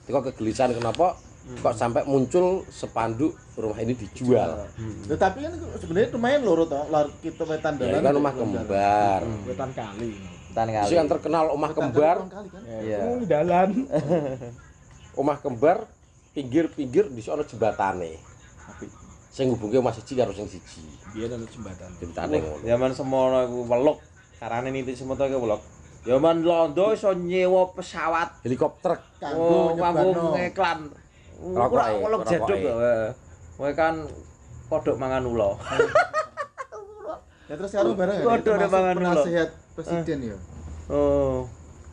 Itu 0.00 0.08
kok 0.08 0.24
kegelisahan 0.30 0.72
kenapa 0.72 1.18
kok 1.58 1.74
sampai 1.74 2.06
muncul 2.06 2.62
spanduk 2.70 3.34
rumah 3.58 3.76
ini 3.76 3.92
dijual. 3.92 4.64
Loh, 5.04 5.18
tapi 5.18 5.42
kan 5.42 5.52
sebenarnya 5.76 6.08
lumayan 6.14 6.40
loro 6.40 6.64
toh, 6.64 6.86
lor 6.86 7.10
kita 7.18 7.44
wetan 7.44 7.76
Ya, 7.76 7.80
dalan. 7.82 7.92
itu 7.92 8.00
kan 8.00 8.14
rumah 8.14 8.32
kembar. 8.32 9.20
wetan 9.44 9.70
kali 9.74 10.12
Tan 10.50 10.66
Itu 10.66 10.76
kali. 10.76 10.92
yang 10.92 11.06
terkenal 11.06 11.44
rumah 11.48 11.70
kembar, 11.70 12.16
kan. 12.24 12.44
Iya. 12.80 12.98
oh 13.04 13.22
dalan 13.22 13.70
rumah 15.16 15.36
kembar 15.36 15.86
pinggir-pinggir 16.30 17.06
di 17.06 17.20
sono 17.20 17.42
jembatane. 17.42 18.18
Sing 19.28 19.46
hubunge 19.48 19.78
Mas 19.78 19.94
siji 19.94 20.14
karo 20.14 20.30
sing 20.30 20.46
siji. 20.46 20.82
biar 21.10 21.26
ada 21.28 21.42
jembatan 21.44 21.90
Jembatane 21.96 22.36
ngono. 22.40 22.62
Zaman 22.62 22.90
semono 22.90 23.36
aku 23.40 23.58
weluk. 23.64 23.98
Carane 24.36 24.68
niti 24.68 24.92
semono 24.92 25.18
aku 25.18 25.38
weluk. 25.38 25.62
Zaman 26.00 26.36
londo 26.40 26.90
iso 26.90 27.10
nyewa 27.12 27.70
pesawat. 27.70 28.42
Helikopter 28.42 28.98
Oh, 29.30 29.70
Kanggo 29.70 29.76
kamu 29.76 29.98
nyebarno. 30.02 30.30
ngeklan. 30.34 30.78
Ora 31.46 31.84
weluk 31.94 32.20
jeduk 32.24 32.58
kok. 32.58 32.74
heeh. 32.76 33.10
Kowe 33.54 33.70
kan 33.72 33.94
kodok 34.66 34.96
mangan 34.96 35.22
ulo. 35.24 35.54
Ya 37.46 37.58
terus 37.58 37.74
sekarang 37.74 37.98
bareng 37.98 38.14
ya. 38.14 38.30
Itu 38.38 38.50
ada 38.52 38.62
masuk 38.62 38.70
mangan 38.70 38.94
dulu. 38.94 39.10
Penasihat 39.10 39.50
presiden 39.80 40.18
ya. 40.22 40.36
Oh. 40.90 41.48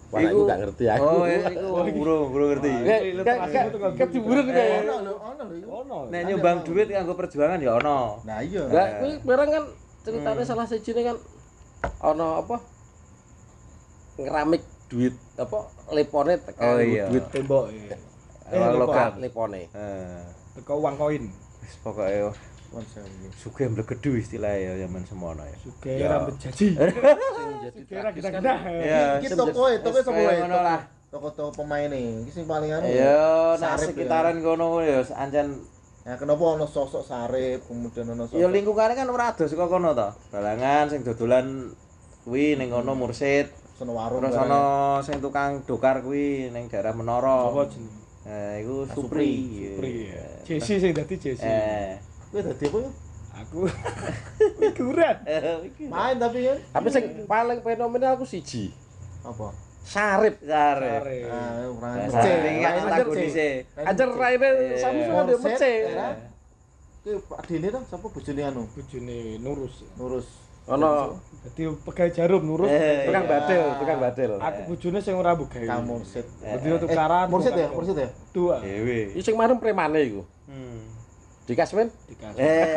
Wah, 0.07 0.23
aku 0.23 0.39
gak 0.47 0.59
ngerti 0.63 0.85
aku. 0.87 1.03
Oh, 1.03 1.27
iya, 1.27 1.51
iku 1.51 1.99
bro, 1.99 2.15
bro 2.31 2.45
ngerti. 2.47 2.71
Kayak 2.79 3.01
kayak 3.27 3.65
kayak 3.99 4.09
diburen 4.15 4.45
kayak. 4.47 4.87
Ono 4.87 4.95
lho, 5.03 5.13
ono 5.19 5.43
lho. 5.43 5.67
ono 5.67 5.97
Nek 6.07 6.21
nyumbang 6.23 6.57
duit 6.63 6.87
kanggo 6.87 7.13
perjuangan 7.13 7.59
ya 7.59 7.71
ono. 7.75 8.23
Nah 8.23 8.39
iya. 8.39 8.63
Lah 8.71 8.87
kuwi 9.03 9.19
barang 9.19 9.49
kan 9.51 9.63
ceritanya 10.07 10.43
salah 10.47 10.63
sijine 10.63 11.01
kan 11.03 11.17
ono 11.99 12.27
apa? 12.39 12.55
Ngeramik 14.15 14.63
duit 14.87 15.15
apa 15.35 15.59
lepone 15.91 16.33
tekan 16.39 16.63
Oh, 16.63 16.79
iya. 16.79 17.11
duit 17.11 17.27
tembok 17.27 17.67
ya 17.75 17.99
Uang 18.47 18.79
logam. 18.79 19.11
lepone. 19.19 19.67
Eh, 19.75 20.23
teko 20.55 20.79
uang 20.79 20.95
koin 20.95 21.23
wis 21.59 21.75
pokoke. 21.83 22.31
Sugih 23.33 23.67
mblegedu 23.69 24.15
istilahnya 24.15 24.59
ya 24.77 24.85
zaman 24.85 25.01
semono 25.03 25.43
ya. 25.43 25.57
suge 25.57 25.93
Ya. 25.97 26.07
rambut 26.11 26.35
jaji 26.37 26.67
kira 27.87 28.01
tragis 28.03 28.23
kita 28.23 28.29
kita 28.37 28.53
Iya. 28.67 29.01
Iki 29.19 29.27
toko 29.33 29.61
e, 29.67 29.75
toko 29.79 29.97
sapa 29.99 30.19
wae? 30.19 30.37
ngono 30.41 30.57
lah. 30.59 30.81
Toko-toko 31.07 31.51
pemain 31.55 31.87
e. 31.89 32.27
Iki 32.27 32.31
sing 32.33 32.45
paling 32.45 32.69
anu. 32.69 32.85
Ya, 32.85 33.55
nak 33.55 33.79
Sarip 33.79 33.95
sekitaran 33.95 34.35
kono 34.39 34.81
ya 34.81 34.99
ancen 35.15 35.47
Ya 36.07 36.15
kenapa 36.15 36.39
ono 36.55 36.63
sosok 36.63 37.03
sarip, 37.03 37.67
kemudian 37.67 38.07
ono 38.07 38.23
sosok 38.25 38.39
ya 38.39 38.47
lingkungannya 38.47 38.95
kan 38.95 39.11
ora 39.11 39.35
ado 39.35 39.43
saka 39.43 39.67
kono 39.67 39.91
to. 39.91 40.07
Balangan 40.31 40.87
sing 40.87 41.03
dodolan 41.03 41.71
kuwi 42.23 42.55
ning 42.55 42.69
kono 42.69 42.95
Mursid. 42.95 43.51
sono 43.75 43.93
warung. 43.93 44.23
Terus 44.23 44.33
bareng. 44.33 44.49
ana 44.49 44.63
sing 45.03 45.19
tukang 45.19 45.61
dokar 45.63 45.99
kuwi 45.99 46.47
ning 46.49 46.65
daerah 46.67 46.91
Menara. 46.91 47.47
apa 47.47 47.67
jeneng 47.67 47.95
Eh, 48.27 48.59
iku 48.59 48.83
Ah, 48.83 48.91
Supri. 48.91 49.31
Supri 49.71 50.11
ya 50.11 50.27
Jesse 50.43 50.75
sing 50.79 50.91
dadi 50.91 51.15
Jesse 51.15 51.47
Eh. 51.47 51.95
Kowe 52.27 52.41
dadi 52.41 52.65
apa 52.65 52.77
ya? 52.77 52.91
aku 53.37 53.59
figuran 54.57 55.15
Main 55.87 56.17
tapi 56.17 56.39
ya. 56.43 56.53
Tapi 56.69 56.87
sing 56.89 57.03
paling 57.25 57.61
fenomenal 57.61 58.15
aku 58.15 58.25
siji. 58.25 58.73
Apa? 59.21 59.53
Sarip. 59.83 60.35
Sare. 60.41 61.05
Ah, 61.29 61.69
Nah, 61.69 61.95
mece. 62.01 62.11
Kan 62.11 62.43
Raine 62.43 62.65
antagonise. 62.83 63.47
Ajar 63.77 64.07
raine 64.11 64.47
Iya. 64.49 64.77
sami 64.77 64.99
semua 65.01 65.23
dia 65.23 65.37
mece. 65.37 65.71
ya. 65.85 66.07
Pak 67.07 67.39
Dene 67.47 67.71
to, 67.71 67.79
sapa 67.85 68.03
bojone 68.05 68.41
anu? 68.41 68.67
bojone 68.67 69.17
nurus 69.39 69.87
Nurus. 69.95 70.27
Ono 70.67 71.15
dadi 71.39 71.63
pegawai 71.79 72.11
jarum 72.11 72.43
nurus 72.43 72.67
Eh, 72.67 73.07
tukang 73.07 73.23
iya. 73.23 73.31
badil, 73.31 73.63
tukang 73.79 73.99
badil. 74.01 74.31
aku 74.35 74.59
bojone 74.67 74.99
sing 74.99 75.15
ora 75.15 75.31
bugawe 75.31 75.63
Kamu 75.63 75.87
Mursid. 75.95 76.25
dadi 76.37 76.67
tukaran 76.75 77.31
Mursid 77.31 77.55
ya, 77.55 77.71
Mursid 77.71 77.95
ya. 77.95 78.09
dua 78.33 78.59
Dewe. 78.59 79.15
Iki 79.15 79.23
sing 79.23 79.35
marem 79.39 79.55
premane 79.55 80.03
iku. 80.03 80.27
Hmm. 80.43 80.96
Dikasmen 81.47 81.87
dikasih 82.05 82.37
Eh, 82.37 82.75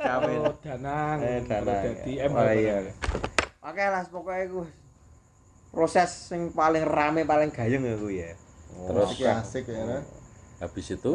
kawin. 0.06 0.38
Oh, 0.38 0.54
danang 0.60 1.18
Eh, 1.18 1.40
danang. 1.42 1.82
dadi 1.96 2.12
Oh, 2.20 2.28
M 2.28 2.32
iya. 2.52 2.76
Oke 3.58 3.80
lah, 3.82 4.04
pokoknya 4.04 4.44
iku 4.44 4.60
proses 5.70 6.10
sing 6.28 6.52
paling 6.52 6.84
rame 6.84 7.24
paling 7.24 7.48
gayeng 7.48 7.80
ya 7.80 7.96
kuwi 7.96 8.20
ya. 8.20 8.30
Terus 8.84 9.08
Asik 9.10 9.24
asik 9.26 9.64
ya. 9.66 9.80
kan? 9.80 10.02
habis 10.60 10.86
itu 10.86 11.12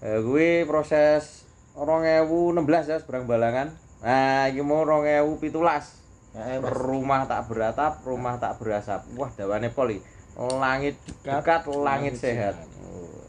Eh, 0.00 0.20
kuwi 0.20 0.64
proses 0.64 1.44
2016 1.74 2.60
ya 2.84 2.96
seberang 2.96 3.24
balangan. 3.24 3.72
Nah, 4.00 4.48
iki 4.48 4.60
mau 4.60 4.84
2017. 4.84 5.84
Ya, 6.32 6.42
eh. 6.46 6.58
Rumah 6.58 7.26
tak 7.26 7.48
beratap, 7.48 8.00
rumah 8.02 8.36
tak 8.36 8.56
berasap. 8.56 9.04
Wah, 9.12 9.28
dawane 9.30 9.68
poli. 9.68 10.00
Langit 10.36 10.96
Dekat, 11.20 11.42
dekat, 11.42 11.60
langit 11.68 11.84
langit 11.84 12.14
sehat. 12.16 12.54
sehat. 12.56 12.80
Oh. 12.80 13.19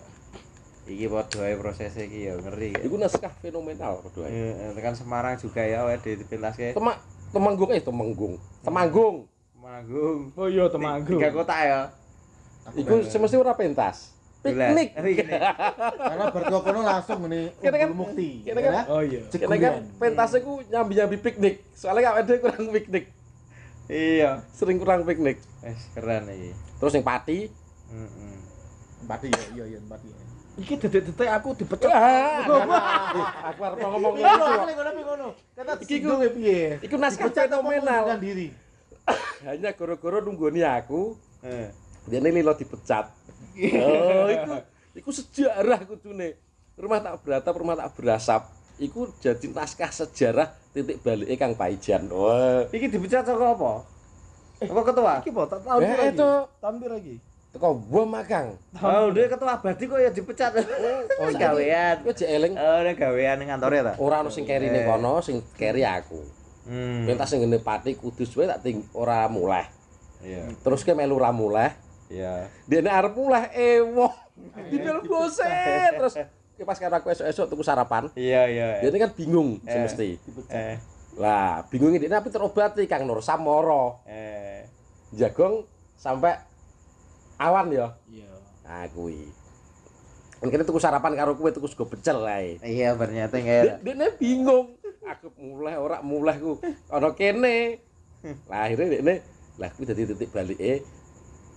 Iki 0.91 1.07
padha 1.07 1.39
ae 1.47 1.55
prosesnya 1.55 2.03
iki 2.03 2.27
ya 2.27 2.35
ngeri. 2.35 2.75
iku 2.83 2.99
naskah 2.99 3.31
fenomenal 3.39 4.03
kedua. 4.03 4.27
Eh, 4.27 4.75
tekan 4.75 4.91
Semarang 4.91 5.39
juga 5.39 5.63
ya 5.63 5.87
wae 5.87 5.95
dipintaske. 5.97 6.75
Temak 6.75 6.99
Temanggung 7.31 7.69
eh 7.71 7.79
Temanggung. 7.79 8.33
Temanggung. 8.59 9.15
Manggung. 9.55 10.33
oh 10.35 10.49
iya 10.49 10.67
temanggung 10.67 11.15
Tiga 11.15 11.31
kota 11.31 11.55
ya. 11.55 11.79
Iku 12.75 13.07
semesti 13.07 13.39
ora 13.39 13.55
pentas. 13.55 14.11
Piknik. 14.41 14.97
Karena 14.97 16.25
bertua 16.33 16.59
kono 16.59 16.81
langsung 16.81 17.23
meni 17.23 17.53
Kira 17.61 17.77
kan- 17.77 17.93
mukti. 17.93 18.41
kan- 18.41 18.57
ya. 18.57 18.83
oh 18.89 19.01
iya 19.05 19.21
Kene 19.29 19.55
kan 19.55 19.73
pentasnya 20.01 20.41
ku 20.41 20.59
nyambi-nyambi 20.65 21.17
piknik. 21.21 21.61
Soalnya 21.71 22.09
gak 22.09 22.17
ada 22.25 22.33
kurang 22.41 22.67
piknik. 22.73 23.05
Iya. 23.85 24.41
Sering 24.51 24.81
kurang 24.81 25.05
piknik. 25.05 25.37
Wes 25.61 25.93
keren 25.93 26.25
iki. 26.27 26.51
Terus 26.81 26.93
yang 26.97 27.05
pati. 27.05 27.37
Heeh. 27.93 28.35
Pati 29.05 29.27
ya, 29.29 29.43
iya 29.55 29.65
iya 29.71 29.79
pati. 29.85 30.09
ya. 30.09 30.17
Iki 30.57 30.75
detik-detik 30.75 31.29
aku 31.31 31.55
dipecat 31.55 31.91
Ah, 31.91 32.43
aku 33.51 33.59
harus 33.63 33.77
ngomong 33.79 34.13
Ngono, 34.15 34.45
ngono. 34.67 34.91
ngono. 35.01 35.27
Kata 35.55 35.71
singgung 35.81 36.19
ya 36.19 36.29
piye? 36.29 36.61
Iku 36.83 36.95
naskah 36.97 37.31
apa 37.31 37.47
fenomenal. 37.47 38.03
diri. 38.19 38.47
Hanya 39.47 39.71
goro-goro 39.73 40.19
nunggoni 40.19 40.61
aku. 40.61 41.15
Eh. 41.41 41.71
Dia 42.05 42.17
ini 42.19 42.41
lilo 42.41 42.51
dipecat. 42.51 43.07
Oh, 43.77 44.27
iku 44.27 44.53
iku 44.97 45.09
sejarah 45.09 45.85
kudune. 45.85 46.35
Rumah 46.75 46.99
tak 46.99 47.15
beratap, 47.21 47.53
rumah 47.55 47.75
tak 47.77 47.93
berasap. 47.95 48.41
Iku 48.75 49.13
jadi 49.21 49.45
naskah 49.53 49.93
sejarah 49.93 50.49
titik 50.73 50.99
baliknya 50.99 51.37
Kang 51.37 51.53
Paijan. 51.53 52.09
Wah. 52.09 52.65
Iki 52.67 52.89
dipecat 52.89 53.23
saka 53.23 53.53
apa? 53.53 53.85
Apa 54.61 54.81
ketua? 54.85 55.13
iki 55.21 55.29
tak 55.33 55.59
tahun 55.65 55.81
Eh, 55.81 56.09
itu. 56.13 56.31
tahun 56.61 56.75
iki 57.01 57.15
Teko 57.51 57.75
gua 57.83 58.07
magang. 58.07 58.55
Oh, 58.79 59.11
dia 59.11 59.27
ketua 59.27 59.59
abadi 59.59 59.83
kok 59.83 59.99
ya 59.99 60.07
dipecat. 60.07 60.55
Oh, 61.19 61.27
gawean. 61.43 61.99
Kowe 61.99 62.15
jek 62.15 62.31
eling 62.31 62.55
Oh, 62.55 62.79
dia 62.79 62.95
gawean 62.95 63.43
ning 63.43 63.51
kantore 63.51 63.83
ta? 63.83 63.93
ora 63.99 64.23
ono 64.23 64.31
sing 64.31 64.47
keri 64.47 64.71
ning 64.71 64.87
kono, 64.87 65.19
sing 65.19 65.43
keri 65.51 65.83
aku. 65.83 66.23
Hmm. 66.63 67.03
Pentas 67.03 67.27
sing 67.27 67.43
ngene 67.43 67.59
pati 67.59 67.99
kudus 67.99 68.31
wae 68.39 68.47
tak 68.47 68.63
ting 68.63 68.87
ora 68.95 69.27
muleh. 69.27 69.67
Iya. 70.23 70.47
Terus 70.63 70.87
ke 70.87 70.95
melu 70.95 71.19
ora 71.19 71.35
muleh, 71.35 71.75
Iya. 72.07 72.47
dene 72.63 72.87
arep 72.87 73.11
muleh 73.11 73.51
ewoh. 73.51 74.13
Didel 74.71 75.03
bosen 75.03 75.91
terus 75.99 76.15
ke 76.55 76.63
pas 76.63 76.77
karo 76.77 76.93
aku 76.93 77.11
esuk-esuk 77.11 77.51
tuku 77.51 77.63
sarapan. 77.67 78.07
Iya, 78.15 78.47
iya. 78.47 78.67
Dia 78.79 78.95
kan 78.95 79.11
bingung 79.11 79.59
sing 79.65 79.83
Eh. 79.91 80.15
Eh, 80.47 80.75
Lah, 81.19 81.67
bingungnya 81.67 81.99
dia 81.99 82.07
tapi 82.07 82.31
terobati 82.31 82.87
Kang 82.87 83.03
Nur 83.03 83.19
Samoro. 83.19 83.99
eh. 84.07 84.63
Jagong 85.11 85.67
sampai 85.99 86.39
awan 87.41 87.73
ya. 87.73 87.87
iya 88.07 88.29
Nah, 88.61 88.85
kuwi. 88.93 89.25
Kene 90.41 90.63
tuku 90.63 90.77
sarapan 90.77 91.13
karo 91.13 91.33
kowe 91.35 91.49
tuku 91.49 91.67
sego 91.67 91.85
pecel 91.85 92.21
ae. 92.23 92.57
Iya, 92.61 92.93
ternyata 92.95 93.37
enggak. 93.37 93.81
Dene 93.81 94.09
bingung. 94.15 94.77
Aku 95.01 95.33
mulai 95.37 95.75
ora 95.75 95.99
mulai 96.01 96.37
ku 96.37 96.57
ana 96.87 97.11
kene. 97.11 97.81
Lah 98.45 98.65
akhirnya 98.65 99.01
dene 99.01 99.15
lah 99.57 99.69
kuwi 99.69 99.85
dadi 99.85 100.07
titik 100.07 100.29
balike 100.29 100.81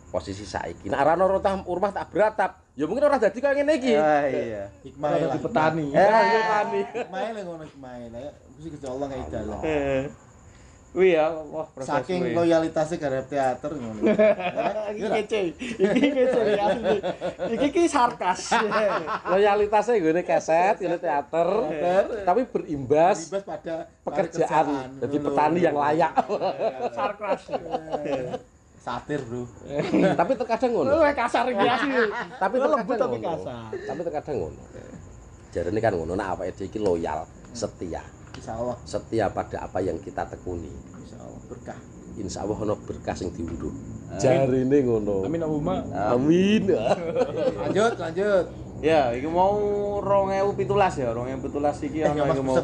posisi 0.09 0.45
saiki. 0.45 0.89
Nek 0.89 1.01
ora 1.01 1.13
ana 1.15 1.25
rumah, 1.25 1.55
rumah 1.65 1.91
tak 1.91 2.13
beratap, 2.13 2.51
ya 2.75 2.85
mungkin 2.85 3.05
ora 3.05 3.17
dadi 3.17 3.39
kaya 3.41 3.55
ngene 3.57 3.73
iki. 3.79 3.95
Ah, 3.97 4.25
iya. 4.27 4.65
Hikmah 4.85 5.09
Ada 5.11 5.25
lah. 5.25 5.33
di 5.33 5.39
petani 5.41 5.85
Eh, 5.91 5.97
Petani. 5.97 6.81
Hikmah 6.93 7.21
lah 7.25 7.43
ngono 7.43 7.65
hikmah 7.65 7.93
ya. 7.95 8.09
Mesti 8.55 8.69
Gusti 8.69 8.87
Allah 8.87 9.07
kayak 9.09 9.27
dalan. 9.33 9.61
Eh. 10.95 10.99
Wih 11.03 11.19
ya, 11.19 11.27
wah 11.51 11.67
proses 11.75 11.91
Saking 11.91 12.23
kuwi. 12.23 12.39
loyalitasnya 12.39 12.97
terhadap 13.03 13.27
teater 13.27 13.73
ngono. 13.75 14.01
iki 14.95 15.09
kece 15.11 15.39
iki 15.75 16.09
kece 16.15 16.41
asli 16.55 16.97
iki 17.51 17.67
ki 17.75 17.83
sarkas 17.91 18.55
Loyalitasnya 19.27 19.99
gue 19.99 20.23
keset, 20.23 20.79
ini 20.87 20.95
teater, 21.03 21.49
tapi 22.23 22.47
berimbas 22.47 23.27
Bebas 23.27 23.43
pada 23.43 23.75
pekerjaan. 24.07 24.67
Jadi 25.03 25.17
ngono. 25.19 25.27
petani 25.35 25.61
yang 25.67 25.75
layak. 25.75 26.13
sarkas 26.95 27.43
Satir, 28.79 29.21
Bro. 29.25 29.49
tapi 30.21 30.33
terkadang 30.39 30.71
ngono. 30.77 30.89
lu 30.95 31.03
kasar 31.11 31.49
iki 31.49 31.65
asli 31.65 32.05
Tapi 32.39 32.55
terkadang 32.61 32.85
lembut 32.85 32.97
tapi 33.01 33.17
kasar 33.19 33.67
Tapi 33.73 34.01
terkadang 34.07 34.37
ngono. 34.39 34.63
Jarene 35.51 35.81
kan 35.83 35.93
ngono, 35.99 36.13
nah 36.15 36.39
apa 36.39 36.47
iki 36.47 36.79
loyal, 36.79 37.27
setia. 37.51 38.05
Insyaallah, 38.35 38.77
Setia 38.85 39.27
pada 39.31 39.63
apa 39.63 39.79
yang 39.79 39.99
kita 39.99 40.27
tekuni. 40.27 40.71
insyaallah 41.01 41.43
berkah. 41.47 41.79
Insya 42.15 42.47
Allah 42.47 42.55
ono 42.57 42.75
berkah 42.79 43.15
sing 43.15 43.31
diunduh. 43.31 43.75
Jarine 44.15 44.79
ngono. 44.83 45.27
amin 45.27 45.43
Allahumma 45.43 45.83
Amin. 46.15 46.63
Lanjut, 46.71 47.93
lanjut. 47.99 48.47
Ya, 48.79 49.11
iki 49.11 49.25
mau 49.25 49.57
2017 49.99 51.03
ya, 51.03 51.09
2017 51.11 51.89
iki 51.89 51.99
Eh, 52.05 52.11
ono 52.13 52.21
ya, 52.21 52.31
iki 52.31 52.43
mau. 52.45 52.55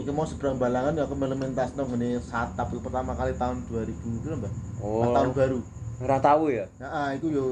Iki 0.00 0.12
mau 0.14 0.24
seberang 0.24 0.56
balangan 0.56 0.94
ya 0.94 1.02
aku 1.04 1.14
melu 1.18 1.36
mentas 1.36 1.74
nang 1.74 1.90
ngene 1.90 2.22
satap 2.22 2.70
pertama 2.70 3.12
kali 3.12 3.34
tahun 3.34 3.60
2000 3.66 3.90
itu 3.90 4.28
Mbak. 4.32 4.52
Oh. 4.80 5.12
tahun 5.12 5.30
baru. 5.34 5.58
Ora 6.00 6.18
tahu 6.18 6.44
ya. 6.48 6.64
Nah, 6.78 7.12
itu 7.12 7.26
yo 7.28 7.44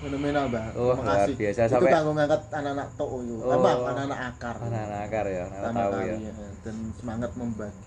fenomenal, 0.00 0.44
Mbak. 0.48 0.64
Oh, 0.74 0.90
Terima 0.90 1.02
luar 1.02 1.16
kasih. 1.20 1.34
biasa. 1.36 1.60
Itu 1.60 1.72
Sampai- 1.72 1.92
kanggo 1.92 2.12
ngangkat 2.12 2.42
anak-anak 2.50 2.88
tok 2.96 3.10
yo. 3.20 3.34
Oh. 3.38 3.52
Apa 3.52 3.68
anak-anak 3.70 4.18
akar. 4.28 4.56
Anak-anak 4.58 5.00
akar 5.04 5.24
ya, 5.26 5.44
Pertama 5.46 5.78
tahu 5.78 5.92
kali, 5.92 6.08
ya. 6.08 6.16
ya. 6.18 6.32
Dan 6.60 6.76
semangat 6.96 7.30
membagi 7.36 7.78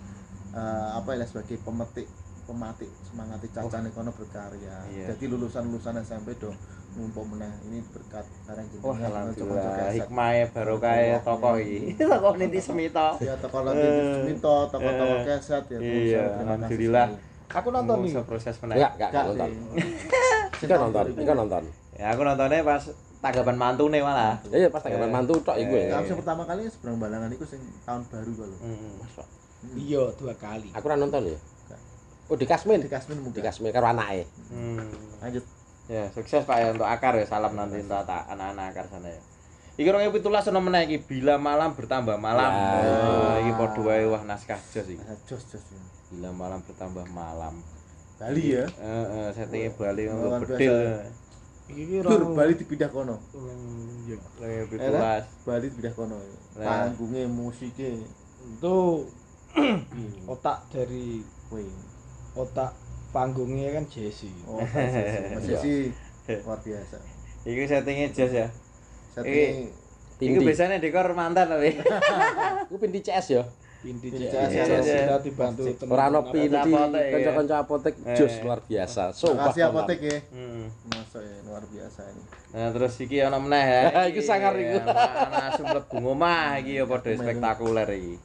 eh, 0.53 0.89
apa 0.93 1.09
ya 1.11 1.25
sebagai 1.25 1.57
pemetik 1.59 2.07
pematik 2.43 2.91
semangati 3.01 3.47
cacane 3.49 3.89
kono 3.89 4.11
berkarya. 4.11 4.75
Iya. 4.85 5.05
Jadi 5.09 5.25
lulusan-lulusan 5.27 5.95
SMP 6.03 6.35
do 6.35 6.51
numpuk 6.93 7.25
meneh 7.25 7.49
ini 7.65 7.81
berkat 7.89 8.21
Wah, 8.21 8.93
jenengan 8.93 9.33
alhamdulillah 9.33 9.89
hikmahnya 9.89 10.45
baru 10.53 10.75
kayak 10.77 11.19
tokoh 11.25 11.55
iki. 11.57 11.97
Tokoh 12.03 12.33
Niti 12.37 12.59
Semito. 12.61 13.17
Ya 13.17 13.33
tokoh 13.41 13.65
lagi 13.65 13.81
Smito, 14.21 14.55
tokoh-tokoh 14.69 15.17
Eh, 15.17 15.25
keset 15.25 15.63
ya. 15.71 15.77
iya, 15.81 16.23
alhamdulillah. 16.37 17.07
Aku 17.49 17.69
nonton 17.69 17.97
nih. 18.01 18.11
Bisa 18.11 18.21
proses 18.21 18.55
meneh. 18.61 18.75
Enggak, 18.77 18.91
enggak 18.93 19.09
Enggak, 19.09 19.25
nonton. 19.25 19.49
Iku 20.53 20.73
nonton, 20.75 21.05
nonton. 21.33 21.63
Ya 21.99 22.13
aku 22.13 22.21
nontonnya 22.25 22.65
pas 22.65 22.83
tanggapan 23.21 23.55
mantune 23.55 23.99
malah. 24.01 24.41
Ya 24.49 24.65
ya 24.65 24.69
pas 24.73 24.81
tanggapan 24.81 25.11
mantu 25.13 25.39
tok 25.45 25.55
iku 25.61 25.73
ya. 25.77 26.01
Yang 26.01 26.19
pertama 26.19 26.43
kali 26.43 26.67
seberang 26.67 26.97
balangan 26.97 27.29
itu 27.29 27.45
sing 27.45 27.61
tahun 27.85 28.01
baru 28.09 28.31
kalau. 28.33 28.57
Heeh. 28.65 28.93
Iya, 29.79 30.03
dua 30.19 30.33
kali. 30.35 30.67
Aku 30.75 30.85
ora 30.91 30.99
nonton 30.99 31.23
ya. 31.29 31.39
Oh 32.31 32.35
di 32.39 32.47
Kasmin. 32.47 32.83
Di 32.83 32.91
Kasmin 32.91 33.19
Di 33.19 33.23
mungkin. 33.23 33.41
Kasmin 33.43 33.71
karo 33.71 33.87
anake. 33.87 34.25
Hmm. 34.51 34.91
Lanjut. 35.19 35.43
Ya, 35.91 36.07
sukses 36.15 36.47
Pak 36.47 36.57
ya 36.59 36.67
untuk 36.71 36.87
akar 36.87 37.15
ya. 37.19 37.27
Salam 37.27 37.55
nanti 37.59 37.83
untuk 37.83 37.99
tak 38.07 38.23
anak-anak 38.31 38.71
akar 38.71 38.85
sana 38.87 39.11
ya. 39.11 39.21
Iki 39.73 39.89
2017 39.89 40.53
ono 40.53 40.59
meneh 40.61 40.85
iki 40.85 40.97
bila 41.01 41.35
malam 41.41 41.75
bertambah 41.75 42.15
malam. 42.15 42.51
Ya. 42.53 42.77
Oh, 42.79 43.35
iki 43.41 43.51
padha 43.57 43.81
wae 43.83 44.05
wah 44.07 44.21
naskah 44.23 44.59
jos 44.71 44.87
iki. 44.87 45.03
Jos 45.27 45.43
jos. 45.49 45.63
Bila 46.13 46.29
malam 46.31 46.63
bertambah 46.63 47.03
malam. 47.11 47.59
Bali 48.21 48.55
ya. 48.55 48.65
Heeh, 48.69 49.27
settingnya 49.35 49.73
Bali 49.75 50.07
Luar 50.07 50.39
untuk 50.39 50.55
biasa. 50.55 50.61
bedil. 50.61 50.77
Iki 51.71 52.03
Tur 52.03 52.21
Bali 52.35 52.53
dipindah 52.59 52.89
kono. 52.91 53.15
Iya. 54.03 54.17
2017. 54.67 55.47
Bali 55.47 55.65
dipindah 55.71 55.93
kono. 55.95 56.17
Panggungnya, 56.59 57.23
musiknya, 57.31 58.03
Itu 58.43 59.07
otak 60.27 60.67
dari 60.73 61.23
wih. 61.53 61.71
otak 62.33 62.73
panggungnya 63.13 63.77
kan 63.77 63.85
Jesse. 63.87 64.33
Oh, 64.49 64.57
masih 64.57 65.55
sih 65.61 65.93
luar 66.41 66.59
biasa. 66.65 66.97
Iki 67.45 67.63
settingnya 67.69 68.07
jos 68.09 68.33
ya. 68.33 68.47
Setting 69.13 69.69
Iku 70.23 70.39
biasanya 70.39 70.77
dekor 70.79 71.11
mantan 71.13 71.51
tapi. 71.51 71.77
Iku 72.69 72.75
pindi 72.79 73.03
CS 73.03 73.27
ya. 73.33 73.43
Pinti 73.83 74.07
CS. 74.15 74.47
Kita 74.87 75.17
dibantu 75.19 75.61
teman. 75.75 75.91
Ora 75.91 76.03
ono 76.07 76.21
pindi 76.31 76.55
apotek, 76.55 77.03
ya. 77.03 77.11
kanca-kanca 77.11 77.55
apotek 77.59 77.93
Eh. 78.07 78.15
jos 78.15 78.35
luar 78.39 78.59
biasa. 78.63 79.03
Sumpah. 79.11 79.51
Makasih 79.51 79.63
apotek 79.67 79.99
ya. 79.99 80.17
Hmm. 80.31 80.65
Masa 80.87 81.19
ya 81.19 81.37
luar 81.43 81.63
biasa 81.67 82.01
ini. 82.07 82.23
Nah 82.55 82.69
terus 82.71 82.93
iki 83.03 83.17
ana 83.19 83.37
meneh 83.43 83.65
ya. 83.67 83.83
Iku 84.15 84.21
sangar 84.23 84.55
iku. 84.55 84.79
Ana 84.87 85.51
asum 85.51 85.65
mlebu 85.67 85.95
omah 85.99 86.63
iki 86.63 86.79
ya 86.79 86.83
padha 86.87 87.11
spektakuler 87.11 87.89
iki. 87.91 88.15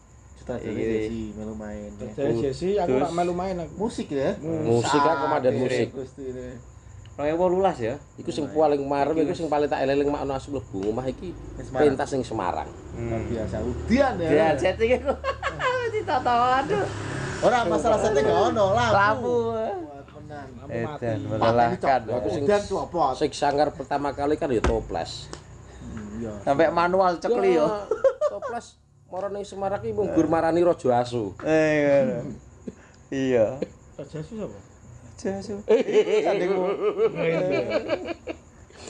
Iki. 0.48 0.70
Desi 0.80 1.22
melu 1.34 1.54
main. 1.58 1.90
ya. 1.98 2.30
Jesse 2.38 2.78
aku 2.78 2.94
rak 3.02 3.12
melu 3.12 3.34
main 3.34 3.56
aku. 3.58 3.74
Musik 3.82 4.14
ya. 4.14 4.38
Musik 4.40 5.02
komandan 5.02 5.58
Sapi, 5.58 5.62
musik. 5.66 5.88
Gusti 5.90 6.22
ini. 6.22 6.77
2018 7.18 7.82
ya. 7.82 7.94
Iku 8.14 8.30
sing 8.30 8.46
paling 8.46 8.78
marem 8.86 9.18
iku 9.18 9.34
sing 9.34 9.50
paling 9.50 9.66
tak 9.66 9.82
eling 9.82 10.06
mak 10.06 10.22
ono 10.22 10.38
asli 10.38 10.54
mlebu 10.54 10.94
omah 10.94 11.02
iki 11.04 11.34
pentas 11.68 12.14
ning 12.14 12.22
Semarang. 12.22 12.70
Luar 12.94 13.20
biasa. 13.26 13.56
Udian 13.58 14.14
ya. 14.16 14.28
Ya 14.30 14.46
setting 14.54 15.02
iku. 15.02 15.10
Ditata 15.98 16.62
aduh. 16.62 16.86
Orang 17.42 17.62
masalah 17.66 17.98
setting 17.98 18.22
gak 18.22 18.38
ono. 18.54 18.66
Lampu 18.70 19.34
mati. 20.62 21.02
Edan 21.02 21.18
melelahkan. 21.26 22.00
Aku 22.06 22.28
sing- 22.30 22.46
copot. 22.46 23.12
Sing 23.18 23.30
sangar 23.34 23.74
pertama 23.74 24.14
kali 24.14 24.38
kan 24.38 24.46
ya 24.48 24.62
toples. 24.62 25.26
Hmm, 25.82 26.22
Iya. 26.22 26.32
Sampai 26.44 26.70
manual 26.70 27.18
cekli 27.18 27.58
yo. 27.58 27.66
Ya, 27.66 27.82
Toples 28.28 28.78
moro 29.08 29.26
ning 29.26 29.42
Semarang 29.42 29.82
iki 29.82 29.90
mung 29.90 30.12
gur 30.12 30.30
marani 30.30 30.62
Raja 30.62 31.02
Asu. 31.02 31.34
Eh, 31.42 32.22
Iya. 33.08 33.58
Raja 33.96 34.18
Sus 34.22 34.38
apa? 34.38 34.58
Jasu. 35.18 35.58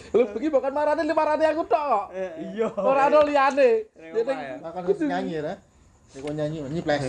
Lho 0.08 0.24
begini 0.32 0.52
bukan 0.52 0.72
marani 0.72 1.02
li 1.04 1.14
marani 1.16 1.44
aku 1.48 1.64
tok. 1.64 2.12
Iya. 2.12 2.68
Ora 2.76 3.08
ono 3.08 3.24
liyane. 3.24 3.70
Ya. 3.96 4.60
Makan 4.60 4.80
harus 4.84 5.00
nyanyi 5.04 5.40
ya. 5.40 5.54
Nek 6.12 6.20
kok 6.24 6.32
nyanyi 6.32 6.56
nyanyi 6.64 6.80
flash. 6.84 7.06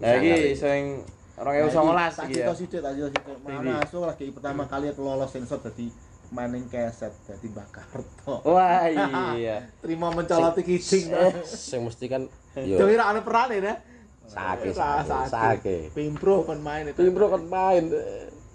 Nah 0.00 0.10
iki 0.16 0.56
sing 0.56 1.04
2019 1.40 1.72
Tak 2.16 2.26
iki 2.28 2.40
ya. 2.44 2.52
sithik, 2.52 2.80
tak 2.84 2.92
cerita 2.96 3.12
sithik. 3.16 3.24
Mana 3.44 3.80
asu 3.80 4.04
lagi 4.04 4.28
pertama 4.32 4.68
kali 4.68 4.92
aku 4.92 5.00
lolos 5.04 5.32
sensor 5.32 5.60
dadi 5.64 5.88
maning 6.32 6.68
keset 6.68 7.12
dadi 7.24 7.48
Mbak 7.48 7.68
Karto. 7.72 8.34
Wah 8.44 8.84
iya. 9.36 9.68
Terima 9.80 10.12
mencoloti 10.12 10.60
kijing. 10.64 11.12
Sing 11.44 11.80
mesti 11.84 12.06
kan 12.08 12.28
yo 12.56 12.80
ra 12.84 13.12
ana 13.12 13.20
perane 13.24 13.60
ya. 13.60 13.74
Sake 14.30 14.70
sake. 14.70 15.26
sake. 15.26 15.76
Pimpro 15.90 16.46
kon 16.46 16.62
main 16.62 16.86
itu. 16.86 16.98
Timbro 17.02 17.26
kan 17.34 17.42
main. 17.50 17.84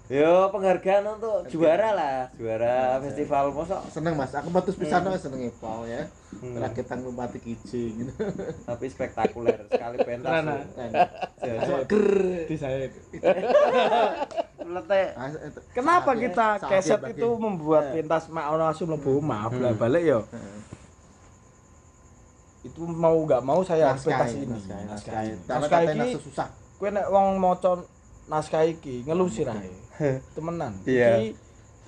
Yo 0.06 0.54
penghargaan 0.54 1.18
untuk 1.18 1.50
juara 1.50 1.90
lah, 1.90 2.18
juara 2.38 3.02
festival 3.02 3.50
mosok. 3.50 3.90
Seneng 3.90 4.14
Mas, 4.14 4.30
aku 4.38 4.54
metus 4.54 4.78
pisan 4.78 5.02
hmm. 5.02 5.18
seneng 5.18 5.50
Paul 5.58 5.90
ya. 5.90 6.06
Rakit 6.38 6.86
tang 6.86 7.02
lumpati 7.02 7.42
kijing. 7.42 8.14
Tapi 8.70 8.86
spektakuler 8.86 9.66
sekali 9.66 9.98
pentas. 10.06 10.30
Nah, 10.30 10.62
nah. 10.94 11.82
tuh. 11.90 12.46
Di 12.46 12.54
saya 12.54 12.86
itu. 12.86 12.98
Letek. 14.62 15.08
Ah, 15.18 15.30
Kenapa 15.74 16.10
kita 16.14 16.62
saatnya 16.62 16.78
keset 16.78 17.02
itu 17.10 17.28
membuat 17.42 17.90
pentas 17.90 18.30
mak 18.30 18.46
ono 18.54 18.70
asu 18.70 18.86
mlebu 18.86 19.18
omah 19.18 19.50
balik 19.74 20.02
ya? 20.06 20.22
Heeh. 20.22 20.65
Itu 22.76 22.84
mau 22.84 23.16
nggak 23.16 23.40
mau 23.40 23.64
saya 23.64 23.96
harus 23.96 24.04
ini, 24.04 24.12
naskah, 24.12 24.28
Naskah 24.44 24.84
naskah. 24.84 25.22
ini. 25.24 25.36
Karena 25.40 25.56
Naskah 25.56 25.78
katanya 25.80 26.04
ini 26.04 26.20
susah. 26.20 26.48
kowe 26.76 26.88
nek 26.92 27.06
wong 27.08 27.26
maca 27.40 27.72
naskah 28.28 28.62
iki 28.62 29.00
ngeluh 29.02 29.32
sirahe. 29.32 29.72
Temenan. 30.30 30.76
Iya. 30.84 31.32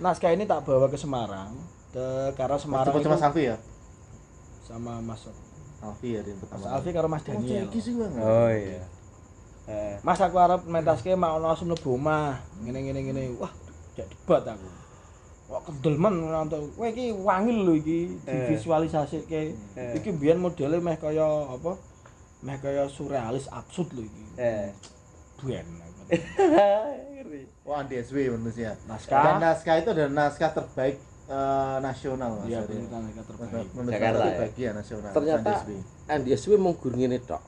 Naskah 0.01 0.33
ini 0.33 0.49
tak 0.49 0.65
bawa 0.65 0.89
ke 0.89 0.97
Semarang, 0.97 1.53
ke 1.91 2.07
karena 2.33 2.57
Semarang 2.57 2.95
itu 2.95 3.05
sama 3.05 3.21
Safi 3.21 3.43
ya. 3.45 3.57
sama 4.63 5.01
Mas 5.01 5.25
Alfi 5.79 6.09
ya 6.11 6.21
yang 6.21 6.37
pertama. 6.39 6.61
Mas 6.61 6.73
Alfi 6.73 6.91
karo 6.91 7.07
Mas 7.07 7.23
Daniel. 7.23 7.65
iki 7.67 7.79
sih 7.79 7.93
Bang. 7.95 8.13
Oh 8.17 8.49
iya. 8.49 8.85
Eh, 9.65 9.97
Mas 10.01 10.17
aku 10.19 10.37
arep 10.37 10.65
mentaske 10.65 11.13
mak 11.13 11.37
ono 11.37 11.49
asem 11.49 11.67
mlebu 11.67 11.95
omah. 11.95 12.41
Ngene 12.61 12.79
ngene 12.83 13.01
ngene. 13.03 13.23
Wah, 13.37 13.53
jak 13.93 14.09
debat 14.09 14.45
aku. 14.45 14.69
Wah, 15.49 15.61
kendel 15.65 15.97
men 15.97 16.13
nonton. 16.29 16.69
Kowe 16.77 16.89
iki 16.93 17.09
wangil 17.13 17.65
lho 17.65 17.73
iki 17.75 18.21
divisualisasike. 18.23 19.57
Eh. 19.77 19.97
Iki 19.97 20.13
biyen 20.21 20.37
modele 20.39 20.77
meh 20.77 20.97
kaya 21.01 21.25
apa? 21.49 21.73
Meh 22.45 22.57
kaya 22.61 22.85
surrealis 22.87 23.49
absurd 23.49 23.97
lho 23.97 24.05
iki. 24.05 24.25
eh. 24.37 24.69
Buen. 25.41 25.65
Ngeri. 27.13 27.43
Oh, 27.65 27.77
Andi 27.77 28.01
SW 28.01 28.33
manusia. 28.33 28.77
Naskah. 28.89 29.23
Dan 29.25 29.35
naskah 29.41 29.75
itu 29.77 29.89
adalah 29.93 30.11
naskah 30.11 30.51
terbaik 30.53 30.97
eh, 31.29 31.77
nasional 31.81 32.31
Mas. 32.41 32.49
Iya, 32.49 32.61
penelitian 32.65 33.01
naskah 33.05 33.25
terbaik. 33.29 33.67
Menurut 33.77 33.93
Jakarta, 33.93 34.19
ya? 34.19 34.27
terbaik 34.33 34.55
ya 34.57 34.71
nasional. 34.73 35.11
Ternyata 35.13 35.41
Andi 35.41 35.53
SW. 35.61 35.71
Andi 36.09 36.31
SW 36.37 36.51
mau 36.57 36.73
gur 36.75 36.93
ngene 36.93 37.19
tok. 37.21 37.43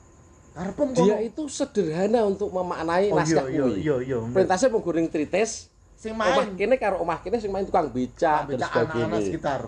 Karepem 0.51 0.89
Dia 0.91 1.17
itu 1.23 1.47
sederhana 1.47 2.27
untuk 2.27 2.51
memaknai 2.51 3.07
Oh, 3.09 3.17
naskah 3.17 3.47
iya, 3.47 3.63
kuwi. 3.63 3.79
iya, 3.79 3.95
iya. 4.03 4.17
Perintahnya 4.19 4.67
mau 4.67 4.81
guring 4.83 5.07
trites. 5.07 5.70
Sing 6.01 6.17
Omah 6.17 6.33
main 6.33 6.57
kene 6.57 6.75
karo 6.81 6.97
omah 7.05 7.21
kene 7.21 7.37
sing 7.37 7.53
main 7.53 7.61
tukang 7.61 7.93
becak 7.93 8.49
dan 8.49 8.57
Becak 8.57 8.73
anak-anak 8.73 8.89
sebagainya. 9.05 9.19
sekitar. 9.21 9.61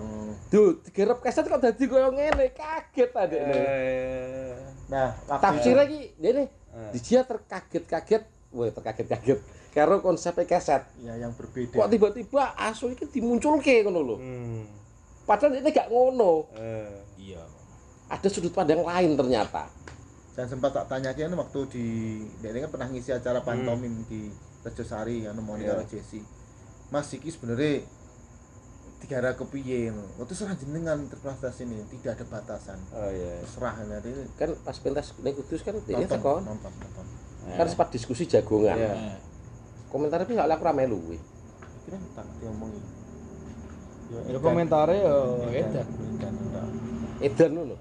Duh, 0.49 0.81
digarap 0.81 1.17
keset 1.21 1.45
kok 1.45 1.61
dadi 1.61 1.83
koyo 1.85 2.09
ngene, 2.09 2.45
kaget 2.57 3.11
adekne. 3.13 3.53
Eh. 3.53 4.53
Nah, 4.89 5.13
waktu 5.29 5.43
Tafsirnya 5.45 5.83
iki 5.85 5.99
ngene, 6.17 6.43
Eh. 6.73 6.89
dia 6.97 7.21
terkaget-kaget, 7.21 8.23
wah 8.49 8.65
terkaget-kaget 8.65 9.39
karo 9.69 10.01
konsep 10.01 10.33
keset. 10.41 10.81
ya 11.05 11.13
yang 11.17 11.37
berbeda. 11.37 11.77
Kok 11.77 11.89
tiba-tiba 11.89 12.57
asu 12.57 12.89
iki 12.89 13.05
dimunculke 13.09 13.85
ngono 13.85 14.01
lho. 14.01 14.15
Hmm. 14.17 14.65
Padahal 15.29 15.61
ini 15.61 15.69
gak 15.69 15.89
ngono. 15.89 16.49
Eh. 16.57 16.97
Iya. 17.29 17.45
Ada 18.09 18.25
sudut 18.29 18.53
pandang 18.53 18.81
lain 18.81 19.13
ternyata. 19.13 19.69
Dan 20.33 20.49
sempat 20.49 20.73
tak 20.73 20.89
tanyakan 20.89 21.37
waktu 21.37 21.59
di 21.69 21.85
dia 22.41 22.57
kan 22.57 22.73
pernah 22.73 22.89
ngisi 22.89 23.13
acara 23.13 23.45
pantomim 23.45 24.01
di 24.09 24.33
Rejosari 24.63 25.27
anu 25.27 25.43
mau 25.43 25.55
Iya. 25.55 25.75
karo 25.75 25.83
Jesse. 25.85 26.23
Mas 26.89 27.11
iki 27.11 27.27
sebenarnya 27.27 27.83
digara 28.99 29.35
kepiye 29.35 29.91
ngono. 29.91 30.07
Waktu 30.15 30.33
serah 30.33 30.55
jenengan 30.55 30.95
interpretasi 30.97 31.67
ini 31.67 31.83
tidak 31.91 32.15
ada 32.15 32.25
batasan. 32.31 32.79
Oh 32.95 33.11
iya. 33.11 33.43
Terserah 33.43 33.75
nanti 33.83 34.09
Kan 34.39 34.55
pas 34.63 34.77
pentas 34.79 35.11
ning 35.19 35.35
Kudus 35.35 35.59
kan 35.61 35.75
dia 35.77 35.99
nonton, 35.99 36.07
teko. 36.09 36.33
nonton, 36.39 36.71
nonton. 36.71 37.05
Kan 37.43 37.67
sempat 37.67 37.91
diskusi 37.91 38.23
jagongan. 38.23 38.79
Iya. 38.79 38.91
Eh, 38.95 39.17
Komentarnya 39.91 40.23
tapi 40.23 40.33
soalnya 40.33 40.55
aku 40.55 40.63
ra 40.63 40.73
melu 40.73 40.97
kuwi. 40.97 41.19
Kira 41.83 41.97
tak 42.15 42.25
diomongi. 42.39 42.81
Ya 44.13 44.37
komentare 44.39 44.95
ya 44.95 45.15
edan. 45.51 45.87
Edan, 45.89 46.33
enggak. 46.33 46.67
Edan 47.19 47.51
ngono. 47.51 47.75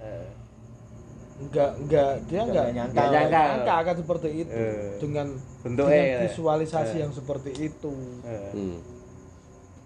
Enggak 1.32 1.70
enggak 1.74 2.10
dia 2.24 2.40
Enggak 2.40 2.44
enggak 2.44 2.66
nyangka. 2.70 2.92
Enggak 2.92 3.08
nyangka. 3.10 3.40
nyangka 3.42 3.72
akan 3.74 3.94
seperti 3.96 4.28
itu 4.36 4.52
Eh. 4.52 4.90
dengan 4.98 5.26
Bentuknya, 5.62 5.90
dengan 5.90 6.06
ya. 6.06 6.18
visualisasi 6.22 6.94
Eh. 6.94 7.00
yang 7.00 7.12
seperti 7.12 7.50
itu. 7.58 7.92
Eh. 8.22 8.50
Hmm. 8.52 8.78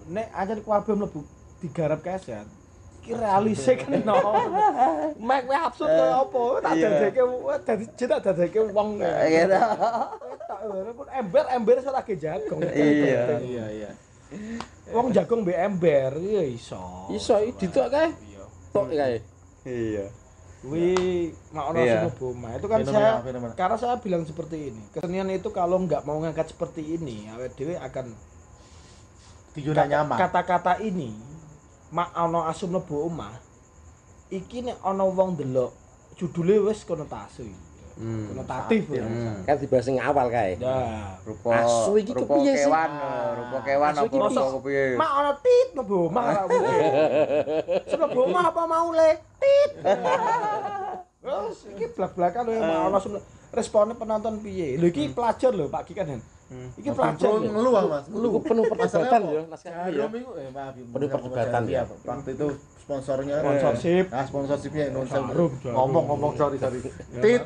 Nek 0.06 0.26
aja 0.32 0.52
kabeh 0.54 0.94
mlebu 0.94 1.20
digarap 1.58 2.00
keset. 2.00 2.46
Ki 3.00 3.14
realise 3.14 3.72
kan 3.76 3.90
no. 4.02 4.18
Mek 5.16 5.46
mek 5.46 5.60
absurd 5.62 5.86
kaya 5.88 6.14
apa? 6.20 6.42
Tak 6.60 6.72
Iya. 6.74 6.88
dadeke 6.90 7.22
dadi 7.62 7.84
cetak 7.94 8.18
dadeke 8.20 8.58
wong. 8.66 8.98
Gitu. 8.98 9.58
Tak 10.46 10.58
pun 10.92 11.08
ember 11.10 11.44
ember 11.48 11.74
iso 11.78 11.90
lagi 11.90 12.14
jagong. 12.16 12.60
Iya. 12.66 13.38
Iya, 13.38 13.64
iya. 13.72 13.90
Wong 14.90 15.10
jagong 15.10 15.46
mbek 15.46 15.54
ember 15.56 16.12
ya 16.18 16.42
iso. 16.44 17.06
Iso 17.08 17.38
ditok 17.54 17.86
kae. 17.88 18.10
Iya. 18.26 18.42
Tok 18.70 18.90
kae. 18.90 19.18
Iya. 19.64 20.06
Kuwi 20.66 21.30
mak 21.50 21.64
ono 21.70 21.78
Iya. 21.78 22.10
Boma. 22.10 22.48
Itu 22.52 22.66
kan 22.66 22.82
Fenomena, 22.82 22.98
saya 22.98 23.22
fenomena. 23.22 23.54
karena 23.54 23.76
saya 23.78 23.94
bilang 23.96 24.26
seperti 24.26 24.56
ini. 24.68 24.82
Kesenian 24.90 25.30
itu 25.30 25.48
kalau 25.50 25.78
nggak 25.78 26.02
mau 26.02 26.18
ngangkat 26.18 26.50
seperti 26.50 26.98
ini, 26.98 27.30
awet 27.30 27.54
dhewe 27.54 27.78
akan 27.78 28.10
Dijuna 29.54 29.86
nyaman. 29.86 30.18
kata-kata 30.18 30.82
ini 30.82 31.14
mak 31.88 32.10
ono 32.12 32.44
asum 32.44 32.74
mlebu 32.74 33.06
omah. 33.06 33.32
Iki 34.28 34.66
nek 34.66 34.78
ono 34.82 35.06
wong 35.08 35.38
delok 35.38 35.70
judule 36.14 36.58
wis 36.66 36.82
konotasi. 36.82 37.46
Hmm. 37.96 38.28
Konotatif 38.28 38.82
ya. 38.92 39.04
Hmm. 39.08 39.40
Kan 39.48 39.56
dibahas 39.56 39.84
sing 39.88 39.96
awal 39.96 40.28
kae. 40.28 40.60
Ya. 40.60 41.16
Rupa 41.24 41.50
Asu 41.64 41.96
iki 41.96 42.12
rupa 42.12 42.36
kepiye 42.36 42.52
sih? 42.52 42.68
kewan, 42.68 42.90
eh, 42.92 43.28
rupa 43.40 43.58
kewan 43.64 43.92
Asu 43.92 43.96
apa 43.96 44.06
iki 44.06 44.16
rupa 44.20 44.28
piye? 44.28 44.52
kepiye? 44.52 44.84
Mak 45.00 45.10
ono 45.16 45.32
tit 45.40 45.68
mlebu 45.72 45.96
omah 46.12 46.24
ora 46.28 46.42
mungkin. 46.44 46.80
Mlebu 47.88 48.20
omah 48.20 48.44
apa 48.52 48.62
mau 48.68 48.88
le? 48.92 49.10
Tit. 49.40 49.70
Terus 51.24 51.56
iki 51.72 51.84
blak-blakan 51.96 52.42
lho 52.44 52.60
mak 52.60 52.80
ono 52.84 52.96
asum 53.00 53.12
responnya 53.56 53.94
penonton 53.96 54.34
piye? 54.44 54.76
Lho 54.76 54.86
iki 54.92 55.02
pelajar 55.16 55.50
lho 55.56 55.64
Pak 55.72 55.82
Ki 55.88 55.92
kan. 55.96 56.06
Hen. 56.12 56.20
Iki 56.76 56.90
pelajar 56.92 57.32
ngeluh 57.32 57.72
Mas. 57.88 58.06
Iku 58.12 58.38
penuh 58.44 58.64
perdebatan 58.68 59.20
ya 59.24 59.40
naskah 59.48 59.88
ya. 59.88 60.04
Itu 60.04 60.30
eh 60.36 60.52
maaf. 60.52 60.76
Penuh 60.76 61.08
perdebatan 61.08 61.62
ya. 61.64 61.82
Waktu 62.04 62.30
itu 62.36 62.48
sponsornya 62.86 63.42
Sponsorship. 63.42 64.04
Nah, 64.08 64.22
sponsorshipnya 64.22 64.84
Indonesia. 64.88 65.18
Jarum, 65.18 65.50
jarum. 65.58 65.74
Ngomong-ngomong 65.74 66.32
sorry 66.38 66.56
sorry. 66.56 66.78
Tit. 67.18 67.42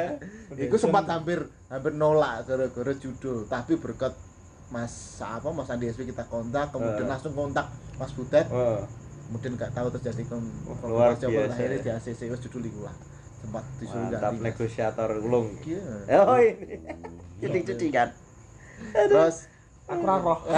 Iku 0.64 0.74
sempat 0.74 1.04
hampir 1.04 1.36
hampir 1.68 1.92
nolak 1.92 2.48
gara-gara 2.48 2.92
judul, 2.96 3.44
tapi 3.44 3.76
berkat 3.76 4.16
Mas 4.72 4.92
apa 5.20 5.52
Mas 5.52 5.68
Andi 5.68 5.86
SP 5.86 6.08
kita 6.08 6.24
kontak, 6.24 6.72
kemudian 6.72 7.04
Eh. 7.04 7.10
langsung 7.10 7.36
kontak 7.36 7.68
Mas 7.94 8.08
Butet, 8.10 8.48
Oh, 8.48 8.80
kemudian 9.28 9.52
nggak 9.52 9.70
tahu 9.70 9.92
terjadi 9.92 10.22
kom 10.24 10.40
luar 10.64 11.12
kolaborasi 11.12 11.22
apa, 11.22 11.32
biasa 11.36 11.52
akhirnya 11.52 11.76
ya. 11.76 11.84
di 11.84 11.90
ACC 11.92 12.20
wis 12.26 12.40
judul 12.40 12.62
iku 12.64 12.80
lah. 12.82 12.94
Sempat 13.36 13.64
disuruh 13.76 14.04
mantap 14.06 14.32
negosiator 14.38 15.10
ulung. 15.20 15.48
Iya. 15.60 15.84
Oh, 16.22 16.40
ini. 16.40 16.76
Ceting-cetingan. 17.40 18.08
Terus 18.96 19.36
Aku 19.90 20.02
ora 20.06 20.16
roh. 20.22 20.38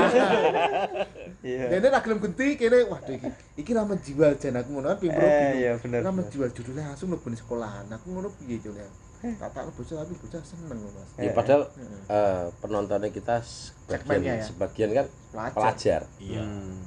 Iya. 1.43 1.75
Dene 1.75 1.91
ra 1.91 1.99
gelem 1.99 2.23
genti 2.23 2.55
kene 2.55 2.87
waduh 2.87 3.19
iki 3.19 3.27
iki 3.59 3.75
ra 3.75 3.83
menjual 3.83 4.39
jan 4.39 4.55
aku 4.63 4.79
ngono 4.79 4.95
pimpro 4.95 5.27
Eh, 5.27 5.59
iya 5.59 5.75
bener. 5.75 5.99
Ra 6.07 6.15
menjual 6.15 6.55
judulnya 6.55 6.95
langsung 6.95 7.11
mlebu 7.11 7.35
ning 7.35 7.41
sekolahan. 7.43 7.91
Aku 7.91 8.15
ngono 8.15 8.31
piye 8.39 8.63
jule. 8.63 8.87
Tak 9.19 9.51
tak 9.51 9.67
bocah 9.75 10.07
tapi 10.07 10.15
bocah 10.23 10.39
seneng 10.47 10.79
loh 10.79 10.95
Mas. 10.95 11.11
Ya 11.19 11.35
padahal 11.35 11.67
eh, 12.07 12.47
penontonnya 12.63 13.11
kita 13.11 13.43
sebagian 13.43 14.39
ya. 14.39 14.45
sebagian 14.47 14.91
kan 14.95 15.07
Pelajar. 15.51 16.07
Iya. 16.23 16.43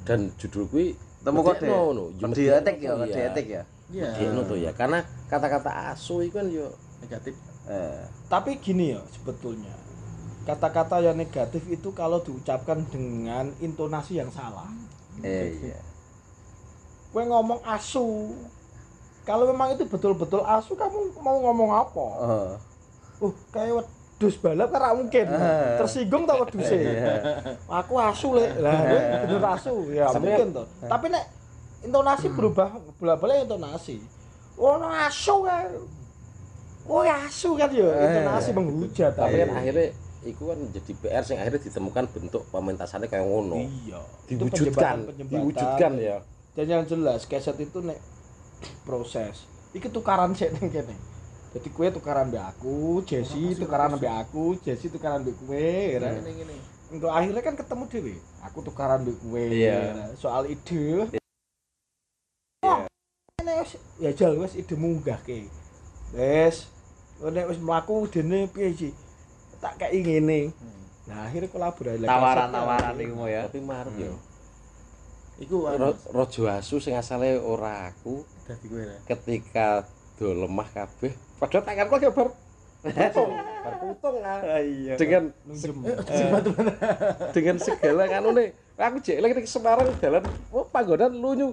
Dan 0.08 0.32
judul 0.40 0.64
kuwi 0.72 0.96
Temu 1.20 1.44
kode. 1.44 1.68
ngono, 1.68 2.04
ya 2.16 2.24
Kode 2.24 2.42
medekno 2.48 3.04
etik 3.04 3.46
ya, 3.52 3.60
ya. 3.60 3.62
Iya. 3.92 4.08
Medekno 4.16 4.40
tuh 4.48 4.56
ya 4.56 4.72
karena 4.72 5.04
kata-kata 5.28 5.92
asu 5.92 6.24
itu 6.24 6.32
kan 6.32 6.48
yo 6.48 6.72
Negatif. 7.04 7.36
Eh. 7.68 8.02
Tapi 8.32 8.56
gini 8.56 8.96
ya 8.96 9.04
sebetulnya. 9.12 9.74
Kata-kata 10.46 11.02
yang 11.02 11.18
negatif 11.18 11.66
itu 11.66 11.90
kalau 11.90 12.22
diucapkan 12.22 12.86
dengan 12.86 13.50
intonasi 13.58 14.22
yang 14.22 14.30
salah. 14.30 14.70
Eh, 15.18 15.58
iya. 15.58 15.78
Kue 17.10 17.26
ngomong 17.26 17.66
asu. 17.66 18.30
Kalau 19.26 19.50
memang 19.50 19.74
itu 19.74 19.82
betul-betul 19.90 20.46
asu, 20.46 20.78
kamu 20.78 21.18
mau 21.18 21.42
ngomong 21.50 21.70
apa? 21.74 22.06
Oh. 22.22 22.50
Uh, 23.18 23.34
kayak 23.50 23.82
wedus 23.82 24.38
balap 24.38 24.70
kan 24.70 24.94
mungkin. 24.94 25.26
Eh. 25.26 25.82
Tersinggung 25.82 26.30
tak 26.30 26.38
weduse. 26.38 26.78
Aku 27.66 27.98
asu 27.98 28.38
le. 28.38 28.46
Lah, 28.62 28.76
kowe 28.86 29.00
bener 29.26 29.42
asu. 29.50 29.74
Ya 29.90 30.06
Sampeyan- 30.14 30.46
mungkin 30.46 30.62
toh. 30.62 30.66
Tapi 30.86 31.06
nek 31.10 31.24
intonasi 31.82 32.26
berubah, 32.30 32.70
bola-balik 33.02 33.50
intonasi. 33.50 33.98
Oh, 34.54 34.78
no 34.78 34.86
asu 34.86 35.42
kan. 35.42 35.74
Oh, 36.86 37.02
asu 37.02 37.58
kan 37.58 37.66
ya, 37.74 37.82
intonasi 37.82 38.54
menghujat. 38.54 39.10
tapi 39.10 39.42
kan 39.42 39.48
Iya. 39.50 39.58
akhirnya 39.58 39.86
itu 40.26 40.42
kan 40.42 40.58
jadi 40.68 40.92
PR 40.96 41.22
sing 41.22 41.38
akhirnya 41.38 41.62
ditemukan 41.62 42.04
bentuk 42.10 42.42
pementasannya 42.50 43.06
kayak 43.06 43.22
ngono 43.22 43.62
Iya. 43.62 44.00
Itu 44.26 44.44
diwujudkan 44.44 44.96
diwujudkan 45.16 45.92
ya 45.96 46.18
Dan 46.52 46.66
yang 46.66 46.82
jelas 46.84 47.24
keset 47.24 47.56
itu 47.56 47.78
nek 47.80 48.00
proses. 48.88 49.44
Iki 49.70 49.92
tukaran 49.92 50.32
sik 50.32 50.56
ning 50.56 50.72
kene. 50.72 50.96
Jadi 51.52 51.68
kue 51.68 51.88
tukaran 51.88 52.28
mbak 52.28 52.52
aku, 52.52 53.00
Jesse 53.02 53.56
tukaran 53.56 53.96
mbak 53.96 54.24
aku, 54.24 54.56
Jesse 54.60 54.88
tukaran 54.88 55.20
mbak 55.20 55.36
kue. 55.38 55.96
ya. 55.96 56.00
Ngene 56.00 56.30
ngene. 56.32 56.56
Untuk 56.88 57.08
akhirnya 57.08 57.40
kan 57.40 57.54
ketemu 57.54 57.84
dewe. 57.88 58.14
Aku 58.42 58.60
tukaran 58.60 59.04
mbak 59.04 59.16
kue. 59.20 59.44
Iya. 59.52 59.76
ya. 59.92 60.04
Soal 60.16 60.48
ide. 60.48 61.12
Oh, 62.64 62.80
ini 63.38 63.52
wis- 63.60 63.80
ya 63.96 64.10
jal 64.12 64.32
wis 64.36 64.56
ide 64.56 64.74
munggah 64.74 65.20
ke. 65.22 65.48
Wes, 66.12 66.72
nek 67.20 67.48
wis 67.48 67.60
mlaku 67.60 68.08
dene 68.08 68.48
piye 68.48 68.72
sih? 68.72 68.92
Tak 69.66 69.82
kei 69.82 69.98
ngene. 69.98 70.54
Nah, 71.06 71.26
akhirnya 71.26 71.48
kolaborasi. 71.48 71.98
Lah, 71.98 72.08
Tawaran-tawaran 72.08 72.94
iku 72.96 73.14
mau 73.14 73.26
ya. 73.26 73.46
tapi 73.46 73.58
marep 73.60 73.94
ya 73.96 74.10
Iku 75.36 75.54
Ro- 75.60 75.68
anu 75.68 75.92
rojo 76.10 76.42
asu 76.46 76.78
sing 76.78 76.94
asale 76.94 77.36
ora 77.36 77.90
aku 77.90 78.24
dadi 78.42 78.66
kowe 78.66 78.80
ya. 78.80 78.96
ketika 79.04 79.84
do 80.16 80.32
lemah 80.32 80.64
kabeh 80.66 81.12
padahal 81.36 81.60
tanganku 81.62 81.92
lagi 81.94 82.08
bar 82.08 82.28
putung 82.80 83.30
bar 83.36 83.74
putung 83.76 84.16
ah. 84.24 84.40
Iya. 84.56 84.96
dengan 84.96 85.28
Minjem. 85.44 85.76
dengan 87.30 87.56
segala 87.58 88.08
kanune 88.08 88.44
aku 88.74 88.96
jek 88.98 89.20
lagi 89.20 89.36
ke 89.36 89.44
Semarang 89.44 89.92
dalan 89.98 90.24
oh 90.48 90.64
panggonan 90.64 91.12
lunyu 91.12 91.52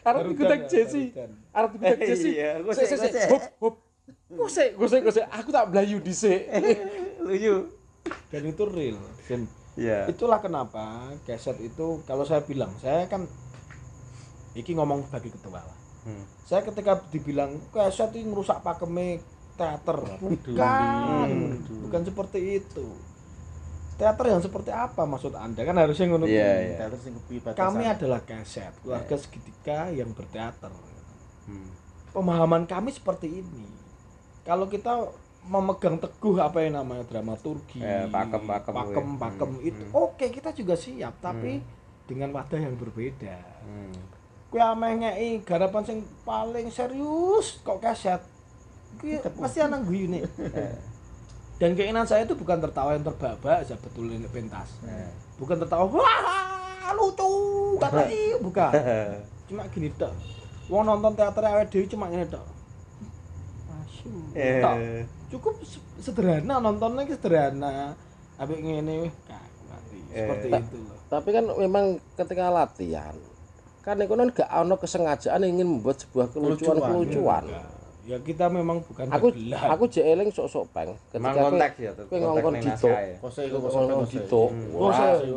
arep 0.00 0.22
ya, 0.30 0.54
Jesse 0.64 1.10
arep 1.50 1.70
digudang 1.74 1.98
Jesse 2.00 2.30
Iya, 2.30 2.50
Sik, 2.54 2.62
gosek, 2.62 2.86
sik, 2.86 2.98
sik. 2.98 3.10
gosek. 3.10 3.26
hop 3.28 3.42
hop 3.58 3.74
gosek 4.30 4.68
gosek 4.74 5.00
gosek 5.02 5.24
aku 5.26 5.48
tak 5.50 5.66
blayu 5.66 5.98
dhisik 5.98 6.46
Lucu. 7.28 7.54
Dan 8.32 8.42
itu 8.48 8.62
real. 8.64 8.98
Dan 9.28 9.44
Iya. 9.78 10.10
itulah 10.10 10.42
kenapa 10.42 11.14
keset 11.22 11.54
itu 11.62 12.02
kalau 12.02 12.26
saya 12.26 12.42
bilang 12.42 12.74
saya 12.82 13.06
kan 13.06 13.30
iki 14.58 14.74
ngomong 14.74 15.06
sebagai 15.06 15.38
ketua 15.38 15.62
lah. 15.62 15.78
Hmm. 16.02 16.26
Saya 16.42 16.66
ketika 16.66 16.98
dibilang 17.14 17.54
keset 17.70 18.10
ini 18.18 18.26
merusak 18.26 18.58
pakeme 18.66 19.22
teater, 19.54 19.98
bukan, 20.18 21.28
bukan 21.86 22.02
seperti 22.02 22.58
itu. 22.58 22.86
Teater 23.98 24.30
yang 24.30 24.42
seperti 24.42 24.70
apa 24.74 25.02
maksud 25.06 25.34
anda 25.34 25.62
kan 25.62 25.78
harusnya 25.78 26.10
ngono. 26.10 26.26
Kuwi. 26.26 26.34
iya. 26.34 26.78
Teater 26.86 26.98
sing. 26.98 27.14
Kami 27.54 27.84
adalah 27.86 28.22
keset, 28.26 28.74
keluarga 28.82 29.14
segitiga 29.14 29.94
yang 29.94 30.10
berteater. 30.10 30.74
Hmm. 31.46 31.70
Pemahaman 32.10 32.66
kami 32.66 32.90
seperti 32.90 33.42
ini. 33.42 33.66
Kalau 34.42 34.66
kita 34.66 35.06
memegang 35.44 35.96
teguh 35.96 36.36
apa 36.38 36.60
yang 36.60 36.76
namanya 36.76 37.06
dramaturgi, 37.06 37.78
Eh, 37.78 38.04
pakem, 38.08 38.42
pakem, 38.42 38.74
pakem, 38.74 39.06
gue. 39.06 39.20
pakem, 39.20 39.50
Hmm, 39.54 39.62
itu 39.64 39.82
hmm. 39.84 39.94
oke 39.94 40.26
kita 40.28 40.50
juga 40.52 40.74
siap, 40.74 41.14
tapi 41.18 41.62
dengan 42.04 42.32
wadah 42.32 42.58
yang 42.58 42.74
berbeda. 42.74 43.38
Hmm. 43.62 43.94
Kue 44.48 44.60
ameh 44.60 44.92
ngei 44.98 45.30
garapan 45.44 45.84
sing 45.84 45.98
paling 46.24 46.68
serius 46.68 47.60
kok 47.60 47.78
kaset. 47.78 48.20
Kue 48.96 49.20
pasti 49.36 49.60
anak 49.60 49.84
gue 49.84 50.08
ini. 50.08 50.20
Dan 51.58 51.74
keinginan 51.74 52.06
saya 52.06 52.24
itu 52.24 52.32
bukan 52.32 52.56
tertawa 52.58 52.94
yang 52.94 53.04
terbabak 53.04 53.66
aja 53.66 53.76
betul 53.76 54.08
ini 54.08 54.24
pentas. 54.30 54.78
Eh. 54.86 55.10
Bukan 55.36 55.58
tertawa 55.58 55.84
wah 55.84 56.92
lucu 56.94 57.28
kata 57.76 58.08
iya 58.14 58.36
bukan. 58.40 58.72
Cuma 59.48 59.68
gini 59.68 59.90
tok. 59.92 60.12
Wong 60.68 60.84
nonton 60.84 61.12
teater 61.12 61.44
awake 61.44 61.68
dhewe 61.68 61.84
cuma 61.86 62.08
ngene 62.08 62.28
tok. 62.28 62.44
Eh. 64.32 64.60
Tok. 64.60 64.76
Cukup 65.28 65.54
se- 65.62 65.82
sederhana 66.00 66.58
nontonnya 66.58 67.04
sederhana. 67.06 67.92
Ngene 68.38 68.94
wih 69.02 69.12
kaku 69.24 69.60
mati. 69.66 69.98
Seperti 70.08 70.46
Eh. 70.48 70.60
itu 70.60 70.76
loh. 70.78 70.96
tapi 71.08 71.28
kan 71.30 71.44
memang 71.48 71.84
ketika 72.14 72.46
latihan 72.48 73.16
kan 73.80 73.96
itu 73.96 74.12
kan 74.12 74.28
gak 74.28 74.50
ono 74.52 74.76
kesengajaan 74.76 75.40
ingin 75.42 75.64
membuat 75.66 75.96
sebuah 75.98 76.28
kelucuan 76.28 76.76
kelucuan 76.78 77.42
Enggak. 77.42 77.66
Ya 78.04 78.16
kita 78.18 78.48
memang 78.48 78.80
bukan 78.82 79.04
aku 79.06 79.28
bergelar. 79.30 79.68
aku 79.70 79.84
jek 79.86 80.04
eling 80.06 80.28
sok-sok 80.28 80.64
peng 80.70 80.92
ketika 81.08 81.28
kowe- 81.30 81.44
konteks 81.46 81.76
ya, 81.78 81.90
kowe 81.98 82.16
ngongkon 82.18 82.54
dito 82.58 82.88
ya. 82.88 83.16
Kose 83.18 83.40
iku 83.42 83.56
kose 83.58 83.78
kose. 83.80 84.10
dito 84.10 84.42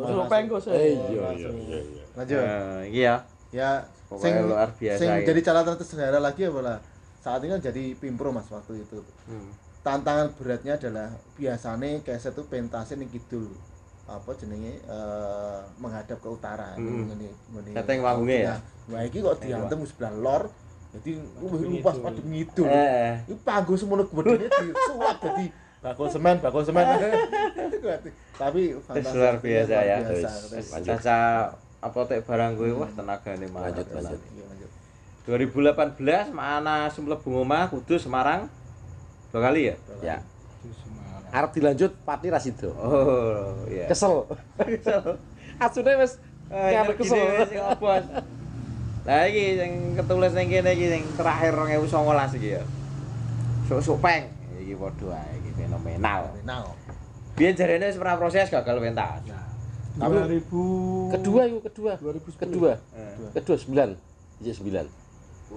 suruh 0.02 0.26
pengko 0.26 0.56
saya. 0.56 0.76
Eh, 0.78 0.92
iya 0.92 1.26
iya 1.32 1.50
iya 1.50 1.78
iya 1.80 2.02
Lanjut. 2.12 2.36
Eh, 2.38 2.80
Iki 2.86 3.00
ya. 3.02 3.14
ya 3.50 3.70
Pokoknya 4.06 4.40
luar 4.42 4.68
biasa 4.70 4.98
sing 4.98 5.08
ya. 5.10 5.24
jadi 5.24 5.40
catatan 5.42 5.74
tersendiri 5.74 6.16
lagi 6.18 6.42
adalah 6.44 6.76
saat 7.22 7.38
ini 7.40 7.50
kan 7.52 7.62
jadi 7.62 7.94
pimpro 7.94 8.28
mas 8.28 8.46
waktu 8.46 8.82
itu 8.82 8.98
Hmm. 9.24 9.54
tantangan 9.80 10.34
beratnya 10.34 10.74
adalah 10.74 11.08
biasanya 11.32 12.02
keset 12.02 12.32
tuh 12.32 12.44
pentasnya 12.44 12.98
nih 12.98 13.10
kidul 13.10 13.46
apa 14.04 14.34
jenenge 14.34 14.82
eh, 14.82 15.58
menghadap 15.76 16.18
ke 16.18 16.28
utara 16.28 16.74
Hmm. 16.74 17.06
Ngene- 17.08 17.30
ngene- 17.48 17.72
Setting 17.72 17.98
panggungnya 18.00 18.36
ya? 18.36 18.48
Nah, 18.48 18.58
wah 18.90 19.02
iki 19.02 19.18
kok 19.18 19.38
diantem 19.38 19.78
sebelah 19.84 20.12
lor 20.12 20.42
jadi 20.92 21.10
luwih 21.38 21.62
lupas 21.72 21.94
ngidul. 21.94 22.04
padha 22.04 22.22
ngidul 22.22 22.66
Eh. 22.68 23.12
Ini 23.24 23.34
panggung 23.40 23.78
semono 23.78 24.02
gedene 24.04 24.46
disulap 24.60 25.16
jadi 25.18 25.44
bakul 25.80 26.06
semen, 26.06 26.36
bakul 26.38 26.62
semen. 26.62 26.84
Tapi 28.36 28.60
luar 29.08 29.34
biasa 29.38 29.76
ya. 29.80 29.96
biasa. 30.00 30.30
Terus. 30.48 30.66
Terus, 30.68 30.84
Caca 30.84 31.18
apotek 31.80 32.22
barang 32.22 32.54
gue 32.54 32.70
wah 32.72 32.86
tenaga 32.88 33.30
nih 33.32 33.48
Lanjut, 33.48 33.86
lanjut. 33.88 34.20
Iya, 35.24 35.38
lanjut. 35.38 35.98
2018 35.98 36.32
mana 36.32 36.88
Sumleb 36.88 37.20
Bungoma 37.20 37.66
Kudus 37.66 38.02
Semarang 38.02 38.50
dua 39.30 39.40
kali 39.42 39.70
ya 39.70 39.76
Ya. 40.02 40.16
Arep 41.32 41.56
dilanjut 41.56 41.96
Pati 42.02 42.28
Rasido. 42.28 42.74
oh 42.74 43.64
iya 43.66 43.88
Kesel. 43.88 44.26
Asune 45.56 45.92
wis 45.96 46.18
ngambil 46.50 46.94
kesel. 47.00 47.24
bos 47.78 48.04
lah 49.02 49.26
iki 49.26 49.58
sing 49.58 49.72
ketulis 49.96 50.30
ning 50.30 50.46
kene 50.46 50.70
iki 50.74 50.86
sing 50.86 51.02
terakhir 51.16 51.56
2019 51.56 52.38
iki 52.38 52.48
ya 52.54 52.62
sok-sok 53.66 53.98
peng 53.98 54.30
iki 54.60 54.76
padha 54.76 55.16
ae 55.16 55.32
iki 55.40 55.50
fenomenal 55.56 56.22
Nah, 56.44 56.70
biyen 57.34 57.56
jarene 57.56 57.88
wis 57.88 57.98
pernah 57.98 58.14
proses 58.14 58.46
gagal 58.46 58.78
pentas 58.78 59.26
Nah, 59.92 60.08
2000 60.08 61.12
Kedua 61.12 61.42
itu 61.44 61.60
kedua. 61.60 61.92
2010. 62.00 62.40
Kedua. 62.40 62.72
Eh. 62.96 63.28
Kedua 63.36 63.56
9. 63.60 63.92
Iya 64.40 64.52
9. 64.56 65.01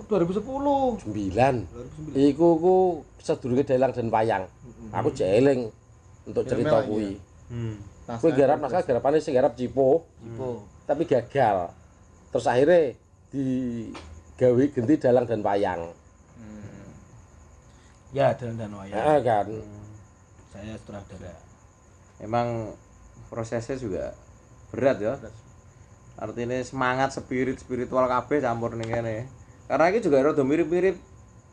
2010 0.04 1.08
9. 1.08 2.16
Iku 2.16 2.48
ku 2.60 2.76
sedurunge 3.18 3.64
dalang 3.64 3.96
dan 3.96 4.08
wayang. 4.12 4.44
Aku 4.92 5.10
jeling 5.16 5.72
untuk 6.28 6.44
cerita 6.44 6.84
kuwi. 6.84 7.16
hmm. 7.50 7.76
Kuwi 8.20 8.32
garap 8.36 8.62
naskah 8.62 8.86
garapane 8.86 9.18
sing 9.18 9.34
garap 9.34 9.58
Cipo, 9.58 10.06
Cipo. 10.22 10.62
tapi 10.86 11.08
gagal. 11.08 11.72
Terus 12.30 12.46
akhirnya 12.46 12.94
digawe 13.34 14.64
ganti 14.70 14.94
dalang 15.00 15.26
dan 15.26 15.42
wayang. 15.42 15.82
ya 18.16 18.32
dan 18.32 18.56
dan 18.56 18.72
wayang 18.72 18.96
Heeh 18.96 19.20
kan. 19.28 19.48
saya 20.56 20.80
sutradara 20.80 21.36
emang 22.24 22.72
prosesnya 23.28 23.76
juga 23.76 24.16
berat 24.72 25.04
ya 25.04 25.20
artinya 26.16 26.56
semangat 26.64 27.12
spirit 27.12 27.60
spiritual 27.60 28.08
kabeh 28.08 28.40
campur 28.40 28.72
ning 28.80 28.88
kene 28.88 29.28
karena 29.66 29.86
iki 29.88 30.00
juga 30.00 30.22
rada 30.22 30.42
mirip-mirip 30.42 30.98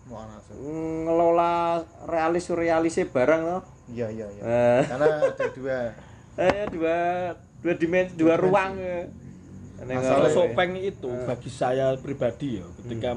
langsung. 0.04 0.56
ngelola 1.02 1.80
realis 2.04 2.42
surrealisnya 2.42 3.06
barang 3.06 3.42
loh 3.42 3.62
Iya, 3.84 4.08
iya, 4.08 4.26
iya. 4.30 4.42
Eh. 4.42 4.82
Karena 4.86 5.06
ada 5.26 5.46
dua 5.50 5.78
eh 6.40 6.64
dua 6.66 6.96
dua 7.58 7.74
dimensi 7.74 8.12
dua 8.14 8.34
dimensi. 8.34 8.42
ruang 8.42 8.72
ya. 8.74 9.00
Ini 9.82 9.92
Masalah 9.92 10.16
kalau- 10.16 10.30
sosok 10.30 10.48
peng 10.54 10.72
itu 10.74 11.10
bagi 11.26 11.50
saya 11.50 11.86
pribadi 11.96 12.48
ya 12.56 12.66
ketika 12.78 13.10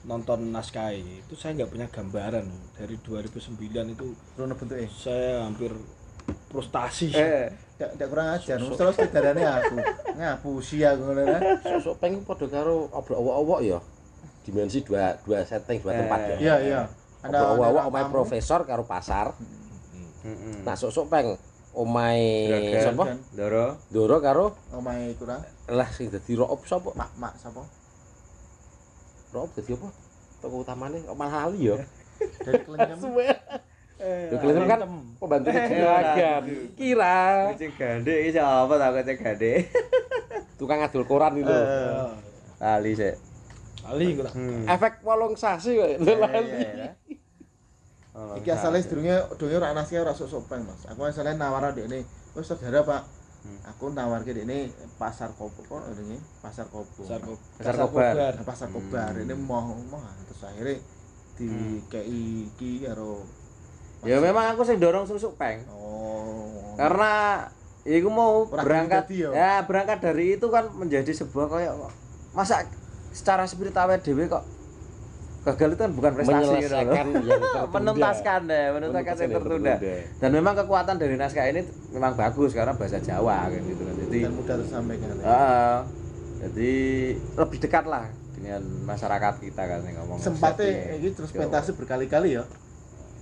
nonton 0.00 0.48
naskah 0.48 0.90
itu 0.90 1.34
saya 1.34 1.54
nggak 1.54 1.70
punya 1.70 1.86
gambaran 1.86 2.48
dari 2.72 2.96
2009 2.96 3.60
itu 3.90 4.06
bentuknya. 4.32 4.88
saya 4.88 5.44
hampir 5.44 5.68
frustasi 6.50 7.08
eh 7.12 7.46
Tidak 7.80 7.96
tidak 7.96 8.08
kurang 8.10 8.28
ajar. 8.34 8.56
Terus 8.58 8.96
kejarannya 8.98 9.48
aku 9.48 9.76
ngapusi 10.12 10.82
aku 10.82 11.00
ngono 11.00 11.22
kan. 11.24 11.42
Sosok 11.64 11.94
peng 11.96 12.12
ku 12.12 12.28
padha 12.28 12.46
karo 12.46 12.90
obrol 12.90 13.16
awak-awak 13.16 13.60
ya. 13.64 13.78
Dimensi 14.42 14.82
dua 14.82 15.16
dua 15.22 15.40
setting, 15.42 15.80
dua 15.80 15.92
Eh. 15.92 15.98
tempat 15.98 16.20
ya. 16.20 16.36
Iya, 16.36 16.54
iya. 16.60 16.80
Obrol 17.20 17.56
awak-awak 17.56 17.84
omahe 17.86 18.06
profesor 18.10 18.60
karo 18.62 18.84
pasar. 18.84 19.32
heeh 20.20 20.60
Nah, 20.60 20.76
sosok 20.76 21.08
peng 21.08 21.32
omahe 21.72 22.52
Juragan. 22.68 22.84
sapa? 22.84 23.04
Doro 23.32 23.66
Doro 23.88 24.16
karo 24.18 24.46
Omahe 24.70 25.16
kurang 25.16 25.40
lah 25.66 25.88
sing 25.88 26.10
dadi 26.10 26.36
roop 26.36 26.60
sapa? 26.64 26.92
mak 26.92 27.16
mak 27.16 27.32
sapa? 27.34 27.64
Roop 29.30 29.54
dadi 29.54 29.72
apa? 29.72 29.88
Toko 30.40 30.56
utamane 30.60 31.00
kok 31.00 31.14
malah 31.14 31.46
lali 31.46 31.64
ya. 31.64 31.80
Dari 32.42 32.60
kelenyam. 32.60 32.98
Lho 34.00 34.36
kelihatan 34.40 34.64
kan 34.64 34.80
pembantu 35.20 35.48
juragan. 35.52 36.42
Kira 36.72 37.18
cek 37.52 37.70
gande 37.76 38.14
iki 38.24 38.30
siapa 38.32 38.74
tak 38.80 39.04
cek 39.04 39.18
gande 39.20 39.52
tukang 40.56 40.80
adul 40.80 41.04
koran 41.04 41.36
itu. 41.40 41.58
lali 42.60 42.92
sik 42.92 43.16
kok 43.80 44.24
tak 44.28 44.34
hmm. 44.36 44.68
Efek 44.68 44.94
wolong 45.00 45.32
sasi 45.36 45.80
kok 45.80 45.88
lali. 46.04 46.48
iya, 46.60 46.92
Oh, 48.10 48.34
Iki 48.34 48.50
asale 48.50 48.82
sedurunge 48.82 49.22
donge 49.38 49.54
ora 49.54 49.70
naskah 49.70 50.02
ora 50.02 50.10
sok 50.10 50.50
peng, 50.50 50.66
Mas. 50.66 50.82
Aku 50.90 51.06
asale 51.06 51.38
nawar 51.38 51.70
dekne. 51.70 52.02
Wis 52.34 52.42
saudara, 52.50 52.82
Pak. 52.82 53.02
Aku 53.72 53.94
nawarke 53.94 54.34
dekne 54.36 54.68
pasar 55.00 55.32
kopo 55.38 55.62
kok 55.64 55.80
pasar 56.44 56.66
kopo. 56.68 57.00
Pasar 57.06 57.20
Kopo. 57.22 57.38
Pasar 57.56 57.74
Kobar. 57.80 58.12
Nah, 58.36 58.44
pasar 58.44 58.68
kobar 58.68 59.14
ini 59.16 59.32
mau 59.32 59.72
mau 59.88 60.02
terus 60.28 60.44
akhirnya 60.44 60.76
di 61.40 61.80
KI 61.88 62.52
iki 62.52 62.84
karo 62.84 63.24
ya 64.04 64.16
memang 64.18 64.56
aku 64.56 64.62
sing 64.64 64.80
dorong 64.80 65.04
susuk 65.04 65.36
peng. 65.36 65.64
Oh. 65.68 66.76
Karena 66.80 67.44
iku 67.84 68.08
mau 68.12 68.48
Ora 68.48 68.64
berangkat 68.64 69.08
ya? 69.12 69.30
ya 69.32 69.54
berangkat 69.64 69.98
dari 70.04 70.36
itu 70.36 70.46
kan 70.48 70.68
menjadi 70.76 71.12
sebuah 71.12 71.46
kayak 71.48 71.72
masa 72.36 72.64
secara 73.10 73.48
spirit 73.48 73.74
awet 73.74 74.04
dhewe 74.04 74.28
kok 74.30 74.44
gagal 75.40 75.72
itu 75.72 75.80
kan 75.80 75.90
bukan 75.96 76.10
prestasi 76.20 76.36
gitu 76.36 76.44
loh. 76.44 76.52
Menyelesaikan 76.52 76.84
yang 76.84 77.08
tertunda. 77.16 77.60
menuntaskan 77.80 78.40
deh 78.44 78.66
menuntaskan 78.76 79.14
yang 79.16 79.32
tertunda. 79.40 79.74
dan 80.20 80.30
memang 80.36 80.54
kekuatan 80.60 80.96
dari 81.00 81.14
naskah 81.16 81.48
ini 81.48 81.64
memang 81.96 82.12
bagus 82.12 82.52
karena 82.52 82.76
bahasa 82.76 83.00
Jawa 83.00 83.48
kayak 83.48 83.64
gitu 83.64 83.82
kan. 83.88 83.94
Jadi 83.96 84.18
dan 84.20 84.32
mudah 84.36 84.54
tersampaikan 84.60 85.08
ah, 85.24 85.78
jadi 86.44 86.72
lebih 87.40 87.58
dekat 87.60 87.84
lah 87.88 88.04
dengan 88.36 88.60
masyarakat 88.84 89.34
kita 89.40 89.62
kan 89.64 89.80
yang 89.84 89.96
ngomong 90.04 90.16
sempatnya 90.20 90.96
ini 90.96 91.08
terus 91.12 91.32
pentasnya 91.32 91.72
berkali-kali 91.76 92.40
ya 92.40 92.44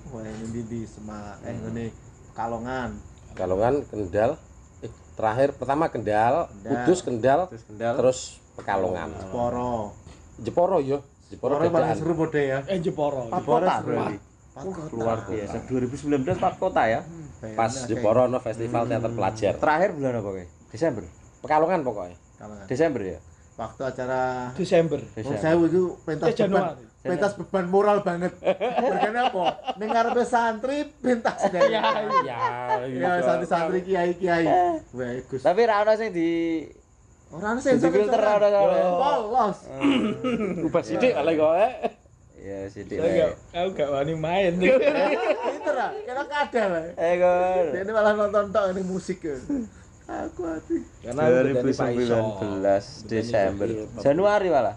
wah 0.09 0.25
ini 0.25 0.61
di 0.65 0.81
semak 0.85 1.39
eh 1.45 1.55
ini 1.55 1.87
kalongan. 2.33 2.91
Kalongan 3.35 3.85
Kendal. 3.87 4.37
Eh, 4.81 4.91
terakhir 5.15 5.55
pertama 5.55 5.87
Kendal, 5.89 6.49
Kendal. 6.49 6.71
Kudus 6.87 7.01
Kendal, 7.03 7.41
terus 7.51 7.63
kendal. 7.67 7.95
terus 7.97 8.19
Pekalongan. 8.55 9.09
Poro 9.31 9.95
Jeporo 10.39 10.79
yo, 10.79 10.99
Jeporo 11.31 11.59
Poro 11.59 11.71
paling 11.71 11.95
seru 11.95 12.15
mode 12.15 12.43
ya? 12.43 12.59
Eh 12.67 12.79
Jeporo. 12.79 13.27
Empat 13.27 13.43
Jeporo 13.43 13.63
kota 13.63 13.75
berarti 13.83 14.17
kota. 14.59 14.95
luar 14.95 15.19
biasa. 15.27 15.57
2019 15.67 16.39
empat 16.39 16.55
kota 16.59 16.83
ya? 16.87 17.01
Pas 17.55 17.73
Jeporo 17.87 18.27
no 18.27 18.39
festival 18.39 18.87
teater 18.87 19.11
pelajar. 19.11 19.53
terakhir 19.59 19.91
bulan 19.95 20.15
apa 20.19 20.31
kayak 20.35 20.49
Desember. 20.71 21.05
Pekalongan 21.39 21.81
pokoknya. 21.87 22.17
kalongan 22.39 22.67
Desember 22.67 23.03
ya? 23.03 23.19
Waktu 23.59 23.83
acara 23.83 24.21
Desember. 24.55 24.99
Oh, 25.03 25.11
Desember 25.19 25.39
saya 25.43 25.55
itu 25.59 25.83
pentas 26.07 26.31
Eh, 26.31 26.35
Januari. 26.35 26.83
Pentas 27.01 27.33
beban 27.35 27.67
moral 27.67 28.03
banget. 28.03 28.35
Bagaimana 28.41 29.29
apa? 29.29 29.45
Ning 29.77 29.89
ngarepe 29.89 30.25
santri 30.25 30.91
pentas 30.95 31.47
deh. 31.47 31.63
ya 31.69 31.81
Ya, 32.21 32.41
Ya 32.85 33.11
santri-santri 33.21 33.81
kiai-kiai. 33.83 34.45
Wah, 34.91 35.15
Gus. 35.25 35.41
tapi 35.41 35.63
ra 35.63 35.81
ono 35.81 35.95
sing 35.95 36.11
di 36.11 36.65
Ora 37.29 37.53
di 37.53 37.61
sensor. 37.61 37.93
filter 37.93 38.17
ra 38.17 38.35
ono. 38.37 38.89
Polos. 38.97 39.59
ubah 40.65 40.83
sithik 40.83 41.13
ale 41.13 41.33
kok. 41.35 41.53
eh. 41.57 41.73
ya 42.39 42.59
sidik 42.65 42.97
saya 42.97 43.11
nggak 43.11 43.33
aku 43.53 43.69
nggak 43.75 43.89
wani 43.91 44.15
main 44.15 44.53
Pinter 44.57 45.75
ah, 45.77 45.91
kena 45.99 46.23
kadal. 46.25 46.71
eh 46.95 47.15
kon 47.17 47.65
Ini 47.75 47.91
malah 47.91 48.13
nonton 48.15 48.45
tok 48.49 48.65
ini 48.71 48.83
musik. 48.83 49.27
Aku 50.07 50.41
hati. 50.43 50.81
karena 51.03 51.21
aku 51.21 51.35
ganti 51.53 51.73
Pak 51.75 51.89
Iso. 51.93 52.17
2019 52.41 53.11
Desember 53.11 53.67
Januari 53.99 54.49
malah 54.49 54.77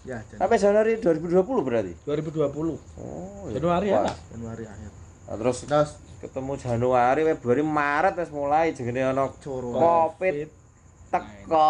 Ya, 0.00 0.16
Jan- 0.24 0.38
sampai 0.40 0.56
Januari 0.56 0.92
2020 0.96 1.60
berarti 1.60 1.92
2020 2.08 2.72
oh 2.96 3.46
Januari 3.52 3.86
ya? 3.88 4.08
Januari 4.32 4.64
akhir. 4.64 4.90
Nah, 5.28 5.36
terus 5.36 5.58
Terus 5.62 5.90
ketemu 6.18 6.52
Januari 6.56 7.22
Februari 7.26 7.62
Maret 7.62 8.14
wis 8.16 8.30
mulai 8.30 8.72
jenenge 8.72 9.12
coro. 9.38 9.72
Covid 9.72 10.48
teko 11.08 11.68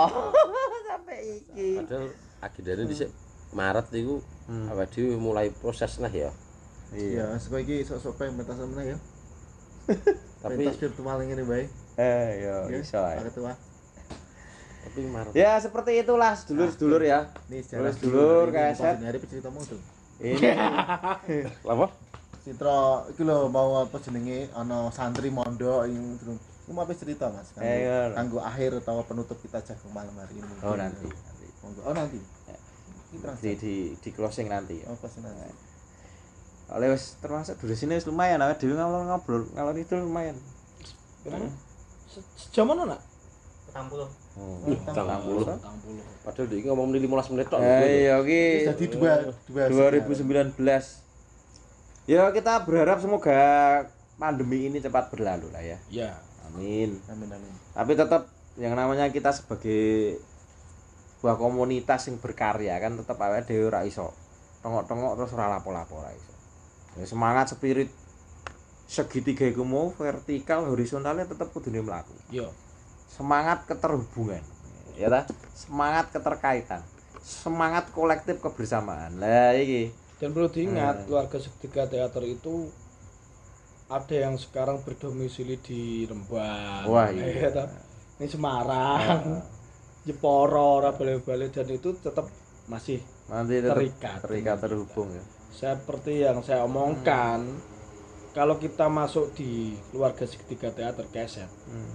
sampai 0.89 1.19
iki 1.39 1.67
Padahal 1.79 2.07
agendane 2.41 2.83
dhisik 2.85 3.11
Maret 3.51 3.87
iku 3.93 4.23
Hmm. 4.47 4.67
awake 4.67 4.91
dhewe 4.93 5.15
mulai 5.15 5.47
proses 5.51 5.99
nah 5.99 6.11
ya. 6.11 6.31
Ya, 6.91 7.35
sekolah 7.35 7.63
iki 7.63 7.83
sok-sok 7.83 8.15
pengen 8.15 8.39
pentas 8.39 8.59
meneh 8.61 8.95
ya. 8.95 8.99
Tapi 10.43 10.67
Pentas 10.67 10.79
virtual 10.79 11.19
ngene 11.21 11.43
bae. 11.43 11.65
eh 11.95 12.29
yo 12.43 12.57
Ya, 12.67 12.79
iso 12.79 12.99
ae. 12.99 13.15
Pak 13.17 13.31
Ketua. 13.31 13.55
Tapi 14.85 15.01
Maret. 15.07 15.33
Ya 15.37 15.61
seperti 15.61 16.01
itulah 16.01 16.33
sedulur-sedulur 16.35 17.03
ya. 17.05 17.29
Nah, 17.29 17.61
sedulur-sedulur 17.61 18.47
kaset. 18.55 18.97
Hari 19.01 19.19
ceritamu 19.21 19.61
tuh. 19.65 19.81
Ini. 20.21 20.53
Apa? 21.73 21.87
Citra 22.41 23.05
iki 23.13 23.21
lho 23.21 23.53
mau 23.53 23.85
apa 23.85 24.01
jenenge 24.01 24.49
ano 24.57 24.89
santri 24.89 25.29
mondok 25.29 25.85
ini 25.85 26.17
durung. 26.17 26.41
Iku 26.41 26.73
apa 26.73 26.97
cerita 26.97 27.29
Mas. 27.29 27.53
Kanggo 27.53 27.69
eh, 27.69 27.85
iya. 27.85 28.49
akhir 28.49 28.81
atau 28.81 29.05
penutup 29.05 29.37
kita 29.45 29.61
jagung 29.61 29.93
malam 29.93 30.17
hari 30.17 30.41
ini. 30.41 30.49
Oh 30.65 30.73
nanti. 30.73 31.05
Oh 31.85 31.93
nanti. 31.93 32.17
Ya. 32.49 32.57
Di, 33.45 33.53
di, 33.61 33.75
di 33.93 34.11
closing 34.15 34.49
nanti. 34.49 34.81
Oh 34.89 34.97
closing 34.97 35.21
nanti. 35.21 35.53
Eh. 35.53 35.57
Oleh 36.73 36.95
terasa 36.95 37.19
termasuk 37.21 37.55
durasinya 37.61 37.99
lumayan 38.09 38.41
awake 38.41 38.63
dhewe 38.63 38.79
ngobrol 38.79 39.45
ngalor 39.53 39.77
itu 39.77 39.99
lumayan. 40.01 40.39
Berapa? 41.27 41.45
anak 41.45 42.73
ono 42.73 42.83
nak? 42.89 43.01
80. 43.75 44.20
Hmm, 44.41 44.73
utang 44.73 45.05
Padahal 46.25 46.47
dia 46.49 46.65
ngomong 46.65 46.97
ini 46.97 47.05
15 47.05 47.33
menit 47.37 47.47
tok. 47.53 47.61
Eh, 47.61 47.69
gitu. 47.69 47.85
Iya, 47.93 48.13
oke. 48.25 48.45
Jadi 48.73 48.85
2 48.97 50.01
2019. 50.09 50.57
Ya 52.09 52.25
kita 52.33 52.65
berharap 52.65 52.99
semoga 53.05 53.41
pandemi 54.17 54.67
ini 54.73 54.81
cepat 54.81 55.13
berlalu 55.13 55.53
lah 55.53 55.61
ya. 55.61 55.79
Iya. 55.93 56.11
Amin. 56.49 56.99
Amin 57.13 57.29
amin. 57.29 57.53
Tapi 57.77 57.93
tetap 57.95 58.33
yang 58.57 58.75
namanya 58.75 59.09
kita 59.13 59.31
sebagai 59.31 60.19
buah 61.21 61.37
komunitas 61.37 62.09
yang 62.09 62.17
berkarya 62.17 62.81
kan 62.81 62.97
tetap 62.97 63.21
awet 63.21 63.45
dhewe 63.45 63.69
ora 63.69 63.85
iso. 63.85 64.13
Tengok-tengok 64.65 65.13
terus 65.21 65.31
ora 65.37 65.53
lapo-lapo 65.53 66.01
ora 66.01 66.11
iso. 66.17 66.33
Ya, 66.99 67.05
semangat 67.07 67.53
spirit 67.53 67.93
segitiga 68.91 69.47
iku 69.47 69.63
mau 69.63 69.95
vertikal 69.95 70.67
horizontalnya 70.67 71.31
tetap 71.31 71.55
kudune 71.55 71.79
melaku. 71.85 72.13
Iya. 72.35 72.51
Semangat 73.11 73.67
keterhubungan. 73.67 74.41
Ya 74.95 75.11
ta? 75.11 75.27
Semangat 75.53 76.09
keterkaitan. 76.11 76.81
Semangat 77.21 77.91
kolektif 77.91 78.39
kebersamaan. 78.39 79.19
Lah 79.19 79.53
iki 79.53 79.91
Dan 80.17 80.31
perlu 80.31 80.47
diingat 80.47 80.95
Hmm. 80.95 81.05
keluarga 81.07 81.37
segitiga 81.37 81.85
teater 81.87 82.23
itu 82.23 82.69
ada 83.89 84.13
yang 84.15 84.37
sekarang 84.37 84.79
berdomisili 84.81 85.57
di 85.59 86.05
Rembang. 86.05 86.85
Wah, 86.87 87.09
iya. 87.13 87.49
Ya. 87.51 87.65
Ini 88.17 88.29
Semarang. 88.29 89.41
Jeporo, 90.01 90.79
ora 90.79 90.93
balik-balik 90.93 91.51
dan 91.51 91.69
itu 91.69 91.93
tetap 91.95 92.29
masih 92.67 93.01
nanti 93.27 93.61
Terikat. 93.61 94.21
terikat 94.23 94.57
terhubung 94.59 95.11
ya. 95.11 95.25
seperti 95.51 96.23
yang 96.23 96.41
saya 96.41 96.63
omongkan. 96.63 97.43
Kalau 98.31 98.57
kita 98.57 98.87
masuk 98.87 99.35
di 99.35 99.75
keluarga 99.91 100.23
segitiga 100.23 100.71
teater 100.71 101.05
keset, 101.07 101.51
Hmm. 101.67 101.91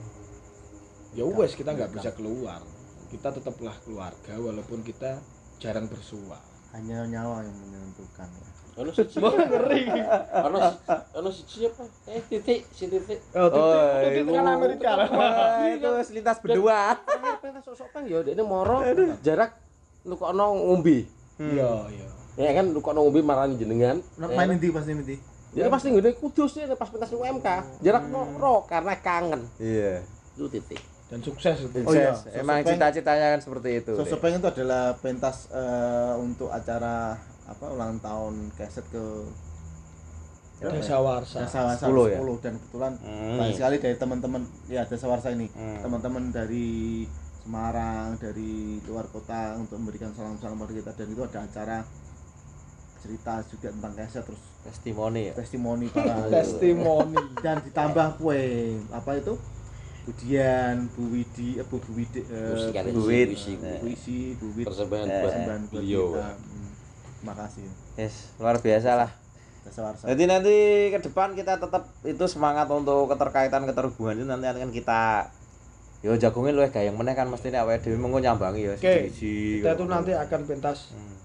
Ya 1.16 1.24
wes 1.26 1.56
kita 1.56 1.72
nggak 1.72 1.92
bisa 1.92 2.12
keluar. 2.12 2.60
Kita 3.08 3.32
tetaplah 3.32 3.76
keluarga 3.82 4.34
walaupun 4.36 4.84
kita 4.84 5.24
jarang 5.58 5.88
bersua. 5.88 6.36
Hanya 6.76 7.08
nyawa 7.08 7.40
yang 7.42 7.56
menentukan. 7.56 8.28
ya. 8.28 8.48
Ono 8.76 8.92
siji. 8.92 9.24
ngeri. 9.24 9.88
Ono 10.44 10.58
ono 11.16 11.30
siji 11.32 11.64
apa? 11.64 11.88
Eh 12.12 12.20
titik, 12.28 12.68
si 12.76 12.92
titik. 12.92 13.24
Oh, 13.32 13.48
titik, 13.48 13.64
Oh, 13.64 14.00
titik 14.04 14.24
iku. 14.28 14.32
kan 14.36 14.46
Amerika. 14.52 14.90
Wah, 15.00 15.64
itu 15.72 15.88
wis 15.96 16.10
lintas 16.12 16.38
berdua. 16.44 17.00
Pengen 17.40 17.64
sok-sok 17.64 17.88
peng 17.96 18.04
ya 18.12 18.20
dekne 18.20 18.44
moro 18.44 18.84
jarak 19.24 19.56
nukokno 20.04 20.46
ngombe. 20.60 21.08
Iya, 21.40 21.72
iya. 21.88 22.08
Ya 22.36 22.52
kan 22.52 22.76
nukokno 22.76 23.00
ngombe 23.08 23.24
marani 23.24 23.56
jenengan. 23.56 24.04
Nah, 24.20 24.28
main 24.28 24.52
inti 24.52 24.68
pasti 24.76 24.92
inti. 24.92 25.16
Ya 25.56 25.72
pasti 25.72 25.88
ngene 25.96 26.12
kudus 26.20 26.60
ya 26.60 26.68
pas 26.76 26.92
pentas 26.92 27.16
UMK. 27.16 27.80
Jarak 27.80 28.04
moro 28.12 28.68
karena 28.68 29.00
kangen. 29.00 29.48
Iya. 29.56 30.04
Itu 30.36 30.52
titik. 30.52 30.84
Dan 31.06 31.20
sukses 31.22 31.62
itu. 31.62 31.78
Oh 31.80 31.94
iya, 31.94 32.12
Sukses. 32.12 32.34
Emang 32.36 32.60
cita-citanya 32.62 33.28
kan 33.32 33.40
seperti 33.40 33.70
itu. 33.78 33.94
Dek. 33.94 34.02
Sosopeng 34.04 34.36
itu 34.36 34.48
adalah 34.48 34.98
pentas 34.98 35.46
eh, 35.50 36.14
untuk 36.18 36.50
acara 36.50 37.14
apa 37.46 37.66
ulang 37.70 38.02
tahun 38.02 38.50
keset 38.52 38.86
ke 38.90 39.06
Desa 40.58 40.98
Warsa. 40.98 41.46
Desa 41.46 41.62
Warsa 41.64 41.86
10 41.86 42.10
ya? 42.10 42.18
10 42.18 42.42
dan 42.42 42.54
kebetulan 42.58 42.94
Hmm. 42.98 43.38
banyak 43.38 43.54
sekali 43.54 43.76
dari 43.78 43.96
teman-teman 43.96 44.42
ya 44.66 44.82
Desa 44.84 45.06
Warsa 45.06 45.30
ini 45.30 45.46
Hmm. 45.48 45.84
teman-teman 45.84 46.32
dari 46.32 47.06
Semarang 47.38 48.18
dari 48.18 48.82
luar 48.82 49.06
kota 49.06 49.54
untuk 49.54 49.78
memberikan 49.78 50.10
salam-salam 50.10 50.58
pada 50.58 50.74
kita 50.74 50.92
dan 50.92 51.08
itu 51.08 51.22
ada 51.22 51.46
acara 51.46 51.78
cerita 52.98 53.38
juga 53.46 53.70
tentang 53.70 53.94
keset 53.94 54.26
terus 54.26 54.42
testimoni 54.64 55.30
ya. 55.30 55.34
testimoni 55.38 55.86
para 55.94 56.26
Testimoni. 56.34 57.22
dan 57.38 57.62
ditambah 57.62 58.18
kue 58.18 58.42
apa 58.90 59.12
itu 59.16 59.38
Budian, 60.06 60.86
Bu 60.94 61.10
Widi, 61.10 61.58
eh, 61.58 61.66
Bu 61.66 61.82
Bu 61.82 61.92
Widi, 61.98 62.22
eh, 62.30 62.54
Bu 62.94 63.10
Wid. 63.10 63.34
puisi. 63.34 63.54
Bu 63.58 63.74
Puisi, 63.82 64.20
Bu 64.38 64.48
Wid, 64.54 64.66
Persembahan 64.70 65.08
Eh, 65.10 65.14
buat 65.18 65.24
persembahan 65.26 65.62
buat 65.66 65.82
beliau. 65.82 66.08
kita. 66.14 66.30
Hmm, 66.38 66.70
Terima 67.18 67.34
kasih. 67.42 67.66
Yes, 67.98 68.16
luar 68.38 68.56
biasa 68.62 68.92
lah. 68.94 69.12
Jadi 70.06 70.24
nanti 70.30 70.56
ke 70.94 71.02
depan 71.02 71.34
kita 71.34 71.58
tetap 71.58 71.90
itu 72.06 72.22
semangat 72.30 72.70
untuk 72.70 73.10
keterkaitan 73.10 73.66
keterhubungan 73.66 74.14
itu 74.22 74.26
nanti 74.30 74.46
akan 74.46 74.70
kita 74.70 75.26
yo 76.06 76.14
jagungin 76.14 76.54
luwih 76.54 76.70
gayeng 76.70 76.94
meneh 76.94 77.18
kan 77.18 77.26
mesti 77.26 77.50
nek 77.50 77.66
awake 77.66 77.82
dhewe 77.82 77.98
mengko 77.98 78.22
nyambangi 78.22 78.62
ya 78.62 78.74
Oke. 78.78 79.10
Kita 79.10 79.74
itu 79.74 79.86
nanti 79.90 80.14
akan 80.14 80.42
pentas 80.46 80.94
hmm. 80.94 81.18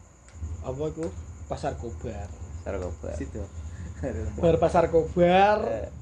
apa 0.65 0.83
itu? 0.89 1.05
Pasar 1.53 1.77
Kobar. 1.77 2.33
Secara 2.65 2.81
kobar. 2.81 3.13
Situ. 3.13 3.45
Bar 4.41 4.57
Pasar 4.57 4.89
Kobar. 4.89 5.93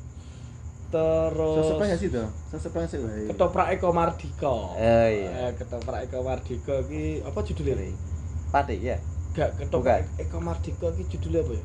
Eh, 0.88 1.28
Sosopeng 1.36 1.84
Terus 1.84 1.92
ya 1.92 1.96
situ. 2.00 2.22
Sosopeng 2.48 2.84
sih 2.88 2.96
wae. 2.96 3.28
Ketoprak 3.28 3.76
Eko 3.76 3.92
Mardika. 3.92 4.72
Eh, 4.80 5.20
iya. 5.20 5.28
Eh, 5.44 5.50
Ketoprak 5.52 6.08
Eko 6.08 6.24
Mardika 6.24 6.80
iki 6.88 7.20
apa 7.20 7.38
judulnya? 7.44 7.76
Pati 8.48 8.74
ya. 8.80 8.96
Gak 9.36 9.60
Ketoprak 9.60 10.08
Eko 10.16 10.40
Mardika 10.40 10.88
iki 10.96 11.04
judulnya 11.12 11.44
apa 11.44 11.52
ya? 11.52 11.64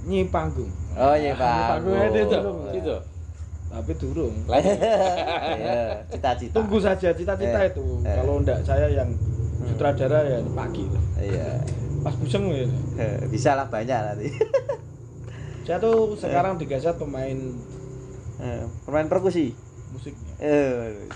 Nyi 0.00 0.20
panggung. 0.30 0.70
Oh 0.94 1.14
iya, 1.18 1.34
Pak. 1.34 1.50
Nyi 1.50 1.62
panggung 1.66 1.96
itu. 2.06 2.38
Gitu. 2.78 2.96
Tapi 3.70 3.92
durung. 3.98 4.34
Iya, 5.50 6.02
cita-cita. 6.06 6.54
Tunggu 6.54 6.78
saja 6.78 7.10
cita-cita 7.10 7.58
Eh, 7.60 7.70
itu. 7.70 7.82
eh. 8.06 8.14
Kalau 8.14 8.40
ndak 8.40 8.62
saya 8.62 8.86
yang 8.86 9.10
sutradara 9.66 10.22
ya 10.22 10.38
pagi 10.54 10.86
lah. 10.86 11.02
Iya. 11.18 11.48
Pas 12.06 12.14
buseng 12.14 12.46
ya. 12.48 12.66
Bisa 13.26 13.58
lah 13.58 13.66
banyak 13.66 13.98
nanti. 13.98 14.30
Saya 15.70 15.78
tuh 15.78 16.18
sekarang 16.18 16.58
digeser 16.58 16.98
pemain 16.98 17.38
Eh, 18.42 18.66
Pemain 18.82 19.06
perkusi. 19.06 19.54
musiknya. 19.94 20.34
Eh, 20.42 21.06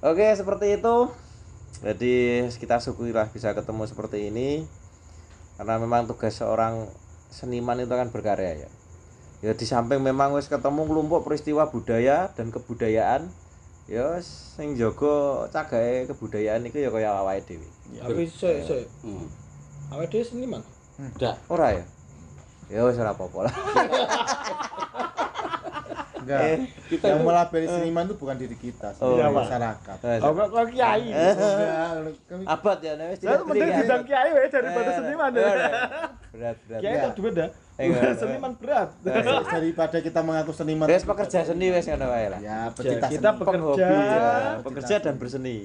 Oke, 0.00 0.32
seperti 0.32 0.80
itu. 0.80 0.96
Jadi 1.84 2.14
kita 2.56 2.80
syukurilah 2.80 3.28
bisa 3.28 3.52
ketemu 3.52 3.84
seperti 3.84 4.32
ini. 4.32 4.64
Karena 5.60 5.76
memang 5.76 6.08
tugas 6.08 6.40
seorang 6.40 6.88
seniman 7.28 7.76
itu 7.76 7.92
akan 7.92 8.08
berkarya 8.08 8.64
ya. 8.64 8.70
Ya 9.44 9.52
di 9.52 9.66
samping 9.68 10.00
memang 10.00 10.32
wis 10.32 10.48
ketemu 10.48 10.88
kelompok 10.88 11.28
peristiwa 11.28 11.68
budaya 11.68 12.32
dan 12.32 12.48
kebudayaan. 12.48 13.28
Ya 13.84 14.16
sing 14.24 14.72
jaga 14.72 15.44
cagahe 15.50 16.08
kebudayaan 16.08 16.64
itu 16.64 16.80
ya 16.80 16.88
kaya 16.88 17.12
awake 17.12 17.44
dhewe. 17.44 17.68
Tapi 17.92 18.24
se 18.24 18.64
se 18.64 18.88
Hmm. 19.04 19.28
awake 19.92 20.08
dhewe 20.08 20.24
seniman. 20.24 20.62
Dah. 21.20 21.36
Ora 21.52 21.76
ya? 21.76 21.84
Ya 22.68 22.84
wis 22.84 23.00
ora 23.00 23.16
apa-apa 23.16 23.48
lah. 23.48 23.54
Enggak. 26.18 26.40
Kita 26.86 27.04
yang 27.08 27.22
melabeli 27.22 27.66
seniman 27.66 28.04
itu 28.04 28.14
bukan 28.14 28.36
diri 28.36 28.56
kita, 28.56 28.88
Oh, 28.98 29.14
iya. 29.14 29.28
masyarakat. 29.28 29.98
Eh, 30.00 30.18
Oh, 30.18 30.30
kok 30.32 30.48
kok 30.48 30.66
kiai. 30.68 31.08
Kami 32.24 32.44
Abad 32.44 32.78
ya 32.78 32.92
nek 32.94 33.08
tuh 33.16 33.44
mending 33.44 33.68
ya. 33.68 33.78
bidang 33.80 34.02
kiai 34.02 34.30
wae 34.30 34.48
daripada 34.48 34.88
Eh, 34.88 34.96
seniman. 34.96 35.30
eh, 35.30 35.42
Berat 36.28 36.56
berat. 36.62 36.80
Kiai 36.80 36.96
itu 37.08 37.20
beda. 37.22 37.46
Enggak. 37.78 38.12
Seniman 38.18 38.52
berat. 38.54 38.88
daripada 39.48 39.96
kita 39.98 40.20
mengaku 40.20 40.52
seniman. 40.52 40.86
Wis 40.86 41.02
pekerja 41.02 41.38
seni 41.44 41.66
wis 41.70 41.86
ngono 41.86 42.06
wae 42.08 42.26
lah. 42.28 42.40
Ya, 42.40 42.58
Kita, 42.66 42.74
pecinta 42.74 43.06
kita 43.08 43.30
seni. 43.30 43.46
Penghobi 43.48 43.80
ya, 43.80 44.30
pekerja 44.60 44.94
dan 44.98 45.14
berseni. 45.16 45.56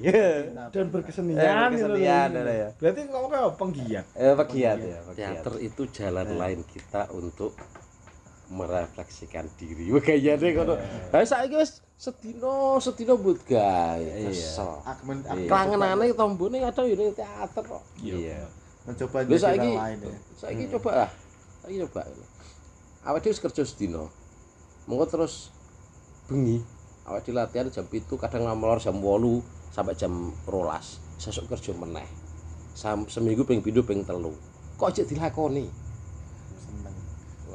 dan 0.70 0.86
Eh, 0.86 0.88
berkesenian 0.88 1.70
gitu 1.74 1.90
ada 1.90 2.54
ya. 2.54 2.70
Berarti 2.76 3.00
kok 3.04 3.56
penggiat. 3.56 4.06
Eh 4.14 4.34
pegiat 4.36 4.78
ya. 4.80 4.98
Teater 5.12 5.54
itu 5.60 5.82
jalan 5.90 6.28
lain 6.34 6.62
kita 6.64 7.10
untuk 7.12 7.58
merefleksikan 8.54 9.50
diri. 9.58 9.90
Wah 9.90 10.00
kayaknya 10.00 10.54
kono. 10.54 10.74
Ha 11.10 11.26
saiki 11.26 11.58
wis 11.58 11.82
sedina 11.98 12.78
sedina 12.78 13.18
mbut 13.18 13.42
gawe. 13.50 14.06
Kesel. 14.30 14.72
Akmen, 14.86 15.26
Iya. 15.26 15.50
Klangenane 15.50 16.14
tombone 16.14 16.58
kadang 16.62 16.86
yo 16.86 16.96
ning 16.96 17.12
teater 17.18 17.64
kok. 17.66 17.84
Iya. 17.98 18.46
mencoba 18.84 19.24
Lho 19.24 19.32
jadi 19.32 19.40
saiki 19.40 19.72
lain 19.74 19.98
ya. 20.04 20.18
saiki 20.38 20.64
coba 20.78 20.92
lah. 20.94 21.12
Saiki 21.64 21.78
coba. 21.88 22.02
Awake 23.04 23.28
wis 23.34 23.42
kerja 23.42 23.64
sedina. 23.66 24.04
Mengko 24.86 25.06
terus 25.10 25.50
bengi 26.30 26.62
awake 27.04 27.32
latihan 27.36 27.68
jam 27.68 27.84
7 27.88 28.06
kadang 28.16 28.48
ngamlor 28.48 28.80
jam 28.80 28.96
8 28.96 29.44
sampai 29.74 29.96
jam 29.98 30.12
12. 30.48 31.20
Sesuk 31.20 31.48
kerja 31.52 31.72
meneh. 31.76 32.08
Sam, 32.74 33.06
seminggu 33.06 33.46
ping 33.46 33.62
pindho 33.62 33.86
ping 33.86 34.02
telu. 34.04 34.34
Kok 34.82 34.90
aja 34.90 35.04
dilakoni? 35.06 35.70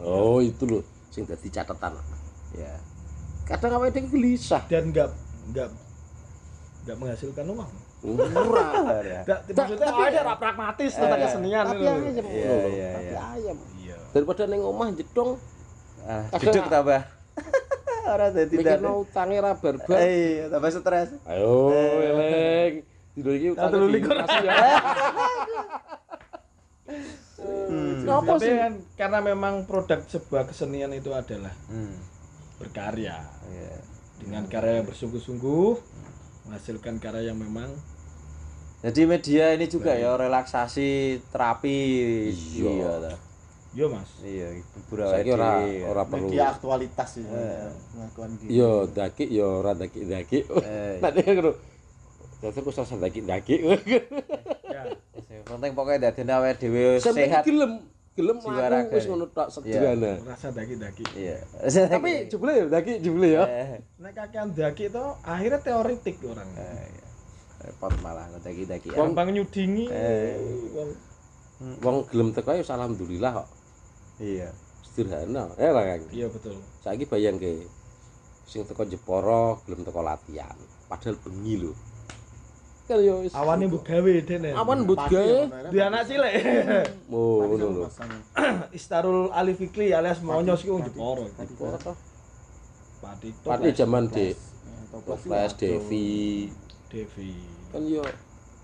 Oh, 0.01 0.39
itu 0.39 0.63
loh 0.65 0.81
sing 1.09 1.25
dadi 1.25 1.49
catatan. 1.49 1.99
Ya. 2.53 2.75
Kadang 3.45 3.77
awake 3.77 3.93
dhewe 3.93 4.09
gelisah. 4.09 4.63
Dan 4.67 4.89
enggak 4.89 5.11
enggak 5.47 5.69
enggak 6.83 6.97
menghasilkan 6.97 7.45
uang. 7.47 7.71
Murah. 7.99 8.71
Ya. 9.03 9.21
Enggak, 9.21 9.39
maksudnya 9.49 9.89
tapi- 9.89 10.07
ada 10.09 10.21
ora 10.23 10.35
pragmatis 10.37 10.93
tentang 10.93 11.19
Eh, 11.19 11.25
kesenian 11.25 11.65
Tapi 11.65 11.77
itu. 11.77 11.85
ayam. 11.85 11.99
Iya, 11.99 12.55
iya, 12.69 12.89
Tapi 12.89 13.05
iya. 13.05 13.21
ayam. 13.29 13.57
Iya. 13.77 13.97
Daripada 14.11 14.43
ning 14.47 14.63
omah 14.63 14.89
jedong 14.93 15.31
Ah, 16.01 16.25
duduk 16.33 16.67
tambah. 16.67 17.03
Ora 18.09 18.33
dadi 18.33 18.55
mikir 18.55 18.81
dan. 18.81 18.89
utange 18.97 19.37
ra 19.37 19.53
barbar. 19.53 19.99
Eh, 19.99 20.49
tambah 20.49 20.71
stres. 20.71 21.13
Ayo, 21.27 21.69
eleng. 22.01 22.73
Dino 23.13 23.31
iki 23.31 23.47
Tanggal 23.53 23.69
telu 23.69 23.87
likur. 23.91 24.17
Ya. 27.39 27.47
Kenapa 28.01 28.35
Tapi 28.35 28.45
sih? 28.45 28.57
kan 28.57 28.73
karena 28.97 29.19
memang 29.25 29.55
produk 29.63 30.01
sebuah 30.03 30.45
kesenian 30.45 30.91
itu 30.91 31.13
adalah 31.13 31.55
Hmm. 31.67 31.95
berkarya 32.57 33.23
Iya. 33.47 33.75
dengan 34.19 34.43
karya 34.45 34.73
yang 34.77 34.87
bersungguh-sungguh 34.87 35.69
menghasilkan 36.45 36.99
karya 36.99 37.31
yang 37.31 37.39
memang 37.39 37.71
Jadi 38.79 39.05
media 39.05 39.51
ini 39.53 39.67
juga 39.67 39.91
ya 39.93 40.15
relaksasi 40.15 40.89
terapi. 41.29 41.79
Iya. 42.29 42.95
Iya. 42.97 43.15
yo 43.71 43.87
mas 43.87 44.09
Iya, 44.19 44.49
hiburan 44.57 45.07
Saiki 45.13 45.31
ora 45.31 45.61
ora 45.85 46.03
perlu. 46.03 46.27
media 46.27 46.45
aktualitas 46.49 47.09
sih 47.13 47.23
pengakuan 47.23 48.31
gitu 48.37 48.51
Yo 48.51 48.71
daki 48.89 49.29
yo 49.29 49.61
ora 49.61 49.75
daki-daki. 49.75 50.39
Eh. 50.59 50.99
Nanti 50.99 51.21
ngono. 51.23 51.53
Terus 52.39 52.55
aku 52.57 52.71
rasa 52.73 52.97
daki-daki. 52.97 53.55
ya 53.59 53.77
Yang 53.77 54.38
penting 55.49 55.73
pokoknya 55.73 55.99
dadi 56.09 56.23
awake 56.29 56.59
dhewe 56.61 57.01
sehat. 57.01 57.43
gelem 57.43 57.73
gelem 58.13 58.37
Jiwa 58.43 58.51
aku 58.59 58.75
raga. 58.75 58.95
wis 58.95 59.07
ngono 59.07 59.27
tok 59.31 59.49
sederhana. 59.49 60.13
rasa 60.27 60.51
daki-daki 60.51 61.05
Iya. 61.15 61.39
Tapi 61.95 62.27
jebule 62.27 62.53
ya 62.53 62.65
daki 62.67 62.93
jebule 62.99 63.29
ya. 63.31 63.45
Eh, 63.47 63.79
nek 64.03 64.13
kakean 64.13 64.51
daki 64.53 64.91
itu 64.91 65.05
akhirnya 65.23 65.61
teoritik 65.63 66.19
orang 66.27 66.51
iya. 66.53 67.07
repot 67.63 67.95
malah 68.03 68.27
daki-daki. 68.43 68.91
gampang 68.91 69.31
nyudingi 69.31 69.87
Eh. 69.89 70.35
wong 70.75 70.91
Wong 71.83 71.97
gelem 72.07 72.31
teko 72.31 72.55
ya 72.55 72.63
alhamdulillah 72.63 73.43
kok. 73.43 73.49
Iya. 74.19 74.51
Sederhana. 74.83 75.55
Eh 75.55 75.71
lah 75.71 75.83
Kang. 75.87 76.03
iya 76.11 76.27
betul 76.27 76.55
Saiki 76.83 77.07
bayangke 77.07 77.67
sing 78.47 78.67
teko 78.67 78.83
Jepara 78.83 79.59
gelem 79.63 79.83
teko 79.83 80.03
latihan. 80.03 80.59
Padahal 80.87 81.19
bengi 81.23 81.55
lho. 81.63 81.71
Kan 82.89 83.05
yo 83.05 83.21
wis- 83.21 83.37
awane 83.37 83.69
mbok 83.69 83.85
gawe 83.85 84.13
dene 84.25 84.57
awan 84.57 84.89
Pasti 84.89 85.13
gawe. 85.13 85.29
ya, 85.29 85.41
di 85.69 85.79
anak 85.79 86.03
cilik 86.09 86.33
Oh, 87.13 87.45
ngono 87.45 87.67
lho. 87.69 87.85
Istarul 88.79 89.29
Ali 89.29 89.53
Fikri 89.53 89.93
alias 89.93 90.25
Monyos 90.25 90.65
ki 90.65 90.73
wong 90.73 90.89
Jepara 90.89 91.29
Jepara 91.37 91.77
toh. 91.77 91.97
Pati 92.99 93.29
Pati 93.45 93.69
zaman 93.77 94.09
de 94.09 94.33
Ya, 94.33 94.77
toples. 94.89 95.53
Devi 95.55 96.49
Devi 96.89 97.37
kan 97.69 97.85
yo 97.85 98.01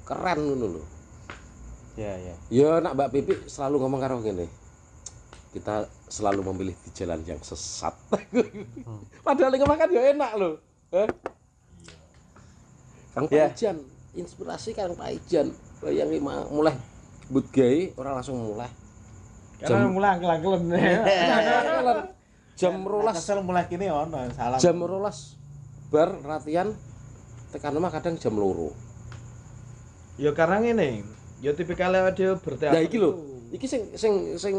keren 0.02 0.40
ngono 0.40 0.66
lho. 0.72 0.82
Iya, 1.94 2.12
iya. 2.16 2.34
Ya 2.48 2.70
nak 2.80 2.96
Mbak 2.96 3.08
Pipi 3.12 3.34
selalu 3.44 3.76
ngomong 3.78 4.00
karo 4.00 4.18
ngene. 4.18 4.48
Kita 5.52 5.84
selalu 6.08 6.42
memilih 6.42 6.74
di 6.80 6.90
jalan 6.90 7.20
yang 7.22 7.38
sesat. 7.38 7.92
Padahal 9.26 9.52
yang 9.52 9.68
makan 9.68 9.88
ya 9.92 10.02
enak 10.10 10.32
loh. 10.34 10.58
Eh? 10.90 11.06
Kang 13.14 13.30
Ya. 13.30 13.46
Paijan, 13.46 13.78
inspirasi 14.14 14.74
Kang 14.74 14.94
Paijan. 14.94 15.50
Bayangi 15.82 16.18
ma- 16.22 16.48
mulai. 16.48 16.74
But 17.28 17.50
gawe 17.50 17.80
ora 17.98 18.10
langsung 18.20 18.38
mulai. 18.40 18.70
karena 19.64 19.88
mulang 19.88 20.20
kelang-kelang 20.20 20.62
jam 22.54 22.74
Nah, 22.76 22.84
rolas. 22.92 23.16
Kesel 23.16 23.40
mulai 23.40 23.64
kini 23.64 23.88
ono 23.88 24.28
salam. 24.36 24.60
Jam 24.60 24.76
rolas 24.82 25.40
bar 25.88 26.20
latihan 26.20 26.74
tekan 27.54 27.72
rumah 27.72 27.88
kadang 27.88 28.18
jam 28.18 28.34
loro. 28.34 28.74
ya 30.20 30.36
karena 30.36 30.60
ngene. 30.60 31.06
Ya 31.40 31.56
tipikal 31.56 31.94
dia 32.12 32.34
berteater. 32.36 32.76
Nah 32.76 32.82
iki 32.82 32.96
lho, 33.00 33.10
iki 33.54 33.64
sing 33.64 33.94
sing 33.96 34.36
sing 34.36 34.54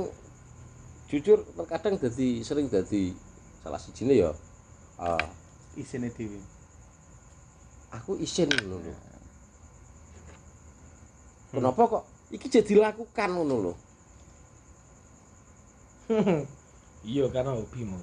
jujur 1.06 1.44
terkadang 1.54 2.02
dadi 2.02 2.42
sering 2.42 2.66
dadi 2.66 3.14
salah 3.62 3.78
sijine 3.78 4.14
ya 4.26 4.32
eh, 5.02 5.28
isine 5.78 6.10
dhewe. 6.10 6.42
aku 7.94 8.18
isin 8.18 8.50
ngono 8.52 8.80
lho. 8.80 8.94
Kenapa 11.56 11.82
kok 11.88 12.04
iki 12.36 12.52
jadi 12.52 12.68
dilakukan 12.68 13.30
ngono 13.32 13.56
lho? 13.64 13.74
iya 17.16 17.26
karena 17.32 17.56
hobimu. 17.56 17.98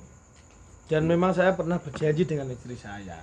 Dan 0.89 1.07
memang 1.07 1.37
saya 1.37 1.55
pernah 1.55 1.79
berjanji 1.79 2.27
dengan 2.27 2.51
istri 2.51 2.75
saya. 2.75 3.21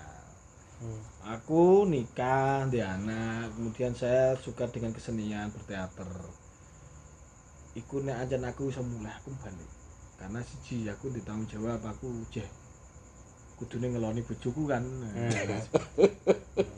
Aku 1.27 1.83
nikah 1.83 2.71
di 2.71 2.79
anak 2.79 3.51
kemudian 3.57 3.91
saya 3.91 4.39
suka 4.39 4.71
dengan 4.71 4.95
kesenian 4.95 5.51
berteater. 5.51 6.07
Iku 7.75 7.99
nek 7.99 8.23
ajan 8.23 8.47
aku 8.47 8.71
bisa 8.71 8.79
mulai 8.79 9.11
aku 9.11 9.35
balik. 9.43 9.71
Karena 10.15 10.39
siji 10.43 10.87
aku 10.87 11.11
ditanggung 11.11 11.51
jawab 11.51 11.83
aku 11.83 12.07
jeh 12.31 12.47
kudune 13.59 13.91
ngeloni 13.91 14.23
bojoku 14.23 14.63
kan. 14.71 14.83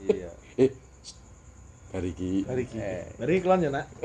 Iya. 0.01 0.29
Eh, 1.91 1.93
hari 1.93 2.15
iki 2.15 2.47
hari 2.47 2.63
iki 2.63 2.79
Eh. 2.79 3.03
Bari 3.19 3.43
kelon 3.43 3.59
ya 3.61 3.69
nak 3.69 3.85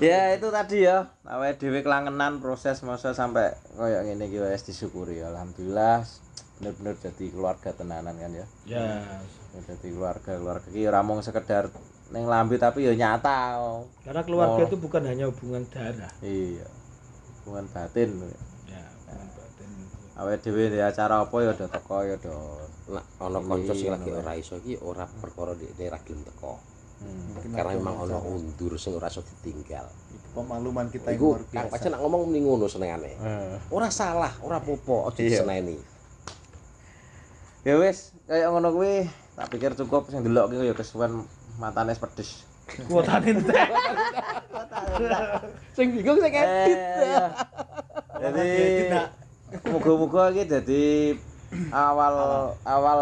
Ya 0.00 0.32
itu 0.32 0.48
tadi 0.48 0.88
ya, 0.88 1.12
awake 1.22 1.60
dhewe 1.60 1.84
kelangenan 1.84 2.40
proses 2.40 2.80
masa 2.80 3.12
sampai 3.12 3.52
koyo 3.76 4.00
ngene 4.00 4.24
iki 4.24 4.40
wis 4.40 4.64
disyukuri 4.64 5.20
alhamdulillah 5.20 6.00
bener-bener 6.56 6.96
jadi 6.96 7.24
keluarga 7.28 7.70
tenanan 7.70 8.16
kan 8.16 8.32
ya. 8.32 8.46
ya 8.64 9.04
Jadi 9.52 9.92
keluarga 9.92 10.32
keluarga 10.32 10.64
iki 10.64 10.88
ora 10.88 11.04
mung 11.04 11.20
sekedar 11.20 11.68
ning 12.08 12.24
lambe 12.24 12.56
tapi 12.56 12.88
ya 12.88 12.96
nyata. 12.96 13.60
oh. 13.60 13.84
karena 14.00 14.24
keluarga 14.24 14.64
Oh. 14.64 14.66
itu 14.66 14.76
bukan 14.80 15.02
hanya 15.04 15.28
hubungan 15.28 15.68
darah 15.68 16.08
Iya. 16.24 16.64
Hubungan 17.44 17.68
batin. 17.68 18.10
ya 18.64 18.80
hubungan 19.04 19.28
batin 19.36 19.70
Awake 20.16 20.40
dhewe 20.40 20.72
di 20.72 20.80
acara 20.80 21.20
apa 21.20 21.36
ya 21.36 21.52
do 21.52 21.66
teko 21.68 22.00
ya 22.00 22.16
do. 22.16 22.32
Nak 22.92 23.04
ana 23.18 23.38
kanca 23.40 23.72
sing 23.72 23.82
Iya, 23.82 23.90
lagi 23.90 24.06
ngono. 24.06 24.20
ora 24.20 24.32
iso 24.34 24.54
iki 24.56 24.72
ora 24.78 25.04
perkara 25.08 25.52
di 25.52 25.66
daerah 25.72 25.98
gelem 26.00 26.22
teko. 26.22 26.52
Hmm. 27.02 27.34
Karena 27.50 27.70
memang 27.74 27.94
ana 28.00 28.16
undur 28.20 28.72
sing 28.76 28.92
ora 28.92 29.06
iso 29.06 29.20
ditinggal. 29.20 29.84
Itu 30.08 30.26
pemakluman 30.32 30.86
kita 30.86 31.08
yang 31.08 31.14
Iku 31.14 31.26
luar 31.28 31.40
Kang 31.42 31.50
biasa 31.50 31.70
Pacan 31.72 31.88
nak 31.90 32.00
ngomong 32.00 32.20
mending 32.24 32.42
ngono 32.44 32.66
senengane. 32.66 33.10
Eh. 33.12 33.56
Ora 33.68 33.88
salah, 33.88 34.32
ora 34.38 34.56
apa-apa, 34.56 35.08
aja 35.08 35.18
Iya. 35.18 35.40
diseneni. 35.40 35.76
Ya 37.62 37.74
wis, 37.76 38.10
kayak 38.24 38.48
ngono 38.48 38.68
kuwi 38.72 39.06
tak 39.32 39.48
pikir 39.48 39.70
cukup 39.74 40.06
sing 40.06 40.20
delok 40.20 40.50
iki 40.50 40.64
ya 40.64 40.72
kesuwen 40.72 41.24
matane 41.56 41.92
pedes. 41.92 42.44
kuotane 42.86 43.28
entek 43.28 43.68
Sing 45.72 45.86
bingung 45.92 46.16
sing 46.16 46.32
edit. 46.32 46.78
Eh, 46.78 47.02
iya. 47.02 47.24
Jadi 48.14 48.46
muga-muga 49.68 50.30
iki 50.30 50.42
dadi 50.44 50.84
awal 51.72 52.14
awal 52.64 53.00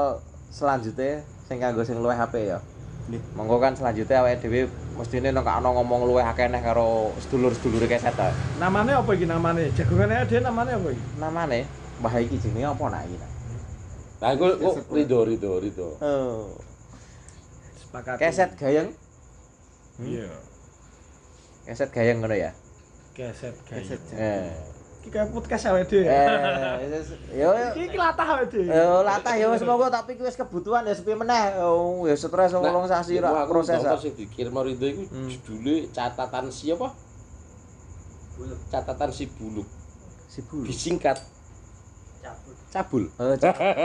selanjutnya 0.51 1.23
sing 1.47 1.59
kanggo 1.59 1.83
sing 1.83 1.99
luwih 1.99 2.15
HP 2.15 2.51
ya. 2.51 2.59
Nggih. 3.11 3.23
Monggo 3.35 3.59
kan 3.59 3.75
selanjutnya 3.75 4.23
awake 4.23 4.39
dhewe 4.43 4.61
mestine 4.95 5.31
nek 5.33 5.47
ana 5.47 5.69
ngomong 5.71 6.07
luwih 6.07 6.23
akeh 6.23 6.47
neh 6.47 6.63
karo 6.63 7.11
sedulur-sedulure 7.19 7.89
keset 7.89 8.15
ta. 8.15 8.31
namanya 8.61 9.01
apa 9.03 9.11
iki 9.17 9.27
namanya 9.27 9.67
jagongannya 9.75 10.29
dia 10.29 10.41
namanya 10.45 10.77
apa 10.77 10.89
iki 10.93 11.03
Namane 11.19 11.61
Mbah 12.01 12.15
iki 12.21 12.37
jenenge 12.39 12.69
apa 12.71 12.85
nak 12.89 13.03
iki? 13.09 13.19
Nah, 14.21 14.31
kok 14.37 14.53
kok 14.61 14.75
rido 14.93 15.19
rido 15.25 15.51
rido. 15.61 15.89
Oh, 16.01 16.53
sepakat 17.81 18.17
keset 18.21 18.51
gayeng. 18.57 18.89
iya 20.01 20.29
Keset 21.65 21.89
gayeng 21.93 22.21
ngono 22.21 22.37
ya. 22.37 22.53
keset 23.17 23.53
Keset. 23.69 24.01
keset 24.01 24.21
Eh. 24.21 24.53
Iki 25.01 25.09
kayak 25.09 25.29
podcast 25.31 25.65
awake 25.67 25.89
dhewe 25.89 26.05
Eh, 26.05 26.93
yo 27.33 27.49
yo. 27.51 27.73
iki 27.75 27.97
latah 27.97 28.27
awake 28.31 28.53
dhewe 28.53 28.69
Yo 28.69 29.01
latah 29.01 29.33
ya 29.33 29.49
wis 29.49 29.63
monggo 29.63 29.89
tapi 29.89 30.13
iki 30.13 30.23
wis 30.23 30.35
kebutuhan 30.35 30.85
ya 30.85 30.93
sepi 30.93 31.13
meneh. 31.15 31.57
Oh, 31.59 32.05
ya 32.05 32.13
stres 32.13 32.53
wong 32.53 32.63
ulung 32.63 32.85
sasi 32.85 33.17
aku 33.17 33.49
proses. 33.51 33.81
gambar 33.81 33.97
rak. 33.97 33.99
sing 33.99 34.13
dikirim 34.15 34.53
Rido 34.55 34.87
iku 34.87 35.03
Hmm. 35.07 35.27
judule 35.27 35.89
catatan 35.89 36.49
siapa? 36.49 36.93
Catatan 38.69 39.11
si 39.11 39.25
buluk. 39.27 39.69
Si 40.27 40.41
bulu. 40.43 40.65
Disingkat 40.65 41.19
cabul. 42.71 43.11
Oh, 43.19 43.35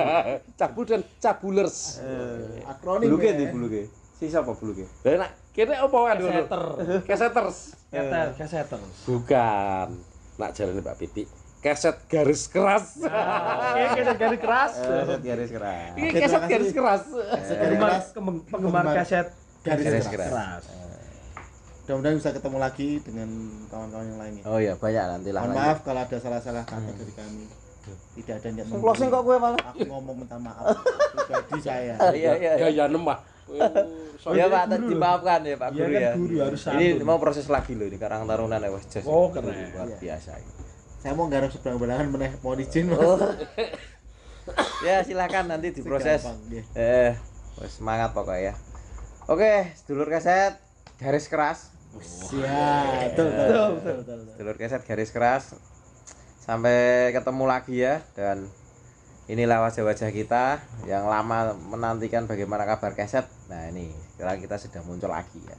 cabul 0.59 0.83
dan 0.85 1.01
cabulers. 1.17 1.97
Eh, 1.99 2.61
akronim 2.65 3.07
buluke 3.09 3.31
ya. 3.31 3.35
di 3.35 3.45
buluke. 3.47 3.81
Si 4.13 4.27
sapa 4.27 4.51
buluke? 4.51 4.85
Lah 5.01 5.27
kene 5.51 5.73
apa 5.73 5.95
kan 5.95 6.15
keseter 6.19 6.63
Keseters. 7.03 7.57
keset 7.89 8.29
keseter 8.35 8.79
Bukan. 9.05 9.89
Nak 10.35 10.49
jarane 10.51 10.79
Mbak 10.79 10.97
Pipi. 10.97 11.23
Keset 11.57 11.97
garis 12.05 12.45
keras. 12.45 12.85
Oke, 12.99 13.83
keset 13.95 14.17
garis 14.17 14.39
keras. 14.39 14.71
Eh, 14.77 15.17
garis 15.19 15.49
keras. 15.49 15.93
Ini 15.93 16.05
Oke, 16.05 16.19
keset 16.19 16.43
garis 16.45 16.71
keras. 16.71 17.01
Keset 17.09 17.57
garis 17.57 17.73
Penggemar 17.73 17.89
keras. 17.89 18.05
penggemar 18.45 18.85
kaset 18.93 19.27
garis 19.63 19.85
keras. 19.85 20.05
keras. 20.07 20.29
keras. 20.29 20.63
mudah-mudahan 21.85 22.17
bisa 22.17 22.29
ketemu 22.31 22.57
lagi 22.59 22.89
dengan 22.99 23.29
kawan-kawan 23.69 24.05
yang 24.07 24.17
lainnya 24.17 24.43
Oh 24.43 24.57
iya, 24.57 24.73
banyak 24.73 25.05
nanti 25.05 25.29
lah. 25.29 25.41
mohon 25.43 25.53
maaf 25.53 25.77
kalau 25.81 26.01
ada 26.01 26.17
salah-salah 26.17 26.65
kata 26.65 26.81
dari 26.89 27.13
kami 27.13 27.45
tidak 28.17 28.41
ada 28.41 28.47
niat 28.51 28.65
Sing 28.65 28.81
closing 28.81 29.07
kok 29.07 29.21
gue 29.21 29.37
malah. 29.37 29.61
aku 29.63 29.85
ngomong 29.85 30.15
minta 30.17 30.33
maaf 30.35 30.81
pribadi 31.13 31.59
saya 31.61 31.93
Iya, 32.17 32.31
iya. 32.35 32.51
Ya 32.57 32.67
ya 32.73 32.85
nemah. 32.87 33.21
Ya 34.27 34.45
Pak, 34.47 34.63
dimaafkan 34.81 35.39
ya 35.41 35.53
Pak 35.53 35.69
Iya 35.69 35.77
Guru 35.77 35.93
kan 35.93 36.01
ya. 36.01 36.11
guru 36.15 36.35
harus 36.41 36.61
Ini 36.67 36.85
mau 36.99 37.17
proses 37.17 37.45
lagi 37.45 37.73
loh 37.73 37.85
ini 37.85 37.95
Karang 37.95 38.25
Tarunan 38.25 38.57
ya 38.57 38.69
Wes 38.69 38.85
Jas. 38.87 39.05
Oh, 39.05 39.29
keren. 39.29 39.53
Luar 39.53 39.85
Iya. 39.85 39.97
biasa. 39.99 40.31
ini. 40.35 40.51
saya 40.97 41.13
mau 41.13 41.29
garap 41.29 41.49
seberang 41.49 41.77
belangan 41.77 42.09
meneh 42.09 42.33
mohon 42.41 42.57
izin 42.57 42.89
Oh. 42.89 43.21
ya 44.81 45.01
silakan 45.01 45.45
nanti 45.47 45.69
diproses. 45.71 46.25
Nggih. 46.25 46.65
Eh, 46.73 47.13
Wes 47.55 47.71
semangat 47.75 48.09
pokoknya 48.11 48.49
ya. 48.49 48.53
Oke, 49.25 49.73
sedulur 49.75 50.05
keset 50.07 50.57
garis 50.97 51.25
keras. 51.25 51.69
Siap. 51.95 53.13
Betul, 53.13 53.29
betul, 53.29 53.69
betul, 53.71 53.95
betul. 54.01 54.17
Sedulur 54.33 54.55
keset 54.55 54.81
garis 54.81 55.09
keras. 55.09 55.43
Sampai 56.39 57.09
ketemu 57.09 57.43
lagi 57.45 57.75
ya 57.79 58.01
dan 58.13 58.49
inilah 59.25 59.65
wajah-wajah 59.65 60.13
kita 60.13 60.61
yang 60.85 61.09
lama 61.09 61.57
menantikan 61.57 62.29
bagaimana 62.29 62.65
kabar 62.69 62.93
keset. 62.93 63.25
Nah, 63.49 63.69
ini 63.73 63.89
sekarang 64.15 64.41
kita 64.41 64.55
sudah 64.61 64.81
muncul 64.85 65.09
lagi 65.09 65.41
ya. 65.41 65.57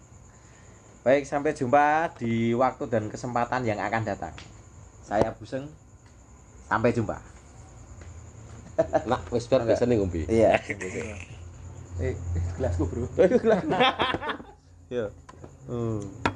Baik, 1.07 1.23
sampai 1.23 1.55
jumpa 1.55 2.19
di 2.19 2.51
waktu 2.55 2.91
dan 2.91 3.07
kesempatan 3.07 3.62
yang 3.62 3.79
akan 3.79 4.03
datang. 4.03 4.35
Saya 5.07 5.31
Buseng. 5.35 5.71
Sampai 6.67 6.91
jumpa. 6.91 7.23
Nak 9.07 9.31
wis 9.31 9.47
bar 9.47 9.62
biasa 9.62 9.87
ning 9.87 10.03
ngombe. 10.03 10.27
Iya. 10.27 10.59
Eh, 12.03 12.14
gelasku, 12.59 12.91
Bro. 12.91 13.07
Yo. 14.95 15.11
Hmm. 15.71 16.36